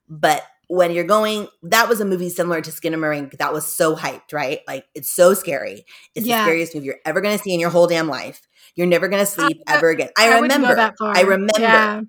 But 0.07 0.43
when 0.68 0.91
you're 0.91 1.03
going, 1.03 1.47
that 1.64 1.89
was 1.89 1.99
a 2.02 2.06
movie 2.06 2.30
similar 2.30 2.61
to 2.61 2.72
Skinamarink 2.72 3.38
that 3.38 3.53
was 3.53 3.65
so 3.65 3.95
hyped, 3.95 4.31
right? 4.34 4.61
Like 4.68 4.85
it's 4.95 5.11
so 5.11 5.34
scary. 5.34 5.85
It's 6.15 6.26
Yeah. 6.26 6.38
the 6.38 6.43
scariest 6.43 6.73
movie 6.76 6.88
you're 6.88 6.95
ever 7.06 7.22
going 7.22 7.38
to 7.38 7.43
see 7.43 7.53
in 7.53 7.60
your 7.60 7.69
whole 7.69 7.88
damn 7.88 8.07
life. 8.07 8.41
You're 8.76 8.88
never 8.88 9.07
going 9.07 9.22
to 9.23 9.26
sleep 9.30 9.61
Uh, 9.68 9.73
ever 9.76 9.89
again. 9.89 10.10
I, 10.18 10.39
wouldn't 10.39 10.52
remember. 10.53 10.69
go 10.69 10.76
that 10.76 10.95
far 10.97 11.15
I 11.15 11.22
remember. 11.22 11.53
yeah 11.60 12.02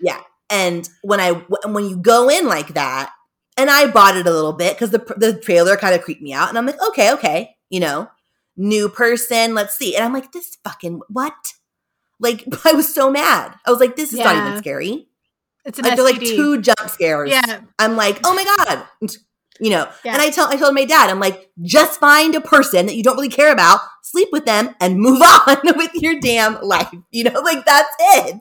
Yeah. 0.00 0.20
And 0.50 0.88
when 1.02 1.20
I 1.20 1.32
when 1.66 1.84
you 1.88 1.96
go 1.96 2.28
in 2.30 2.46
like 2.46 2.68
that, 2.74 3.12
and 3.60 3.70
I 3.70 3.90
bought 3.90 4.16
it 4.16 4.26
a 4.26 4.30
little 4.30 4.52
bit 4.54 4.74
because 4.74 4.90
the 4.90 4.98
the 5.16 5.38
trailer 5.38 5.76
kind 5.76 5.94
of 5.94 6.02
creeped 6.02 6.22
me 6.22 6.32
out, 6.32 6.48
and 6.48 6.56
I'm 6.58 6.66
like, 6.66 6.80
okay, 6.88 7.12
okay, 7.12 7.56
you 7.68 7.80
know, 7.80 8.08
new 8.56 8.88
person, 8.88 9.54
let's 9.54 9.74
see. 9.74 9.94
And 9.94 10.04
I'm 10.04 10.12
like, 10.12 10.32
this 10.32 10.56
fucking 10.64 11.00
what? 11.08 11.34
Like, 12.18 12.44
I 12.64 12.72
was 12.72 12.92
so 12.92 13.10
mad. 13.10 13.54
I 13.66 13.70
was 13.70 13.80
like, 13.80 13.96
this 13.96 14.12
is 14.12 14.18
not 14.18 14.36
even 14.36 14.58
scary. 14.58 15.08
it's 15.64 15.78
an 15.78 15.84
Like, 15.84 15.96
they're 15.96 16.04
like 16.04 16.20
two 16.20 16.60
jump 16.60 16.88
scares. 16.88 17.30
yeah 17.30 17.60
I'm 17.78 17.96
like, 17.96 18.20
oh 18.24 18.34
my 18.34 18.44
god, 18.56 18.86
you 19.60 19.70
know. 19.70 19.88
Yeah. 20.04 20.14
And 20.14 20.22
I 20.22 20.30
tell 20.30 20.48
I 20.48 20.56
told 20.56 20.74
my 20.74 20.84
dad, 20.84 21.10
I'm 21.10 21.20
like, 21.20 21.50
just 21.62 22.00
find 22.00 22.34
a 22.34 22.40
person 22.40 22.86
that 22.86 22.96
you 22.96 23.02
don't 23.02 23.16
really 23.16 23.28
care 23.28 23.52
about, 23.52 23.80
sleep 24.02 24.28
with 24.32 24.44
them, 24.46 24.74
and 24.80 24.98
move 24.98 25.20
on 25.46 25.58
with 25.76 25.94
your 25.94 26.18
damn 26.20 26.60
life. 26.62 26.92
You 27.10 27.24
know, 27.24 27.40
like 27.40 27.64
that's 27.64 27.94
it. 28.00 28.40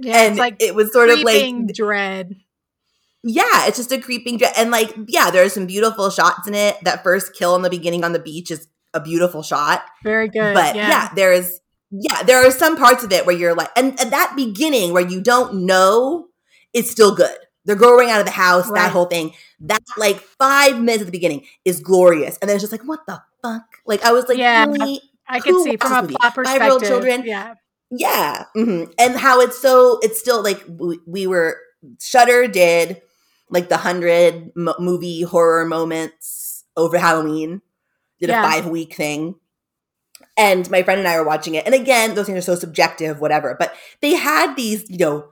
yeah 0.00 0.22
and 0.22 0.36
like 0.36 0.62
it 0.62 0.74
was 0.74 0.92
sort 0.92 1.10
of 1.10 1.18
like 1.20 1.74
dread 1.74 2.36
yeah, 3.22 3.66
it's 3.66 3.76
just 3.76 3.92
a 3.92 3.98
creeping 4.00 4.38
dre- 4.38 4.52
and 4.56 4.70
like 4.70 4.94
yeah, 5.08 5.30
there 5.30 5.44
are 5.44 5.48
some 5.48 5.66
beautiful 5.66 6.10
shots 6.10 6.46
in 6.48 6.54
it. 6.54 6.76
That 6.84 7.02
first 7.02 7.34
kill 7.34 7.54
in 7.56 7.62
the 7.62 7.70
beginning 7.70 8.04
on 8.04 8.12
the 8.12 8.18
beach 8.18 8.50
is 8.50 8.66
a 8.94 9.00
beautiful 9.00 9.42
shot. 9.42 9.84
very 10.02 10.28
good 10.28 10.52
but 10.54 10.74
yeah. 10.74 11.10
there's 11.14 11.60
yeah, 11.92 12.22
there 12.24 12.44
are 12.46 12.50
some 12.50 12.76
parts 12.76 13.04
of 13.04 13.12
it 13.12 13.26
where 13.26 13.36
you're 13.36 13.54
like 13.54 13.70
and, 13.76 13.98
and 14.00 14.12
that 14.12 14.32
beginning 14.36 14.92
where 14.92 15.06
you 15.06 15.20
don't 15.20 15.66
know 15.66 16.26
it's 16.72 16.90
still 16.90 17.14
good. 17.14 17.36
They're 17.66 17.76
going 17.76 18.10
out 18.10 18.20
of 18.20 18.26
the 18.26 18.32
house, 18.32 18.68
Right. 18.68 18.80
that 18.82 18.92
whole 18.92 19.04
thing. 19.06 19.32
That 19.60 19.82
like 19.98 20.18
five 20.18 20.80
minutes 20.80 21.02
at 21.02 21.06
the 21.06 21.12
beginning 21.12 21.44
is 21.64 21.80
glorious. 21.80 22.38
And 22.40 22.48
then 22.48 22.56
it's 22.56 22.62
just 22.62 22.72
like, 22.72 22.82
what 22.88 23.00
the 23.06 23.20
fuck? 23.42 23.64
Like 23.86 24.02
I 24.04 24.12
was 24.12 24.26
like, 24.28 24.38
Yeah. 24.38 24.64
really? 24.66 25.02
i 25.28 25.38
could 25.40 25.62
see 25.62 25.76
from 25.76 25.92
a 25.92 26.08
plot 26.08 26.34
Five-year-old 26.34 26.82
children? 26.84 27.22
yeah 27.24 27.54
Yeah. 27.90 28.44
hmm 28.54 28.84
And 28.98 29.14
how 29.16 29.40
it's 29.40 29.60
so, 29.60 29.98
it's 30.02 30.18
still 30.18 30.42
like 30.42 30.64
we, 30.68 30.98
we 31.06 31.26
were, 31.26 31.58
Shudder 32.00 32.48
did 32.48 33.02
like 33.50 33.68
the 33.68 33.76
hundred 33.76 34.52
mo- 34.56 34.74
movie 34.78 35.22
horror 35.22 35.64
moments 35.64 36.64
over 36.76 36.98
Halloween. 36.98 37.62
did 38.20 38.28
Yeah. 38.28 38.40
a 38.42 38.50
five 38.50 38.66
week 38.66 38.94
thing. 38.94 39.36
And 40.36 40.70
my 40.70 40.82
friend 40.82 40.98
and 41.00 41.08
I 41.08 41.18
were 41.18 41.26
watching 41.26 41.54
it. 41.54 41.66
And 41.66 41.74
again, 41.74 42.14
those 42.14 42.26
things 42.26 42.38
are 42.38 42.42
so 42.42 42.54
subjective, 42.54 43.20
whatever. 43.20 43.56
But 43.58 43.74
they 44.00 44.14
had 44.14 44.54
these, 44.56 44.88
you 44.88 44.98
know, 44.98 45.28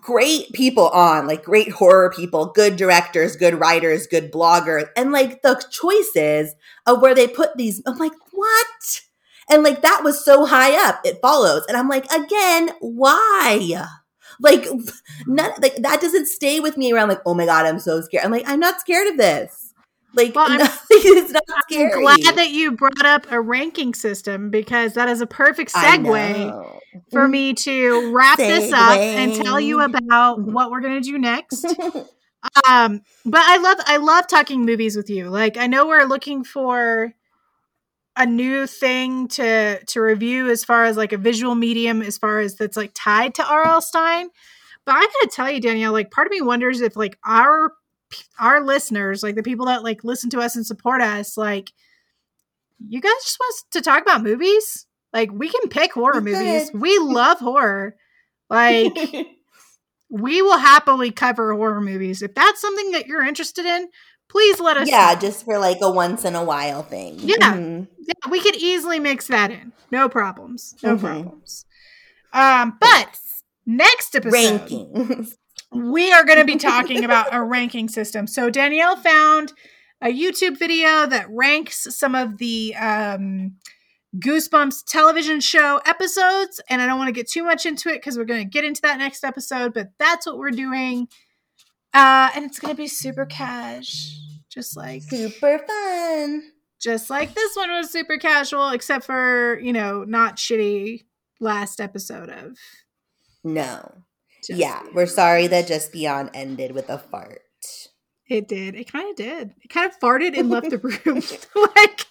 great 0.00 0.52
people 0.52 0.88
on, 0.88 1.26
like 1.26 1.44
great 1.44 1.70
horror 1.70 2.10
people, 2.14 2.46
good 2.46 2.76
directors, 2.76 3.36
good 3.36 3.54
writers, 3.54 4.06
good 4.06 4.32
bloggers. 4.32 4.88
And 4.96 5.12
like 5.12 5.42
the 5.42 5.62
choices 5.70 6.54
of 6.86 7.00
where 7.00 7.14
they 7.14 7.28
put 7.28 7.56
these, 7.56 7.80
I'm 7.86 7.98
like, 7.98 8.12
what? 8.32 9.00
And 9.48 9.62
like 9.62 9.82
that 9.82 10.02
was 10.04 10.24
so 10.24 10.44
high 10.46 10.76
up, 10.88 11.00
it 11.04 11.18
follows. 11.22 11.64
And 11.68 11.76
I'm 11.76 11.88
like, 11.88 12.10
again, 12.12 12.70
why? 12.80 13.86
Like, 14.40 14.66
none, 15.26 15.52
like 15.60 15.76
that 15.76 16.00
doesn't 16.00 16.26
stay 16.26 16.60
with 16.60 16.76
me 16.76 16.92
around. 16.92 17.08
Like, 17.08 17.20
oh 17.26 17.34
my 17.34 17.44
god, 17.46 17.66
I'm 17.66 17.78
so 17.78 18.00
scared. 18.00 18.24
I'm 18.24 18.30
like, 18.30 18.48
I'm 18.48 18.60
not 18.60 18.80
scared 18.80 19.08
of 19.08 19.16
this. 19.18 19.74
Like, 20.14 20.34
Well, 20.34 20.48
I'm- 20.50 20.58
nothing 20.58 20.98
is 21.04 21.30
not 21.30 21.42
I'm 21.70 22.02
glad 22.02 22.34
that 22.36 22.50
you 22.50 22.72
brought 22.72 23.04
up 23.04 23.30
a 23.30 23.40
ranking 23.40 23.94
system 23.94 24.50
because 24.50 24.94
that 24.94 25.08
is 25.08 25.20
a 25.20 25.26
perfect 25.26 25.72
segue 25.72 26.80
for 27.12 27.28
me 27.28 27.54
to 27.54 28.12
wrap 28.12 28.38
this 28.38 28.72
up 28.72 28.98
and 28.98 29.34
tell 29.34 29.60
you 29.60 29.80
about 29.80 30.38
Mhm. 30.40 30.52
what 30.52 30.70
we're 30.70 30.80
gonna 30.80 31.00
do 31.00 31.16
next. 31.18 31.64
um, 32.68 33.02
but 33.24 33.40
I 33.44 33.58
love 33.58 33.76
I 33.86 33.98
love 33.98 34.26
talking 34.26 34.64
movies 34.64 34.96
with 34.96 35.10
you. 35.10 35.28
Like 35.28 35.56
I 35.56 35.66
know 35.66 35.86
we're 35.86 36.04
looking 36.04 36.42
for 36.42 37.12
a 38.20 38.26
new 38.26 38.66
thing 38.66 39.26
to 39.28 39.82
to 39.82 40.00
review 40.00 40.50
as 40.50 40.62
far 40.62 40.84
as 40.84 40.96
like 40.96 41.12
a 41.14 41.18
visual 41.18 41.54
medium 41.54 42.02
as 42.02 42.18
far 42.18 42.38
as 42.38 42.54
that's 42.56 42.76
like 42.76 42.92
tied 42.94 43.34
to 43.34 43.44
R.L. 43.44 43.80
Stine. 43.80 44.28
But 44.84 44.96
I 44.96 45.00
gotta 45.00 45.30
tell 45.32 45.50
you, 45.50 45.58
Danielle, 45.60 45.92
like 45.92 46.10
part 46.10 46.26
of 46.26 46.30
me 46.30 46.42
wonders 46.42 46.82
if 46.82 46.96
like 46.96 47.18
our 47.24 47.72
our 48.38 48.62
listeners, 48.62 49.22
like 49.22 49.36
the 49.36 49.42
people 49.42 49.66
that 49.66 49.82
like 49.82 50.04
listen 50.04 50.28
to 50.30 50.40
us 50.40 50.54
and 50.54 50.66
support 50.66 51.00
us, 51.00 51.38
like 51.38 51.72
you 52.86 53.00
guys 53.00 53.12
just 53.22 53.38
want 53.40 53.54
to 53.70 53.80
talk 53.80 54.02
about 54.02 54.22
movies? 54.22 54.86
Like 55.14 55.30
we 55.32 55.48
can 55.48 55.70
pick 55.70 55.94
horror 55.94 56.20
We 56.20 56.32
movies. 56.32 56.70
could. 56.70 56.80
We 56.80 56.98
love 57.02 57.38
horror. 57.38 57.96
Like 58.50 58.94
we 60.10 60.42
will 60.42 60.58
happily 60.58 61.10
cover 61.10 61.54
horror 61.54 61.80
movies. 61.80 62.20
If 62.20 62.34
that's 62.34 62.60
something 62.60 62.90
that 62.90 63.06
you're 63.06 63.24
interested 63.24 63.64
in, 63.64 63.88
please 64.30 64.60
let 64.60 64.76
us 64.76 64.88
yeah, 64.88 65.12
know. 65.14 65.20
just 65.20 65.44
for 65.44 65.58
like 65.58 65.78
a 65.82 65.90
once 65.90 66.24
in 66.24 66.34
a 66.34 66.44
while 66.44 66.82
thing. 66.82 67.16
Yeah. 67.18 67.36
Mhm. 67.54 67.88
Yeah, 67.98 68.30
we 68.30 68.40
could 68.40 68.56
easily 68.56 68.98
mix 69.00 69.26
that 69.26 69.50
in. 69.50 69.72
No 69.90 70.08
problems. 70.08 70.74
No 70.82 70.96
Mhm. 70.96 71.00
problems. 71.00 71.64
Um, 72.32 72.76
but 72.80 73.18
next 73.66 74.14
episode, 74.14 74.32
ranking. 74.32 75.26
we 75.72 76.12
are 76.12 76.24
going 76.24 76.38
to 76.38 76.44
be 76.44 76.56
talking 76.56 77.04
about 77.04 77.28
a 77.34 77.42
ranking 77.42 77.88
system. 77.88 78.26
So 78.26 78.50
Danielle 78.50 78.96
found 78.96 79.52
a 80.00 80.06
YouTube 80.08 80.56
video 80.58 81.06
that 81.06 81.26
ranks 81.28 81.86
some 81.96 82.14
of 82.14 82.38
the 82.38 82.74
um, 82.76 83.56
Goosebumps 84.18 84.84
television 84.86 85.40
show 85.40 85.80
episodes, 85.86 86.60
and 86.68 86.80
I 86.80 86.86
don't 86.86 86.98
want 86.98 87.08
to 87.08 87.12
get 87.12 87.28
too 87.28 87.44
much 87.44 87.66
into 87.66 87.88
it 87.90 87.94
because 87.96 88.16
we're 88.16 88.24
going 88.24 88.42
to 88.42 88.48
get 88.48 88.64
into 88.64 88.80
that 88.82 88.98
next 88.98 89.24
episode. 89.24 89.74
But 89.74 89.88
that's 89.98 90.26
what 90.26 90.38
we're 90.38 90.50
doing, 90.50 91.08
uh, 91.94 92.30
and 92.34 92.44
it's 92.44 92.58
going 92.58 92.74
to 92.74 92.80
be 92.80 92.86
super 92.88 93.26
cash, 93.26 94.16
just 94.48 94.76
like 94.76 95.02
Super 95.02 95.58
fun. 95.58 96.42
just 96.80 97.10
like 97.10 97.34
this 97.34 97.56
one 97.56 97.70
was 97.70 97.90
super 97.90 98.16
casual, 98.18 98.70
except 98.70 99.04
for 99.04 99.58
you 99.60 99.72
know 99.72 100.04
not 100.04 100.36
shitty 100.36 101.04
last 101.40 101.80
episode 101.80 102.28
of. 102.30 102.56
No. 103.44 104.02
Just 104.46 104.58
yeah, 104.58 104.80
Beyond. 104.80 104.94
we're 104.94 105.06
sorry 105.06 105.46
that 105.48 105.66
Just 105.66 105.92
Beyond 105.92 106.30
ended 106.34 106.72
with 106.72 106.88
a 106.88 106.98
fart. 106.98 107.40
It 108.28 108.48
did. 108.48 108.74
It 108.74 108.90
kind 108.90 109.10
of 109.10 109.16
did. 109.16 109.50
It 109.62 109.68
kind 109.68 109.90
of 109.90 109.98
farted 109.98 110.38
and 110.38 110.48
left 110.50 110.70
the 110.70 110.78
room. 111.04 111.22
like 111.76 112.06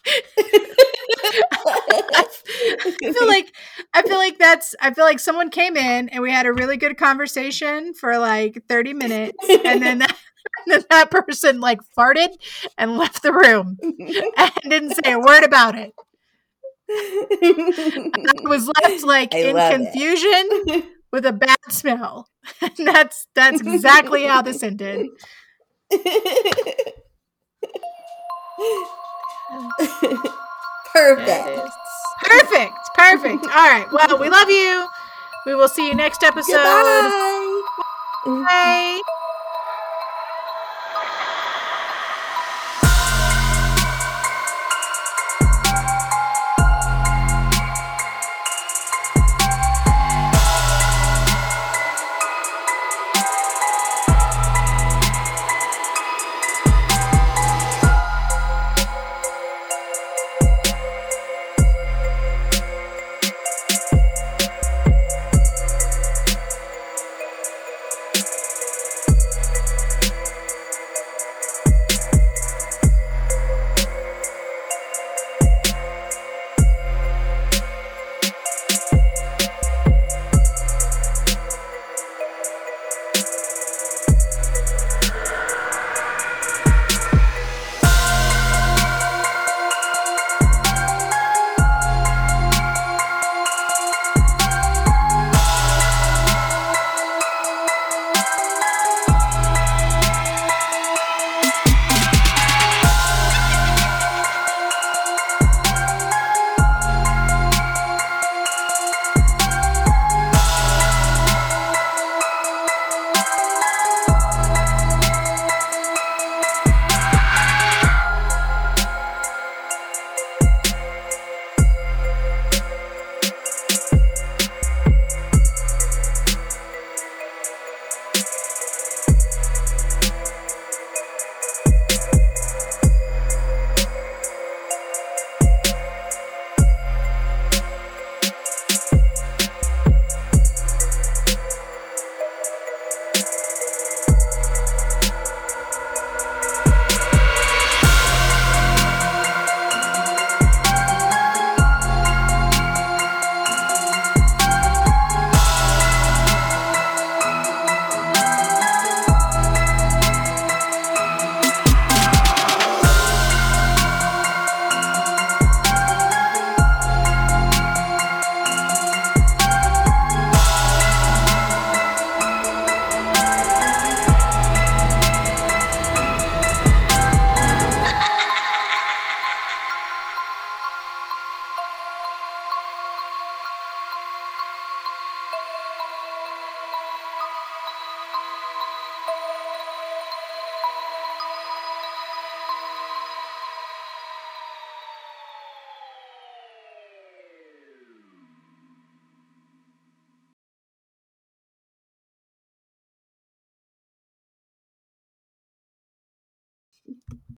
I 1.54 3.14
feel 3.14 3.28
like 3.28 3.56
I 3.94 4.02
feel 4.04 4.18
like 4.18 4.38
that's 4.38 4.76
I 4.82 4.94
feel 4.94 5.06
like 5.06 5.20
someone 5.20 5.50
came 5.50 5.76
in 5.78 6.10
and 6.10 6.22
we 6.22 6.32
had 6.32 6.46
a 6.46 6.54
really 6.54 6.78
good 6.78 6.98
conversation 6.98 7.94
for 7.94 8.18
like 8.18 8.64
30 8.68 8.94
minutes 8.94 9.38
and 9.66 9.82
then 9.82 10.00
that, 10.00 10.18
and 10.68 10.68
then 10.68 10.84
that 10.90 11.12
person 11.12 11.60
like 11.60 11.80
farted 11.98 12.30
and 12.78 12.98
left 12.98 13.22
the 13.24 13.34
room 13.34 13.78
and 13.82 14.52
didn't 14.64 14.96
say 15.04 15.14
a 15.14 15.20
word 15.20 15.44
about 15.44 15.76
it. 15.76 15.94
I 16.92 18.34
was 18.44 18.70
left 18.82 19.04
like 19.04 19.34
I 19.34 19.40
in 19.40 19.56
love 19.56 19.74
it. 19.74 19.94
confusion 19.94 20.84
with 21.12 21.26
a 21.26 21.34
bad 21.34 21.58
smell. 21.70 22.30
And 22.62 22.72
that's 22.88 23.28
that's 23.36 23.62
exactly 23.62 24.24
how 24.26 24.42
this 24.42 24.64
ended. 24.64 25.08
Perfect. 31.00 31.70
Perfect. 32.22 32.90
Perfect. 32.96 33.46
All 33.56 33.68
right. 33.68 33.88
Well, 33.92 34.20
we 34.20 34.30
love 34.30 34.50
you. 34.50 34.88
We 35.46 35.56
will 35.56 35.70
see 35.70 35.88
you 35.88 35.96
next 35.96 36.24
episode. 36.24 36.54
Goodbye. 36.54 37.62
Bye. 38.26 39.02